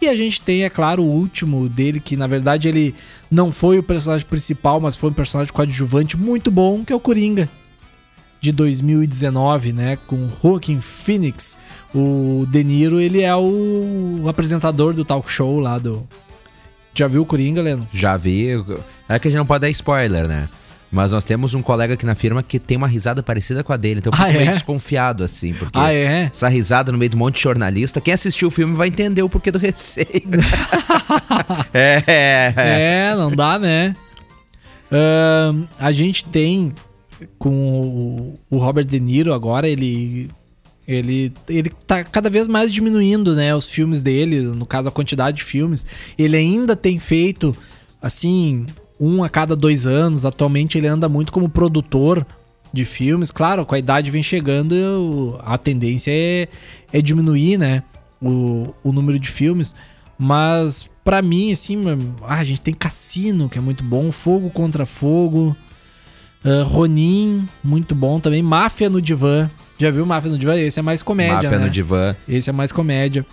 E 0.00 0.06
a 0.06 0.14
gente 0.14 0.40
tem, 0.40 0.64
é 0.64 0.70
claro, 0.70 1.02
o 1.02 1.10
último 1.10 1.68
dele, 1.68 1.98
que 1.98 2.16
na 2.16 2.28
verdade 2.28 2.68
ele 2.68 2.94
não 3.28 3.50
foi 3.50 3.78
o 3.78 3.82
personagem 3.82 4.26
principal, 4.26 4.80
mas 4.80 4.94
foi 4.94 5.10
um 5.10 5.14
personagem 5.14 5.52
coadjuvante 5.52 6.16
muito 6.16 6.50
bom, 6.50 6.84
que 6.84 6.92
é 6.92 6.96
o 6.96 7.00
Coringa. 7.00 7.48
De 8.40 8.52
2019, 8.52 9.72
né? 9.72 9.98
Com 10.06 10.28
Joaquin 10.42 10.80
Phoenix. 10.80 11.58
O 11.94 12.46
De 12.48 12.62
Niro, 12.62 13.00
ele 13.00 13.22
é 13.22 13.34
o 13.34 14.24
apresentador 14.28 14.94
do 14.94 15.04
talk 15.04 15.30
show 15.30 15.58
lá 15.58 15.78
do. 15.78 16.06
Já 16.94 17.06
viu 17.08 17.22
o 17.22 17.26
Coringa, 17.26 17.60
Leno? 17.62 17.86
Já 17.92 18.16
vi. 18.16 18.48
É 19.08 19.18
que 19.18 19.28
a 19.28 19.30
gente 19.30 19.38
não 19.38 19.46
pode 19.46 19.62
dar 19.62 19.70
spoiler, 19.70 20.26
né? 20.28 20.48
Mas 20.90 21.12
nós 21.12 21.22
temos 21.22 21.52
um 21.52 21.60
colega 21.60 21.94
aqui 21.94 22.06
na 22.06 22.14
firma 22.14 22.42
que 22.42 22.58
tem 22.58 22.76
uma 22.76 22.86
risada 22.88 23.22
parecida 23.22 23.62
com 23.62 23.72
a 23.72 23.76
dele. 23.76 23.98
Então 24.00 24.10
eu 24.12 24.16
fico 24.16 24.28
Ah, 24.30 24.32
meio 24.32 24.48
é? 24.50 24.52
desconfiado, 24.52 25.22
assim. 25.22 25.52
Porque 25.52 25.78
Ah, 25.78 25.92
é? 25.92 26.30
essa 26.32 26.48
risada 26.48 26.90
no 26.90 26.96
meio 26.96 27.10
de 27.10 27.16
um 27.16 27.18
monte 27.18 27.34
de 27.36 27.42
jornalista. 27.42 28.00
Quem 28.00 28.14
assistiu 28.14 28.48
o 28.48 28.50
filme 28.50 28.74
vai 28.74 28.88
entender 28.88 29.22
o 29.22 29.28
porquê 29.28 29.50
do 29.52 29.58
receio. 29.58 30.06
é, 31.74 32.02
é, 32.06 32.54
é. 32.56 33.10
É, 33.10 33.14
não 33.16 33.30
dá, 33.30 33.58
né? 33.58 33.94
Ahn, 34.90 35.64
a 35.78 35.92
gente 35.92 36.24
tem 36.24 36.72
com 37.38 38.34
o, 38.50 38.58
Robert 38.58 38.84
De 38.84 39.00
Niro 39.00 39.32
agora, 39.32 39.68
ele. 39.68 40.30
Ele, 40.86 41.30
ele 41.50 41.70
tá 41.86 42.02
cada 42.02 42.30
vez 42.30 42.48
mais 42.48 42.72
diminuindo, 42.72 43.34
né? 43.34 43.54
Os 43.54 43.66
filmes 43.66 44.00
dele, 44.00 44.40
no 44.40 44.64
caso, 44.64 44.88
a 44.88 44.92
quantidade 44.92 45.36
de 45.36 45.44
filmes. 45.44 45.84
Ele 46.16 46.34
ainda 46.34 46.74
tem 46.74 46.98
feito, 46.98 47.54
assim, 48.00 48.64
um 48.98 49.22
a 49.22 49.28
cada 49.28 49.54
dois 49.54 49.86
anos. 49.86 50.24
Atualmente 50.24 50.78
ele 50.78 50.86
anda 50.86 51.06
muito 51.06 51.30
como 51.30 51.46
produtor 51.46 52.26
de 52.72 52.86
filmes. 52.86 53.30
Claro, 53.30 53.66
com 53.66 53.74
a 53.74 53.78
idade 53.78 54.10
vem 54.10 54.22
chegando, 54.22 55.38
a 55.44 55.58
tendência 55.58 56.10
é, 56.10 56.48
é 56.90 57.02
diminuir, 57.02 57.58
né? 57.58 57.82
O, 58.20 58.74
o 58.82 58.90
número 58.90 59.18
de 59.18 59.28
filmes. 59.28 59.74
Mas, 60.18 60.88
pra 61.04 61.20
mim, 61.20 61.52
assim, 61.52 61.84
ah, 62.22 62.38
a 62.38 62.44
gente 62.44 62.62
tem 62.62 62.72
Cassino, 62.72 63.48
que 63.48 63.58
é 63.58 63.60
muito 63.60 63.84
bom. 63.84 64.10
Fogo 64.10 64.48
contra 64.48 64.86
Fogo. 64.86 65.54
Ah, 66.44 66.62
Ronin, 66.64 67.46
muito 67.62 67.94
bom 67.94 68.20
também. 68.20 68.42
Máfia 68.42 68.88
no 68.88 69.00
Divã. 69.00 69.50
Já 69.78 69.90
viu 69.90 70.04
Máfia 70.04 70.30
no 70.30 70.38
Divã? 70.38 70.56
Esse 70.56 70.80
é 70.80 70.82
mais 70.82 71.02
comédia, 71.02 71.34
Máfia 71.34 71.58
né? 71.58 71.64
no 71.64 71.70
divã. 71.70 72.16
Esse 72.28 72.50
é 72.50 72.52
mais 72.52 72.72
comédia. 72.72 73.24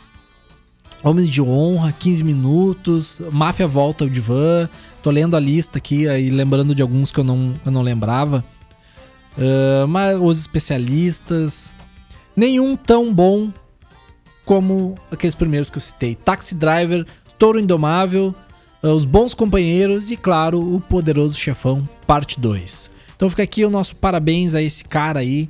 Homens 1.03 1.29
de 1.29 1.41
Honra, 1.41 1.91
15 1.91 2.23
minutos. 2.23 3.21
Máfia 3.31 3.67
volta 3.67 4.03
ao 4.03 4.09
divã. 4.09 4.69
Tô 5.01 5.11
lendo 5.11 5.35
a 5.35 5.39
lista 5.39 5.77
aqui 5.77 6.05
e 6.05 6.29
lembrando 6.29 6.73
de 6.73 6.81
alguns 6.81 7.11
que 7.11 7.19
eu 7.19 7.23
não, 7.23 7.53
eu 7.65 7.71
não 7.71 7.81
lembrava. 7.81 8.43
Ah, 9.37 9.85
mas 9.87 10.17
os 10.19 10.39
especialistas. 10.39 11.75
Nenhum 12.35 12.75
tão 12.75 13.13
bom 13.13 13.49
como 14.45 14.95
aqueles 15.11 15.35
primeiros 15.35 15.69
que 15.69 15.77
eu 15.77 15.81
citei. 15.81 16.15
Taxi 16.15 16.53
Driver, 16.53 17.05
Touro 17.39 17.59
Indomável, 17.59 18.35
ah, 18.83 18.89
Os 18.89 19.05
Bons 19.05 19.33
Companheiros 19.33 20.11
e, 20.11 20.17
claro, 20.17 20.59
O 20.75 20.81
Poderoso 20.81 21.37
Chefão, 21.37 21.87
parte 22.05 22.39
2. 22.39 22.94
Então 23.15 23.29
fica 23.29 23.43
aqui 23.43 23.63
o 23.65 23.69
nosso 23.69 23.95
parabéns 23.95 24.53
a 24.55 24.61
esse 24.61 24.83
cara 24.83 25.19
aí 25.19 25.49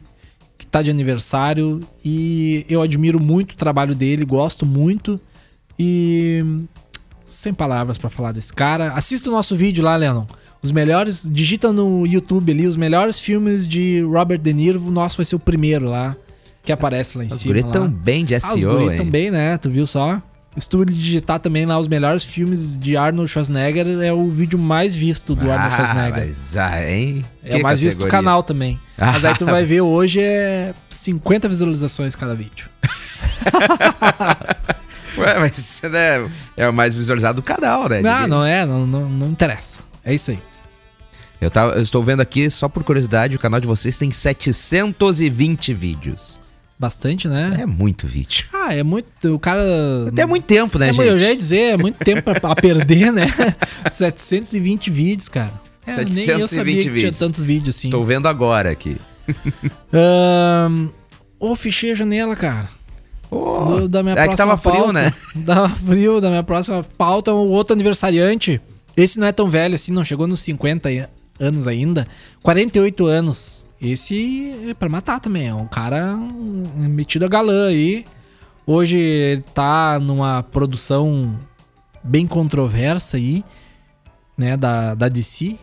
que 0.57 0.65
tá 0.65 0.81
de 0.81 0.89
aniversário 0.89 1.79
e 2.03 2.65
eu 2.69 2.81
admiro 2.81 3.19
muito 3.19 3.51
o 3.53 3.55
trabalho 3.55 3.93
dele, 3.93 4.23
gosto 4.23 4.65
muito 4.65 5.19
e 5.77 6.43
sem 7.23 7.53
palavras 7.53 7.97
pra 7.97 8.09
falar 8.09 8.31
desse 8.31 8.53
cara. 8.53 8.91
Assista 8.93 9.29
o 9.29 9.33
nosso 9.33 9.55
vídeo 9.55 9.83
lá, 9.83 9.95
Lennon. 9.95 10.25
Os 10.61 10.71
melhores, 10.71 11.29
digita 11.31 11.71
no 11.73 12.05
YouTube 12.07 12.51
ali 12.51 12.65
os 12.65 12.77
melhores 12.77 13.19
filmes 13.19 13.67
de 13.67 14.01
Robert 14.01 14.39
De 14.39 14.53
Niro, 14.53 14.81
o 14.81 14.91
nosso 14.91 15.17
vai 15.17 15.25
ser 15.25 15.35
o 15.35 15.39
primeiro 15.39 15.89
lá. 15.89 16.15
que 16.63 16.71
aparece 16.71 17.17
lá 17.17 17.23
em 17.23 17.27
Os 17.27 17.35
cima. 17.35 17.53
guris 17.53 17.65
lá. 17.65 17.71
tão 17.71 17.87
bem 17.87 18.25
de 18.25 18.33
Ah, 18.33 18.37
os 18.37 18.59
SEO, 18.61 18.71
guri 18.79 18.91
hein? 18.93 18.97
também, 18.97 19.29
né? 19.29 19.55
Tu 19.57 19.69
viu 19.69 19.85
só? 19.85 20.19
Se 20.57 20.69
tu 20.69 20.85
digitar 20.85 21.37
também 21.39 21.65
lá 21.65 21.77
os 21.77 21.87
melhores 21.87 22.23
filmes 22.23 22.77
de 22.77 22.95
Arnold 22.95 23.29
Schwarzenegger, 23.29 23.85
é 24.01 24.13
o 24.13 24.29
vídeo 24.29 24.57
mais 24.57 24.95
visto 24.95 25.35
do 25.35 25.51
Arnold 25.51 25.75
Schwarzenegger. 25.75 26.23
Ah, 26.23 26.25
mas, 26.27 26.57
ah, 26.57 26.89
hein? 26.89 27.25
É 27.43 27.49
Que 27.49 27.55
o 27.57 27.63
mais 27.63 27.81
visto 27.81 27.99
do 27.99 28.07
canal 28.07 28.41
também. 28.41 28.79
Ah. 28.97 29.11
Mas 29.11 29.25
aí 29.25 29.35
tu 29.37 29.45
vai 29.45 29.65
ver 29.65 29.81
hoje 29.85 30.21
é 30.21 30.73
50 30.89 31.49
visualizações 31.49 32.15
cada 32.15 32.33
vídeo. 32.33 32.69
Ué, 35.17 35.39
mas 35.39 35.81
né, 35.83 36.29
é 36.55 36.69
o 36.69 36.73
mais 36.73 36.93
visualizado 36.93 37.41
do 37.41 37.43
canal, 37.43 37.89
né? 37.89 38.01
Não, 38.01 38.27
não 38.27 38.45
é, 38.45 38.65
não, 38.65 38.87
não, 38.87 39.09
não 39.09 39.27
interessa. 39.27 39.81
É 40.03 40.13
isso 40.13 40.31
aí. 40.31 40.39
Eu, 41.41 41.49
eu 41.73 41.81
estou 41.81 42.01
vendo 42.01 42.21
aqui, 42.21 42.49
só 42.49 42.69
por 42.69 42.83
curiosidade, 42.83 43.35
o 43.35 43.39
canal 43.39 43.59
de 43.59 43.67
vocês 43.67 43.97
tem 43.97 44.09
720 44.09 45.73
vídeos. 45.73 46.39
Bastante, 46.77 47.27
né? 47.27 47.59
É 47.61 47.65
muito 47.65 48.05
vídeo. 48.05 48.45
Ah, 48.53 48.73
é 48.75 48.83
muito. 48.83 49.33
O 49.33 49.39
cara. 49.39 49.63
Até 50.09 50.25
muito 50.25 50.43
tempo, 50.45 50.77
né, 50.77 50.89
é, 50.89 50.93
gente? 50.93 51.07
Eu 51.07 51.17
já 51.17 51.29
ia 51.29 51.35
dizer, 51.37 51.73
é 51.73 51.77
muito 51.77 51.97
tempo 52.03 52.21
pra, 52.23 52.51
a 52.51 52.55
perder, 52.55 53.11
né? 53.13 53.27
720 53.91 54.89
vídeos, 54.91 55.29
cara. 55.29 55.53
É, 55.87 55.95
nem 56.03 56.25
eu 56.27 56.47
720 56.47 56.47
sabia 56.49 56.75
que 56.75 56.81
tinha 56.81 56.93
vídeos. 56.93 57.19
tanto 57.19 57.41
vídeo 57.43 57.69
assim. 57.69 57.87
Estou 57.87 58.03
vendo 58.05 58.27
agora 58.27 58.71
aqui. 58.71 58.97
Ahn, 59.93 60.89
Ô, 61.39 61.55
fechei 61.55 61.91
a 61.91 61.95
janela, 61.95 62.35
cara. 62.35 62.67
Oh, 63.29 63.65
Do- 63.65 63.89
da 63.89 64.01
minha 64.03 64.13
é 64.15 64.17
que 64.19 64.23
próxima 64.35 64.47
tava 64.47 64.57
frio, 64.57 64.73
pauta. 64.83 64.93
né? 64.93 65.13
Tava 65.45 65.69
frio, 65.69 66.21
da 66.21 66.29
minha 66.29 66.43
próxima 66.43 66.83
pauta, 66.97 67.33
o 67.33 67.49
outro 67.51 67.73
aniversariante. 67.73 68.61
Esse 68.95 69.19
não 69.19 69.27
é 69.27 69.31
tão 69.31 69.49
velho 69.49 69.75
assim, 69.75 69.91
não 69.91 70.03
chegou 70.03 70.25
nos 70.27 70.39
50 70.41 70.87
ai- 70.89 71.07
anos 71.39 71.67
ainda. 71.67 72.07
48 72.41 73.05
anos. 73.05 73.64
Esse 73.81 74.51
é 74.69 74.73
pra 74.73 74.89
matar 74.89 75.19
também. 75.19 75.47
É 75.47 75.53
um 75.53 75.67
cara 75.67 76.15
metido 76.77 77.25
a 77.25 77.27
galã 77.27 77.67
aí. 77.67 78.05
Hoje 78.65 78.97
ele 78.97 79.43
tá 79.53 79.99
numa 79.99 80.41
produção 80.43 81.37
bem 82.03 82.25
controversa 82.25 83.17
aí, 83.17 83.43
né, 84.37 84.57
da, 84.57 84.95
da 84.95 85.07
DC, 85.07 85.57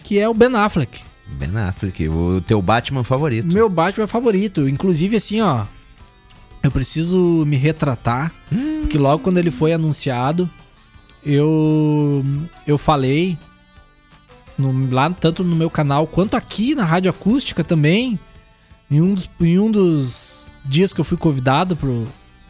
que 0.00 0.18
é 0.18 0.28
o 0.28 0.34
Ben 0.34 0.54
Affleck. 0.54 1.00
Ben 1.26 1.56
Affleck, 1.56 2.08
o 2.08 2.40
teu 2.40 2.60
Batman 2.60 3.04
favorito. 3.04 3.46
Meu 3.52 3.68
Batman 3.68 4.06
favorito. 4.06 4.68
Inclusive, 4.68 5.16
assim, 5.16 5.40
ó. 5.40 5.64
Eu 6.62 6.70
preciso 6.70 7.44
me 7.46 7.56
retratar. 7.56 8.32
Porque 8.82 8.98
logo 8.98 9.22
quando 9.22 9.38
ele 9.38 9.50
foi 9.50 9.72
anunciado, 9.72 10.48
eu. 11.24 12.24
Eu 12.66 12.76
falei. 12.76 13.38
No- 14.58 14.90
lá 14.94 15.08
tanto 15.10 15.42
no 15.44 15.54
meu 15.56 15.70
canal 15.70 16.06
quanto 16.06 16.36
aqui 16.36 16.74
na 16.74 16.84
Rádio 16.84 17.10
Acústica 17.10 17.62
também. 17.64 18.18
Em 18.90 19.00
um 19.00 19.14
dos, 19.14 19.30
em 19.40 19.58
um 19.58 19.70
dos 19.70 20.54
dias 20.64 20.92
que 20.92 21.00
eu 21.00 21.04
fui 21.04 21.16
convidado 21.16 21.74
pro 21.74 22.04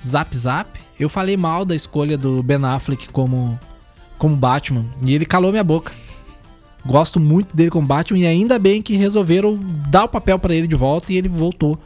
Zap 0.05 0.37
Zap, 0.37 0.79
eu 0.99 1.09
falei 1.09 1.37
mal 1.37 1.65
da 1.65 1.75
escolha 1.75 2.19
do 2.19 2.43
Ben 2.43 2.65
Affleck 2.65 3.09
como, 3.13 3.59
como 4.19 4.35
Batman. 4.37 4.85
E 5.07 5.15
ele 5.15 5.25
calou 5.25 5.51
minha 5.53 5.63
boca. 5.65 5.93
Gosto 6.85 7.21
muito 7.21 7.55
dele 7.57 7.71
como 7.71 7.87
Batman 7.87 8.19
e 8.19 8.27
ainda 8.27 8.59
bem 8.59 8.83
que 8.83 8.97
resolveram 8.97 9.55
dar 9.89 10.05
o 10.05 10.09
papel 10.09 10.37
pra 10.39 10.53
ele 10.55 10.67
de 10.67 10.75
volta 10.75 11.13
e 11.13 11.17
ele 11.17 11.29
voltou. 11.29 11.79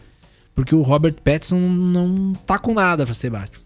Porque 0.54 0.74
o 0.74 0.80
Robert 0.80 1.16
Pattinson 1.22 1.58
não 1.60 2.32
tá 2.46 2.58
com 2.58 2.72
nada 2.72 3.04
pra 3.04 3.14
ser 3.14 3.28
Batman. 3.28 3.65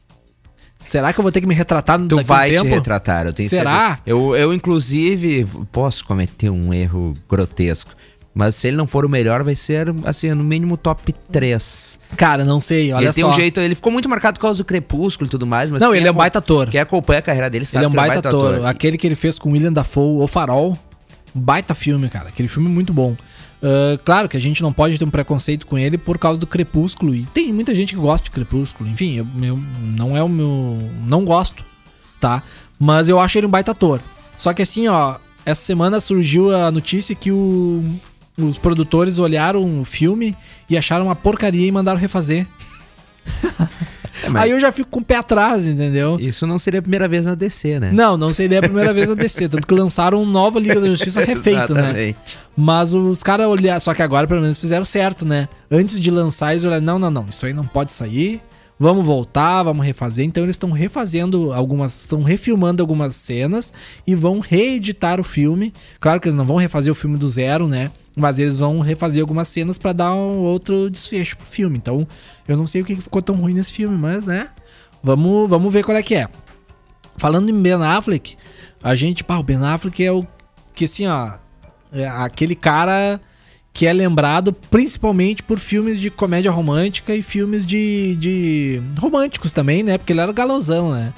Será 0.81 1.13
que 1.13 1.21
eu 1.21 1.23
vou 1.23 1.31
ter 1.31 1.41
que 1.41 1.47
me 1.47 1.55
retratar 1.55 1.99
Tu 2.09 2.17
a 2.19 2.21
um 2.21 2.25
vai 2.25 2.51
tempo? 2.51 2.65
te 2.65 2.71
retratar, 2.71 3.27
eu 3.27 3.33
tenho 3.33 3.49
Será? 3.49 3.89
certeza. 3.89 4.01
Eu, 4.07 4.35
eu, 4.35 4.53
inclusive, 4.55 5.47
posso 5.71 6.05
cometer 6.05 6.51
um 6.51 6.73
erro 6.73 7.15
grotesco. 7.29 7.93
Mas 8.33 8.55
se 8.55 8.69
ele 8.69 8.77
não 8.77 8.87
for 8.87 9.05
o 9.05 9.09
melhor, 9.09 9.43
vai 9.43 9.55
ser, 9.57 9.93
assim, 10.05 10.33
no 10.33 10.43
mínimo 10.45 10.77
top 10.77 11.13
3. 11.33 11.99
Cara, 12.17 12.45
não 12.45 12.61
sei, 12.61 12.93
olha 12.93 13.05
ele 13.07 13.13
só. 13.13 13.21
tem 13.21 13.25
um 13.25 13.33
jeito, 13.33 13.61
ele 13.61 13.75
ficou 13.75 13.93
muito 13.93 14.09
marcado 14.09 14.39
por 14.39 14.43
causa 14.43 14.59
do 14.59 14.65
Crepúsculo 14.65 15.27
e 15.27 15.31
tudo 15.31 15.47
mais, 15.47 15.69
mas 15.69 15.83
Não, 15.83 15.95
ele 15.95 16.07
é 16.07 16.11
um 16.11 16.15
baita 16.15 16.39
ator. 16.39 16.69
Quem 16.71 16.81
acompanha 16.81 17.19
a 17.19 17.23
carreira 17.23 17.51
dele 17.51 17.67
sabe 17.67 17.79
Ele 17.79 17.85
é 17.87 17.89
um 17.89 17.91
que 17.91 17.97
baita 17.97 18.29
ator. 18.29 18.65
Aquele 18.67 18.97
que 18.97 19.07
ele 19.07 19.17
fez 19.17 19.39
com 19.39 19.51
William 19.51 19.73
Dafoe, 19.73 20.23
O 20.23 20.27
Farol. 20.27 20.79
Baita 21.35 21.75
filme, 21.75 22.09
cara. 22.09 22.29
Aquele 22.29 22.49
filme 22.49 22.69
é 22.69 22.73
muito 22.73 22.93
bom. 22.93 23.17
Ah, 23.63 23.99
claro 24.05 24.29
que 24.29 24.37
a 24.37 24.41
gente 24.41 24.63
não 24.63 24.73
pode 24.73 24.99
ter 24.99 25.05
um 25.05 25.11
preconceito 25.11 25.67
com 25.67 25.79
ele 25.79 25.99
por 25.99 26.19
causa 26.19 26.39
do 26.41 26.47
Crepúsculo. 26.47 27.15
E 27.15 27.27
tem 27.27 27.53
muita 27.53 27.75
gente 27.75 27.95
que 27.95 28.01
gosta 28.01 28.25
de 28.25 28.31
Crepúsculo. 28.31 28.89
Enfim, 28.89 29.15
eu, 29.17 29.27
eu- 29.43 29.61
não 29.83 30.17
é 30.17 30.23
o 30.23 30.29
meu. 30.29 30.79
Não 31.07 31.25
gosto, 31.25 31.65
tá? 32.21 32.43
Mas 32.79 33.09
eu 33.09 33.21
acho 33.21 33.37
ele 33.39 33.47
um 33.47 33.51
baita 33.51 33.73
ator. 33.73 34.01
Só 34.37 34.53
que 34.55 34.63
assim, 34.63 34.89
ó, 34.89 35.17
essa 35.45 35.63
semana 35.63 36.01
surgiu 36.01 36.55
a 36.57 36.71
notícia 36.71 37.15
que 37.15 37.31
o- 37.31 37.85
os 38.39 38.59
produtores 38.59 39.19
olharam 39.19 39.81
o 39.81 39.85
filme 39.85 40.35
e 40.69 40.79
acharam 40.79 41.07
uma 41.07 41.17
porcaria 41.17 41.67
e 41.67 41.73
mandaram 41.73 42.01
refazer. 42.01 42.47
É, 44.23 44.29
mas 44.29 44.43
Aí 44.43 44.51
eu 44.51 44.61
já 44.61 44.73
fico 44.73 44.91
com 44.91 45.01
o 45.01 45.05
pé 45.05 45.17
atrás, 45.17 45.67
entendeu? 45.67 46.19
Isso 46.21 46.47
não 46.47 46.59
seria 46.59 46.81
a 46.81 46.83
primeira 46.83 47.09
vez 47.09 47.25
na 47.27 47.35
DC, 47.35 47.81
né? 47.81 47.91
Não, 47.93 48.17
não 48.17 48.33
seria 48.33 48.59
a 48.59 48.63
primeira 48.63 48.93
vez 48.93 49.11
a 49.11 49.15
DC. 49.15 49.49
Tanto 49.49 49.67
que 49.67 49.75
lançaram 49.75 50.23
um 50.23 50.27
nova 50.27 50.59
Liga 50.59 50.81
da 50.81 50.87
Justiça 50.89 51.25
refeito, 51.25 51.75
né? 51.75 52.15
Mas 52.57 52.93
os 52.93 53.23
caras 53.23 53.47
olharam. 53.47 53.81
Só 53.81 53.95
que 53.95 54.03
agora 54.03 54.27
pelo 54.27 54.41
menos 54.41 54.59
fizeram 54.59 54.85
certo, 54.85 55.25
né? 55.25 55.49
Antes 55.71 55.99
de 55.99 56.11
lançar, 56.11 56.53
eles 56.53 56.65
olharam: 56.65 56.85
não, 56.85 56.99
não, 56.99 57.11
não, 57.11 57.27
isso 57.29 57.47
aí 57.47 57.53
não 57.53 57.67
pode 57.67 57.93
sair. 57.93 58.41
Vamos 58.83 59.05
voltar, 59.05 59.63
vamos 59.63 59.85
refazer. 59.85 60.25
Então 60.25 60.43
eles 60.43 60.55
estão 60.55 60.71
refazendo 60.71 61.53
algumas. 61.53 62.01
Estão 62.01 62.23
refilmando 62.23 62.83
algumas 62.83 63.15
cenas 63.15 63.73
e 64.07 64.15
vão 64.15 64.41
reeditar 64.41 65.21
o 65.21 65.25
filme. 65.25 65.73
Claro 66.01 66.19
que 66.19 66.29
eles 66.29 66.35
não 66.35 66.47
vão 66.47 66.57
refazer 66.57 66.91
o 66.91 66.95
filme 66.95 67.19
do 67.19 67.29
zero, 67.29 67.69
né? 67.69 67.91
Mas 68.21 68.39
eles 68.39 68.57
vão 68.57 68.81
refazer 68.81 69.21
algumas 69.21 69.49
cenas 69.49 69.79
pra 69.79 69.93
dar 69.93 70.15
um 70.15 70.39
outro 70.39 70.91
desfecho 70.91 71.37
pro 71.37 71.47
filme. 71.47 71.79
Então, 71.79 72.07
eu 72.47 72.57
não 72.57 72.67
sei 72.67 72.83
o 72.83 72.85
que 72.85 72.97
ficou 72.97 73.23
tão 73.23 73.35
ruim 73.35 73.55
nesse 73.55 73.73
filme, 73.73 73.97
mas, 73.97 74.25
né? 74.25 74.49
Vamos, 75.03 75.49
vamos 75.49 75.73
ver 75.73 75.83
qual 75.83 75.97
é 75.97 76.03
que 76.03 76.15
é. 76.15 76.29
Falando 77.17 77.51
em 77.51 77.63
Ben 77.63 77.75
Affleck, 77.75 78.37
a 78.83 78.95
gente, 78.95 79.25
pá, 79.25 79.39
o 79.39 79.43
Ben 79.43 79.63
Affleck 79.65 80.05
é 80.05 80.13
o 80.13 80.27
que 80.75 80.85
assim, 80.85 81.07
ó, 81.07 81.33
é 81.93 82.07
aquele 82.07 82.55
cara 82.55 83.21
que 83.73 83.87
é 83.87 83.93
lembrado 83.93 84.53
principalmente 84.53 85.43
por 85.43 85.59
filmes 85.59 85.99
de 85.99 86.11
comédia 86.11 86.51
romântica 86.51 87.15
e 87.15 87.23
filmes 87.23 87.65
de, 87.65 88.17
de 88.17 88.83
românticos 88.99 89.53
também, 89.53 89.83
né? 89.83 89.97
Porque 89.97 90.13
ele 90.13 90.21
era 90.21 90.33
galãozão, 90.33 90.93
né? 90.93 91.13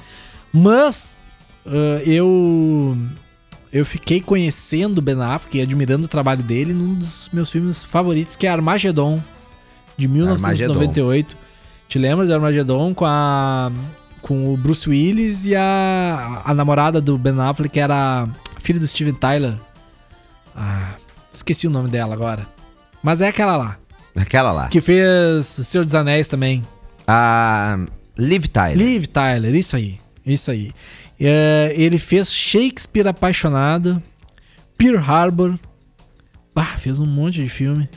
Mas 0.51 1.17
ah, 1.65 2.01
eu 2.05 2.97
eu 3.73 3.83
fiquei 3.85 4.21
conhecendo 4.21 5.01
Ben 5.01 5.19
Affleck 5.19 5.57
e 5.57 5.61
admirando 5.61 6.05
o 6.05 6.07
trabalho 6.07 6.43
dele 6.43 6.73
num 6.73 6.93
dos 6.93 7.29
meus 7.33 7.49
filmes 7.49 7.83
favoritos, 7.83 8.35
que 8.35 8.45
é 8.45 8.49
Armageddon, 8.51 9.19
de 9.97 10.07
1998. 10.07 11.35
Te 11.89 11.97
lembra 11.99 12.25
de 12.25 12.31
Armageddon 12.33 12.93
com 12.93 13.05
a 13.05 13.71
com 14.21 14.53
o 14.53 14.55
Bruce 14.57 14.89
Willis 14.89 15.45
e 15.45 15.53
a, 15.55 16.41
a 16.45 16.53
namorada 16.53 17.01
do 17.01 17.17
Ben 17.17 17.37
Affleck, 17.41 17.73
que 17.73 17.79
era 17.79 18.25
filha 18.59 18.79
do 18.79 18.87
Steven 18.87 19.13
Tyler. 19.15 19.55
Ah, 20.55 20.93
esqueci 21.29 21.67
o 21.67 21.69
nome 21.69 21.89
dela 21.89 22.13
agora. 22.13 22.47
Mas 23.01 23.19
é 23.19 23.27
aquela 23.27 23.57
lá, 23.57 23.77
Aquela 24.15 24.51
lá. 24.53 24.67
que 24.69 24.79
fez 24.79 25.45
Senhor 25.45 25.83
dos 25.83 25.93
Anéis 25.93 26.29
também. 26.29 26.61
A 27.05 27.77
Liv 28.17 28.45
Tyler. 28.45 28.77
Liv 28.77 29.07
Tyler, 29.07 29.53
isso 29.55 29.75
aí. 29.75 29.97
Isso 30.25 30.51
aí. 30.51 30.71
É, 31.25 31.73
ele 31.77 31.97
fez 31.97 32.33
Shakespeare 32.33 33.07
Apaixonado, 33.07 34.01
Pearl 34.77 34.97
Harbor. 34.97 35.57
Bah, 36.53 36.65
fez 36.77 36.99
um 36.99 37.05
monte 37.05 37.41
de 37.41 37.49
filme. 37.49 37.87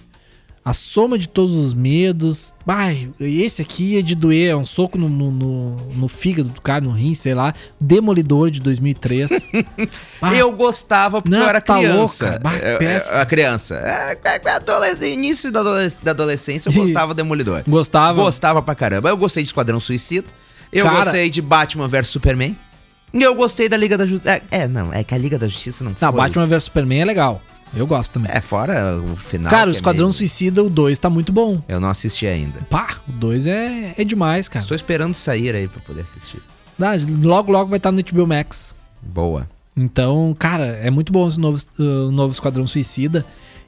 A 0.64 0.72
Soma 0.72 1.16
de 1.16 1.28
Todos 1.28 1.54
os 1.54 1.72
Medos. 1.72 2.52
Bah, 2.66 2.86
esse 3.20 3.62
aqui 3.62 3.96
é 3.98 4.02
de 4.02 4.16
doer, 4.16 4.50
é 4.50 4.56
um 4.56 4.66
soco 4.66 4.98
no, 4.98 5.08
no, 5.08 5.30
no- 5.30 5.76
no 5.94 6.08
fígado 6.08 6.48
do 6.48 6.60
cara, 6.60 6.80
no 6.80 6.90
rim, 6.90 7.14
sei 7.14 7.34
lá. 7.34 7.54
Demolidor 7.80 8.50
de 8.50 8.60
2003. 8.60 9.30
Bah, 10.20 10.34
Eu 10.34 10.50
gostava 10.52 11.22
porque 11.22 11.36
Não, 11.36 11.44
eu 11.44 11.48
era 11.48 11.60
tá 11.60 11.76
criança. 11.78 12.40
Bah, 12.42 12.54
É, 12.56 12.74
é, 12.74 12.78
péssimo. 12.78 13.16
a 13.16 13.26
criança. 13.26 13.74
É, 13.76 14.18
é, 14.24 14.40
é, 14.44 14.50
adolesc- 14.50 15.02
início 15.02 15.52
da, 15.52 15.60
adolesc- 15.60 16.02
da 16.02 16.10
adolescência 16.10 16.68
eu 16.68 16.72
gostava 16.72 17.14
do 17.14 17.16
Demolidor. 17.18 17.62
Gostava. 17.68 18.22
Gostava 18.22 18.60
pra 18.60 18.74
caramba. 18.74 19.08
Eu 19.08 19.16
gostei 19.16 19.44
de 19.44 19.48
Esquadrão 19.50 19.78
Suicida. 19.78 20.26
Eu 20.72 20.84
Cara- 20.86 20.96
gostei 21.04 21.30
de 21.30 21.40
Batman 21.40 21.86
vs 21.86 22.08
Superman. 22.08 22.58
Eu 23.18 23.34
gostei 23.34 23.68
da 23.68 23.76
Liga 23.76 23.96
da 23.96 24.06
Justiça. 24.06 24.30
É, 24.30 24.42
é, 24.50 24.68
não, 24.68 24.92
é 24.92 25.02
que 25.04 25.14
a 25.14 25.18
Liga 25.18 25.38
da 25.38 25.48
Justiça 25.48 25.82
não 25.84 25.92
Não, 26.00 26.12
foi. 26.12 26.20
Batman 26.20 26.46
vs 26.46 26.64
Superman 26.64 27.00
é 27.00 27.04
legal. 27.04 27.42
Eu 27.74 27.86
gosto 27.86 28.12
também. 28.12 28.30
É, 28.32 28.40
fora 28.40 28.96
o 29.00 29.16
final. 29.16 29.50
cara, 29.50 29.68
o 29.68 29.72
é 29.72 29.76
Esquadrão 29.76 30.06
meio- 30.06 30.14
Suicida, 30.16 30.62
o 30.62 30.70
2 30.70 30.98
tá 30.98 31.10
muito 31.10 31.32
bom. 31.32 31.60
Eu 31.68 31.80
não 31.80 31.88
assisti 31.88 32.26
ainda. 32.26 32.60
Pá, 32.70 32.96
o 33.08 33.12
2 33.12 33.46
é, 33.46 33.94
é 33.98 34.04
demais, 34.04 34.48
cara. 34.48 34.62
Estou 34.62 34.74
esperando 34.76 35.14
sair 35.14 35.54
aí 35.54 35.66
pra 35.68 35.80
poder 35.80 36.02
assistir. 36.02 36.40
Dá, 36.78 36.92
logo, 37.24 37.50
logo 37.50 37.68
vai 37.68 37.78
estar 37.78 37.90
no 37.90 38.02
HBO 38.02 38.26
Max. 38.26 38.74
Boa. 39.02 39.48
Então, 39.76 40.34
cara, 40.38 40.66
é 40.82 40.90
muito 40.90 41.12
bom 41.12 41.28
esse 41.28 41.38
novo, 41.40 41.58
uh, 41.78 42.10
novo 42.10 42.32
Esquadrão 42.32 42.66
Suicida. 42.66 43.24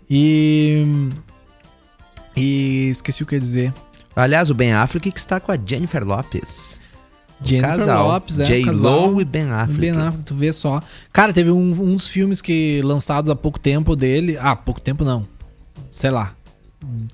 E. 0.09 1.09
E 2.37 2.89
esqueci 2.91 3.23
o 3.23 3.27
que 3.27 3.35
eu 3.35 3.39
ia 3.39 3.41
dizer. 3.41 3.75
Aliás, 4.15 4.51
o 4.51 4.55
Ben 4.55 4.73
Affleck 4.73 5.11
que 5.11 5.19
está 5.19 5.39
com 5.41 5.53
a 5.53 5.59
Jennifer 5.63 6.05
Lopes. 6.05 6.78
Jennifer 7.43 7.77
casal. 7.79 8.09
Lopes, 8.09 8.41
é. 8.41 8.45
J. 8.45 8.65
casal. 8.65 9.11
Lo 9.11 9.21
e 9.21 9.25
Ben 9.25 9.49
Affleck. 9.51 9.81
Ben 9.81 9.91
Affleck, 9.93 10.25
tu 10.25 10.35
vê 10.35 10.53
só. 10.53 10.81
Cara, 11.13 11.33
teve 11.33 11.51
um, 11.51 11.71
um 11.71 11.95
dos 11.97 12.09
filmes 12.09 12.41
que 12.41 12.81
lançados 12.83 13.31
há 13.31 13.37
pouco 13.37 13.59
tempo 13.59 13.95
dele. 13.95 14.37
Ah, 14.41 14.57
pouco 14.57 14.81
tempo 14.81 15.05
não. 15.05 15.27
Sei 15.93 16.11
lá. 16.11 16.33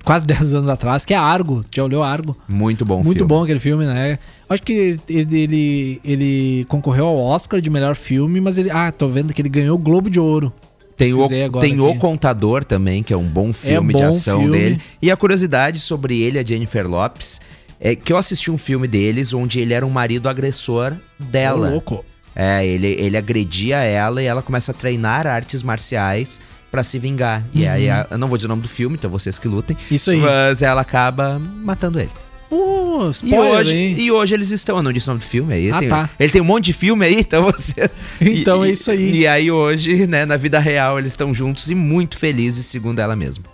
quase 0.03 0.25
10 0.27 0.53
anos 0.55 0.69
atrás, 0.69 1.05
que 1.05 1.13
é 1.13 1.17
Argo. 1.17 1.63
Já 1.73 1.83
olhou 1.83 2.01
Argo? 2.03 2.35
Muito 2.47 2.85
bom 2.85 3.03
Muito 3.03 3.17
filme. 3.19 3.27
bom 3.27 3.43
aquele 3.43 3.59
filme, 3.59 3.85
né? 3.85 4.17
Acho 4.49 4.61
que 4.63 4.99
ele, 5.07 5.37
ele, 5.37 6.01
ele 6.03 6.65
concorreu 6.69 7.05
ao 7.07 7.17
Oscar 7.17 7.59
de 7.61 7.69
melhor 7.69 7.95
filme, 7.95 8.39
mas 8.41 8.57
ele. 8.57 8.69
Ah, 8.71 8.91
tô 8.91 9.07
vendo 9.07 9.33
que 9.33 9.41
ele 9.41 9.49
ganhou 9.49 9.75
o 9.75 9.79
Globo 9.79 10.09
de 10.09 10.19
Ouro. 10.19 10.51
Tem, 10.97 11.13
o, 11.13 11.27
tem 11.59 11.79
o. 11.79 11.95
Contador 11.95 12.63
também, 12.63 13.03
que 13.03 13.11
é 13.11 13.17
um 13.17 13.27
bom 13.27 13.51
filme 13.51 13.93
de 13.93 13.99
bom 14.01 14.07
ação 14.07 14.39
filme. 14.39 14.57
dele. 14.57 14.81
E 15.01 15.11
a 15.11 15.17
curiosidade 15.17 15.77
sobre 15.77 16.21
ele, 16.21 16.39
a 16.39 16.43
Jennifer 16.43 16.87
Lopes, 16.87 17.41
é 17.79 17.95
que 17.95 18.11
eu 18.13 18.17
assisti 18.17 18.49
um 18.51 18.57
filme 18.57 18.87
deles 18.87 19.33
onde 19.33 19.59
ele 19.59 19.73
era 19.73 19.85
um 19.85 19.89
marido 19.89 20.27
agressor 20.29 20.93
dela. 21.19 21.69
Louco. 21.69 22.03
É, 22.35 22.65
ele, 22.65 22.87
ele 22.99 23.15
agredia 23.17 23.77
ela 23.77 24.21
e 24.21 24.25
ela 24.25 24.41
começa 24.41 24.71
a 24.71 24.75
treinar 24.75 25.25
artes 25.25 25.63
marciais 25.63 26.41
pra 26.71 26.83
se 26.83 26.99
vingar. 26.99 27.43
E 27.53 27.65
aí, 27.65 27.89
a- 27.89 28.07
eu 28.11 28.17
não 28.17 28.27
vou 28.27 28.37
dizer 28.37 28.47
o 28.47 28.49
nome 28.49 28.61
do 28.61 28.67
filme, 28.67 28.95
então 28.97 29.09
vocês 29.09 29.39
que 29.39 29.47
lutem. 29.47 29.77
Uhum. 29.89 29.95
Isso 29.95 30.11
aí. 30.11 30.19
Mas 30.19 30.61
ela 30.61 30.81
acaba 30.81 31.39
matando 31.39 31.99
ele. 31.99 32.09
Uh, 32.51 33.07
E 33.07 33.11
spoiler, 33.11 33.51
hoje, 33.51 33.73
hein? 33.73 33.95
e 33.97 34.11
hoje 34.11 34.33
eles 34.33 34.51
estão. 34.51 34.77
Eu 34.77 34.83
não 34.83 34.93
disse 34.93 35.07
o 35.07 35.11
nome 35.11 35.19
do 35.19 35.25
filme 35.25 35.53
aí. 35.53 35.71
Ah, 35.71 35.79
tem- 35.79 35.89
tá. 35.89 36.09
Ele 36.19 36.31
tem 36.31 36.41
um 36.41 36.45
monte 36.45 36.65
de 36.65 36.73
filme 36.73 37.05
aí, 37.05 37.15
então 37.19 37.43
você. 37.45 37.89
Então 38.21 38.65
E- 38.65 38.69
é 38.69 38.71
isso 38.73 38.91
aí. 38.91 39.11
E 39.19 39.27
aí 39.27 39.49
hoje, 39.49 40.05
né, 40.05 40.25
na 40.25 40.37
vida 40.37 40.59
real, 40.59 40.99
eles 40.99 41.13
estão 41.13 41.33
juntos 41.33 41.69
e 41.71 41.75
muito 41.75 42.17
felizes, 42.19 42.65
segundo 42.65 42.99
ela 42.99 43.15
mesma. 43.15 43.45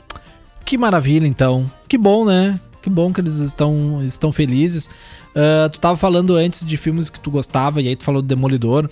Que 0.65 0.77
maravilha, 0.77 1.27
então. 1.27 1.69
Que 1.87 1.97
bom, 1.97 2.25
né? 2.25 2.59
Que 2.81 2.89
bom 2.89 3.13
que 3.13 3.21
eles 3.21 3.35
estão, 3.35 4.03
estão 4.03 4.31
felizes. 4.31 4.89
Ah, 5.35 5.69
tu 5.71 5.79
tava 5.79 5.95
falando 5.95 6.35
antes 6.35 6.65
de 6.65 6.75
filmes 6.77 7.09
que 7.09 7.19
tu 7.19 7.29
gostava, 7.29 7.81
e 7.81 7.87
aí 7.87 7.95
tu 7.95 8.03
falou 8.03 8.21
do 8.21 8.27
Demolidor. 8.27 8.89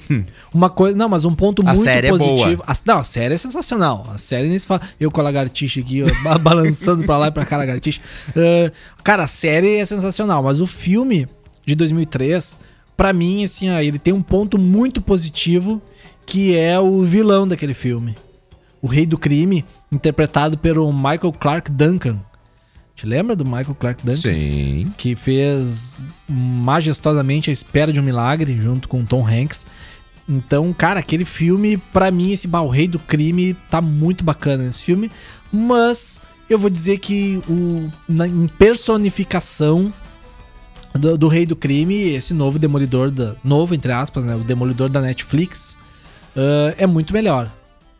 Uma 0.54 0.70
coisa. 0.70 0.96
Não, 0.98 1.10
mas 1.10 1.26
um 1.26 1.34
ponto 1.34 1.64
Hum. 1.64 1.68
A 1.68 1.74
muito 1.74 1.88
é 1.90 2.10
positivo. 2.10 2.64
A, 2.68 2.74
não, 2.86 3.00
a 3.00 3.04
série 3.04 3.34
é 3.34 3.38
sensacional. 3.38 4.06
A 4.14 4.18
série 4.18 4.48
nem 4.48 4.60
se 4.60 4.68
fala. 4.68 4.82
Eu 5.00 5.10
com 5.12 5.20
a 5.22 5.24
lagartixa 5.24 5.80
aqui, 5.80 6.04
ó, 6.04 6.24
ba- 6.24 6.38
balançando 6.40 7.04
pra 7.04 7.18
lá 7.18 7.28
e 7.28 7.32
pra 7.32 7.46
cá, 7.46 7.58
lagartixa. 7.58 8.00
Ah, 8.36 8.72
cara, 9.04 9.24
a 9.24 9.28
série 9.28 9.78
é 9.78 9.86
sensacional, 9.86 10.44
mas 10.44 10.62
o 10.62 10.68
filme 10.68 11.28
de 11.66 11.74
2003, 11.76 12.60
pra 12.96 13.12
mim, 13.12 13.44
assim, 13.44 13.70
ó, 13.72 13.80
ele 13.80 13.98
tem 14.00 14.14
um 14.14 14.22
ponto 14.22 14.58
muito 14.60 15.02
positivo, 15.02 15.82
que 16.26 16.56
é 16.56 16.80
o 16.80 17.02
vilão 17.02 17.48
daquele 17.48 17.74
filme. 17.74 18.16
O 18.82 18.88
Rei 18.88 19.06
do 19.06 19.18
Crime, 19.18 19.66
interpretado 19.92 20.58
pelo 20.58 20.92
Michael 20.94 21.34
Clark 21.38 21.70
Duncan. 21.72 22.20
Te 23.00 23.06
lembra 23.06 23.34
do 23.34 23.46
Michael 23.46 23.76
Clark 23.76 24.06
Duncan? 24.06 24.20
Sim. 24.20 24.94
Que 24.98 25.16
fez 25.16 25.98
majestosamente 26.28 27.50
A 27.50 27.54
Espera 27.54 27.94
de 27.94 28.00
um 28.02 28.04
Milagre, 28.04 28.60
junto 28.62 28.90
com 28.90 29.06
Tom 29.06 29.26
Hanks. 29.26 29.66
Então, 30.28 30.74
cara, 30.74 31.00
aquele 31.00 31.24
filme, 31.24 31.78
pra 31.78 32.12
mim, 32.12 32.34
esse 32.34 32.46
bah, 32.46 32.60
o 32.60 32.68
Rei 32.68 32.90
do 32.90 33.00
Crime 33.00 33.54
tá 33.70 33.80
muito 33.80 34.22
bacana 34.22 34.66
nesse 34.66 34.84
filme. 34.84 35.10
Mas 35.50 36.20
eu 36.50 36.60
vou 36.60 36.70
dizer 36.70 36.98
que 36.98 37.42
o, 37.48 37.90
na, 38.06 38.28
em 38.28 38.48
personificação 38.50 39.94
do, 40.94 41.18
do 41.18 41.30
Rei 41.30 41.46
do 41.46 41.56
Crime, 41.56 41.96
esse 41.96 42.34
novo 42.34 42.60
Demolidor, 42.60 43.12
da, 43.12 43.34
novo 43.46 43.74
entre 43.74 43.94
aspas, 43.94 44.26
né? 44.26 44.36
O 44.36 44.44
Demolidor 44.44 44.90
da 44.90 45.00
Netflix, 45.00 45.78
ah, 46.36 46.76
é 46.78 46.86
muito 46.86 47.14
melhor. 47.14 47.50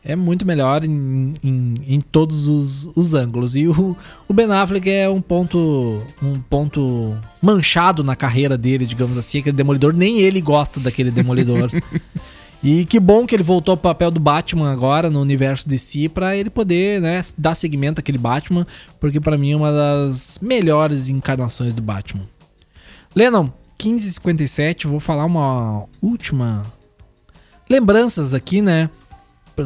É 0.04 0.16
muito 0.16 0.46
melhor 0.46 0.84
em, 0.86 1.34
em, 1.44 1.76
em 1.88 2.02
todos 2.02 2.48
os, 2.48 2.90
os 2.96 3.14
ângulos. 3.14 3.56
E 3.56 3.68
o, 3.68 3.98
o 4.28 4.34
Ben 4.34 4.50
Affleck 4.50 4.90
é 4.90 5.10
um 5.10 5.22
ponto 5.22 6.02
um 6.24 6.36
ponto 6.50 7.18
manchado 7.42 8.04
na 8.04 8.16
carreira 8.16 8.58
dele, 8.58 8.86
digamos 8.86 9.18
assim. 9.18 9.40
Aquele 9.40 9.58
Demolidor, 9.58 9.94
nem 9.94 10.20
ele 10.20 10.40
gosta 10.40 10.80
daquele 10.80 11.12
Demolidor. 11.12 11.70
e 12.64 12.86
que 12.86 12.98
bom 12.98 13.26
que 13.26 13.36
ele 13.36 13.44
voltou 13.44 13.74
ao 13.74 13.78
papel 13.78 14.10
do 14.10 14.22
Batman 14.22 14.72
agora 14.72 15.10
no 15.10 15.20
universo 15.20 15.68
DC 15.68 16.08
pra 16.10 16.36
ele 16.36 16.50
poder, 16.50 17.02
né, 17.02 17.22
dar 17.38 17.54
seguimento 17.54 18.00
àquele 18.00 18.18
Batman, 18.18 18.66
porque 19.02 19.20
pra 19.20 19.38
mim 19.38 19.52
é 19.52 19.58
uma 19.58 19.72
das 19.72 20.40
melhores 20.42 21.10
encarnações 21.10 21.74
do 21.74 21.82
Batman. 21.82 22.24
Lennon, 23.14 23.52
1557, 23.84 24.88
vou 24.88 25.00
falar 25.00 25.26
uma 25.26 25.86
última 26.02 26.64
lembranças 27.70 28.34
aqui, 28.34 28.62
né? 28.62 28.90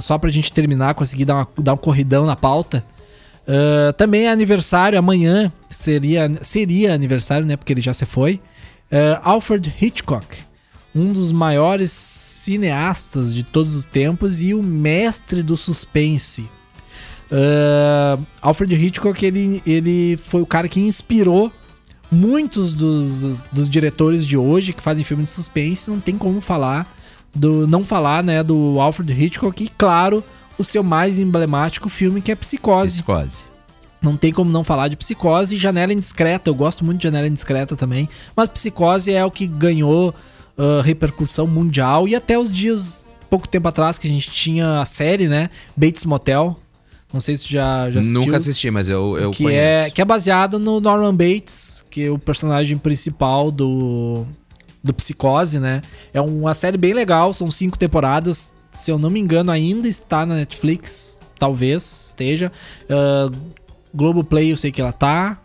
Só 0.01 0.17
pra 0.17 0.29
gente 0.29 0.51
terminar, 0.51 0.93
conseguir 0.93 1.25
dar, 1.25 1.35
uma, 1.35 1.47
dar 1.57 1.73
um 1.73 1.77
corridão 1.77 2.25
na 2.25 2.35
pauta. 2.35 2.83
Ah, 3.47 3.93
também 3.93 4.25
é 4.25 4.31
aniversário, 4.31 4.97
amanhã 4.97 5.51
seria, 5.69 6.31
seria 6.41 6.93
aniversário, 6.93 7.45
né? 7.45 7.55
Porque 7.55 7.73
ele 7.73 7.81
já 7.81 7.93
se 7.93 8.05
foi. 8.05 8.39
Ah, 8.91 9.21
Alfred 9.23 9.73
Hitchcock, 9.81 10.37
um 10.95 11.11
dos 11.11 11.31
maiores 11.31 11.91
cineastas 11.91 13.33
de 13.33 13.43
todos 13.43 13.75
os 13.75 13.85
tempos 13.85 14.41
e 14.41 14.53
o 14.53 14.61
mestre 14.61 15.43
do 15.43 15.57
suspense. 15.57 16.49
Ah, 17.31 18.17
Alfred 18.41 18.73
Hitchcock, 18.75 19.25
ele, 19.25 19.61
ele 19.65 20.17
foi 20.17 20.41
o 20.41 20.45
cara 20.45 20.67
que 20.67 20.79
inspirou 20.79 21.51
muitos 22.11 22.73
dos, 22.73 23.39
dos 23.51 23.67
diretores 23.67 24.25
de 24.25 24.37
hoje 24.37 24.71
que 24.71 24.81
fazem 24.81 25.03
filme 25.03 25.23
de 25.23 25.31
suspense. 25.31 25.89
Não 25.89 25.99
tem 25.99 26.17
como 26.17 26.39
falar 26.39 26.95
do 27.33 27.67
não 27.67 27.83
falar, 27.83 28.23
né, 28.23 28.43
do 28.43 28.79
Alfred 28.79 29.11
Hitchcock 29.11 29.63
e 29.63 29.69
claro, 29.69 30.23
o 30.57 30.63
seu 30.63 30.83
mais 30.83 31.17
emblemático 31.17 31.89
filme 31.89 32.21
que 32.21 32.31
é 32.31 32.35
Psicose. 32.35 33.01
Psicose. 33.01 33.37
Não 34.01 34.17
tem 34.17 34.33
como 34.33 34.51
não 34.51 34.63
falar 34.63 34.89
de 34.89 34.97
Psicose 34.97 35.55
e 35.55 35.57
Janela 35.57 35.93
Indiscreta. 35.93 36.49
Eu 36.49 36.55
gosto 36.55 36.83
muito 36.83 36.99
de 36.99 37.03
Janela 37.03 37.25
Indiscreta 37.25 37.75
também, 37.75 38.09
mas 38.35 38.49
Psicose 38.49 39.13
é 39.13 39.23
o 39.23 39.31
que 39.31 39.47
ganhou 39.47 40.13
ah, 40.57 40.81
repercussão 40.83 41.47
mundial 41.47 42.07
e 42.07 42.15
até 42.15 42.37
os 42.37 42.51
dias 42.51 43.05
pouco 43.29 43.47
tempo 43.47 43.67
atrás 43.67 43.97
que 43.97 44.07
a 44.07 44.09
gente 44.09 44.29
tinha 44.29 44.81
a 44.81 44.85
série, 44.85 45.27
né, 45.27 45.49
Bates 45.75 46.05
Motel. 46.05 46.55
Não 47.11 47.19
sei 47.19 47.37
se 47.37 47.51
já 47.51 47.91
já 47.91 47.99
assistiu 47.99 48.21
Nunca 48.21 48.37
assisti, 48.37 48.71
mas 48.71 48.89
eu, 48.89 49.17
eu 49.19 49.31
que 49.31 49.43
conheço. 49.43 49.61
é 49.61 49.89
que 49.89 50.01
é 50.01 50.05
baseada 50.05 50.57
no 50.57 50.79
Norman 50.79 51.13
Bates, 51.13 51.85
que 51.89 52.05
é 52.05 52.09
o 52.09 52.17
personagem 52.17 52.75
principal 52.77 53.51
do 53.51 54.25
do 54.83 54.93
Psicose, 54.93 55.59
né? 55.59 55.81
É 56.13 56.19
uma 56.19 56.53
série 56.53 56.77
bem 56.77 56.93
legal, 56.93 57.31
são 57.31 57.49
cinco 57.49 57.77
temporadas. 57.77 58.55
Se 58.71 58.91
eu 58.91 58.99
não 58.99 59.09
me 59.09 59.19
engano, 59.19 59.51
ainda 59.51 59.87
está 59.87 60.25
na 60.25 60.35
Netflix, 60.35 61.19
talvez 61.39 62.07
esteja. 62.07 62.51
Uh, 62.85 63.35
Globoplay 63.93 64.51
eu 64.51 64.57
sei 64.57 64.71
que 64.71 64.81
ela 64.81 64.91
tá 64.91 65.39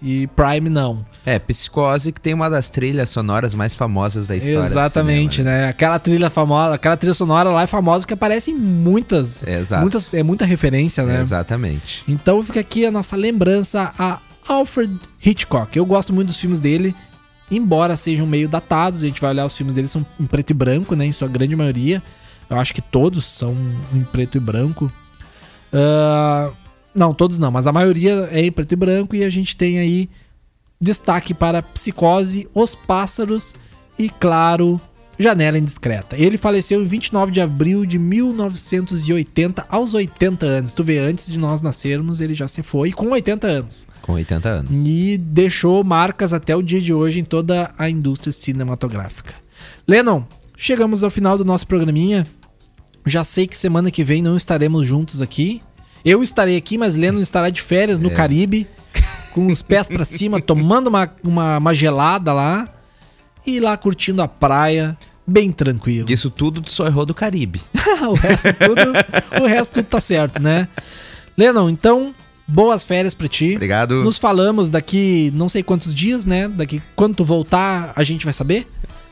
e 0.00 0.26
Prime 0.28 0.68
não. 0.68 1.04
É, 1.24 1.38
Psicose, 1.38 2.12
que 2.12 2.20
tem 2.20 2.34
uma 2.34 2.50
das 2.50 2.68
trilhas 2.68 3.08
sonoras 3.08 3.54
mais 3.54 3.74
famosas 3.74 4.26
da 4.26 4.36
história. 4.36 4.60
Exatamente, 4.60 5.36
cinema, 5.36 5.56
né? 5.56 5.68
Aquela 5.68 5.98
trilha 5.98 6.28
famosa, 6.28 6.74
aquela 6.74 6.96
trilha 6.96 7.14
sonora 7.14 7.50
lá 7.50 7.62
é 7.62 7.66
famosa 7.66 8.06
que 8.06 8.12
aparece 8.12 8.50
em 8.50 8.54
muitas, 8.54 9.44
Exato. 9.46 9.80
muitas 9.80 10.12
é 10.12 10.22
muita 10.22 10.44
referência, 10.44 11.02
né? 11.04 11.20
Exatamente. 11.20 12.04
Então 12.06 12.42
fica 12.42 12.60
aqui 12.60 12.84
a 12.84 12.90
nossa 12.90 13.16
lembrança 13.16 13.92
a 13.98 14.20
Alfred 14.46 14.96
Hitchcock. 15.24 15.76
Eu 15.76 15.86
gosto 15.86 16.12
muito 16.12 16.28
dos 16.28 16.38
filmes 16.38 16.60
dele, 16.60 16.94
embora 17.50 17.96
sejam 17.96 18.26
meio 18.26 18.48
datados. 18.48 19.02
A 19.02 19.06
gente 19.06 19.20
vai 19.20 19.30
olhar 19.30 19.46
os 19.46 19.56
filmes 19.56 19.74
dele 19.74 19.88
são 19.88 20.04
em 20.18 20.26
preto 20.26 20.50
e 20.50 20.54
branco, 20.54 20.94
né? 20.94 21.06
Em 21.06 21.12
sua 21.12 21.28
grande 21.28 21.54
maioria. 21.56 22.02
Eu 22.48 22.58
acho 22.58 22.74
que 22.74 22.82
todos 22.82 23.24
são 23.24 23.56
em 23.92 24.02
preto 24.02 24.36
e 24.36 24.40
branco. 24.40 24.90
Ah, 25.72 26.52
não, 26.94 27.12
todos 27.12 27.38
não, 27.38 27.50
mas 27.50 27.66
a 27.66 27.72
maioria 27.72 28.28
é 28.30 28.40
em 28.40 28.52
preto 28.52 28.72
e 28.72 28.76
branco 28.76 29.16
e 29.16 29.24
a 29.24 29.28
gente 29.28 29.56
tem 29.56 29.78
aí 29.78 30.08
destaque 30.80 31.34
para 31.34 31.62
Psicose, 31.62 32.48
Os 32.54 32.74
Pássaros 32.74 33.54
e, 33.98 34.08
claro, 34.08 34.80
Janela 35.18 35.58
Indiscreta. 35.58 36.16
Ele 36.18 36.36
faleceu 36.36 36.80
em 36.80 36.84
29 36.84 37.32
de 37.32 37.40
abril 37.40 37.86
de 37.86 37.98
1980, 37.98 39.66
aos 39.68 39.94
80 39.94 40.46
anos. 40.46 40.72
Tu 40.72 40.84
vê, 40.84 40.98
antes 40.98 41.30
de 41.30 41.38
nós 41.38 41.62
nascermos, 41.62 42.20
ele 42.20 42.34
já 42.34 42.46
se 42.46 42.62
foi 42.62 42.92
com 42.92 43.10
80 43.10 43.46
anos. 43.46 43.86
Com 44.02 44.12
80 44.12 44.48
anos. 44.48 44.70
E 44.72 45.16
deixou 45.18 45.82
marcas 45.82 46.32
até 46.32 46.54
o 46.54 46.62
dia 46.62 46.80
de 46.80 46.92
hoje 46.92 47.20
em 47.20 47.24
toda 47.24 47.72
a 47.78 47.88
indústria 47.88 48.32
cinematográfica. 48.32 49.34
Lennon, 49.88 50.24
chegamos 50.56 51.02
ao 51.02 51.10
final 51.10 51.38
do 51.38 51.44
nosso 51.44 51.66
programinha. 51.66 52.26
Já 53.04 53.24
sei 53.24 53.46
que 53.46 53.56
semana 53.56 53.90
que 53.90 54.04
vem 54.04 54.20
não 54.20 54.36
estaremos 54.36 54.86
juntos 54.86 55.22
aqui. 55.22 55.62
Eu 56.04 56.22
estarei 56.22 56.56
aqui, 56.56 56.76
mas 56.76 56.94
Lennon 56.94 57.20
estará 57.20 57.50
de 57.50 57.60
férias 57.60 57.98
no 57.98 58.10
Caribe, 58.10 58.66
com 59.32 59.46
os 59.48 59.60
pés 59.60 59.88
pra 59.88 60.04
cima, 60.04 60.40
tomando 60.42 60.86
uma, 60.86 61.08
uma, 61.24 61.58
uma 61.58 61.74
gelada 61.74 62.32
lá 62.32 62.75
e 63.46 63.60
lá 63.60 63.76
curtindo 63.76 64.22
a 64.22 64.28
praia, 64.28 64.96
bem 65.26 65.52
tranquilo. 65.52 66.06
Disso 66.06 66.30
tudo, 66.30 66.60
tu 66.60 66.70
só 66.70 66.86
errou 66.86 67.06
do 67.06 67.14
Caribe. 67.14 67.60
o 68.08 68.14
resto 68.14 68.52
tudo, 68.54 69.42
o 69.42 69.46
resto 69.46 69.74
tudo 69.74 69.86
tá 69.86 70.00
certo, 70.00 70.40
né? 70.40 70.68
Lennon, 71.36 71.68
então, 71.68 72.14
boas 72.46 72.84
férias 72.84 73.14
pra 73.14 73.28
ti. 73.28 73.54
Obrigado. 73.54 74.02
Nos 74.02 74.18
falamos 74.18 74.70
daqui 74.70 75.30
não 75.34 75.48
sei 75.48 75.62
quantos 75.62 75.94
dias, 75.94 76.24
né? 76.24 76.48
Daqui 76.48 76.82
quando 76.94 77.16
tu 77.16 77.24
voltar, 77.24 77.92
a 77.94 78.02
gente 78.02 78.24
vai 78.24 78.32
saber. 78.32 78.66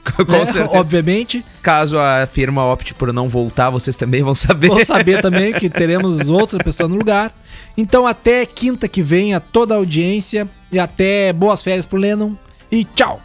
Com 0.27 0.45
certeza. 0.45 0.71
Obviamente. 0.79 1.45
Caso 1.63 1.99
a 1.99 2.27
firma 2.27 2.65
opte 2.65 2.93
por 2.95 3.13
não 3.13 3.29
voltar, 3.29 3.71
vocês 3.71 3.97
também 3.97 4.23
vão 4.23 4.35
saber. 4.35 4.69
Vou 4.69 4.85
saber 4.85 5.21
também 5.23 5.53
que 5.53 5.71
teremos 5.71 6.29
outra 6.29 6.63
pessoa 6.63 6.89
no 6.89 6.97
lugar. 6.97 7.35
Então, 7.77 8.07
até 8.07 8.45
quinta 8.47 8.87
que 8.87 9.03
vem, 9.03 9.35
a 9.35 9.41
toda 9.41 9.75
a 9.75 9.79
audiência. 9.79 10.49
E 10.71 10.79
até 10.79 11.33
boas 11.33 11.63
férias 11.63 11.87
pro 11.87 11.99
Lennon. 11.99 12.35
E 12.71 12.85
tchau! 12.85 13.21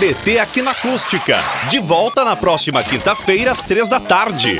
TBT 0.00 0.38
aqui 0.38 0.62
na 0.62 0.70
Acústica. 0.70 1.44
De 1.68 1.78
volta 1.78 2.24
na 2.24 2.34
próxima 2.34 2.82
quinta-feira, 2.82 3.52
às 3.52 3.62
três 3.62 3.86
da 3.86 4.00
tarde. 4.00 4.58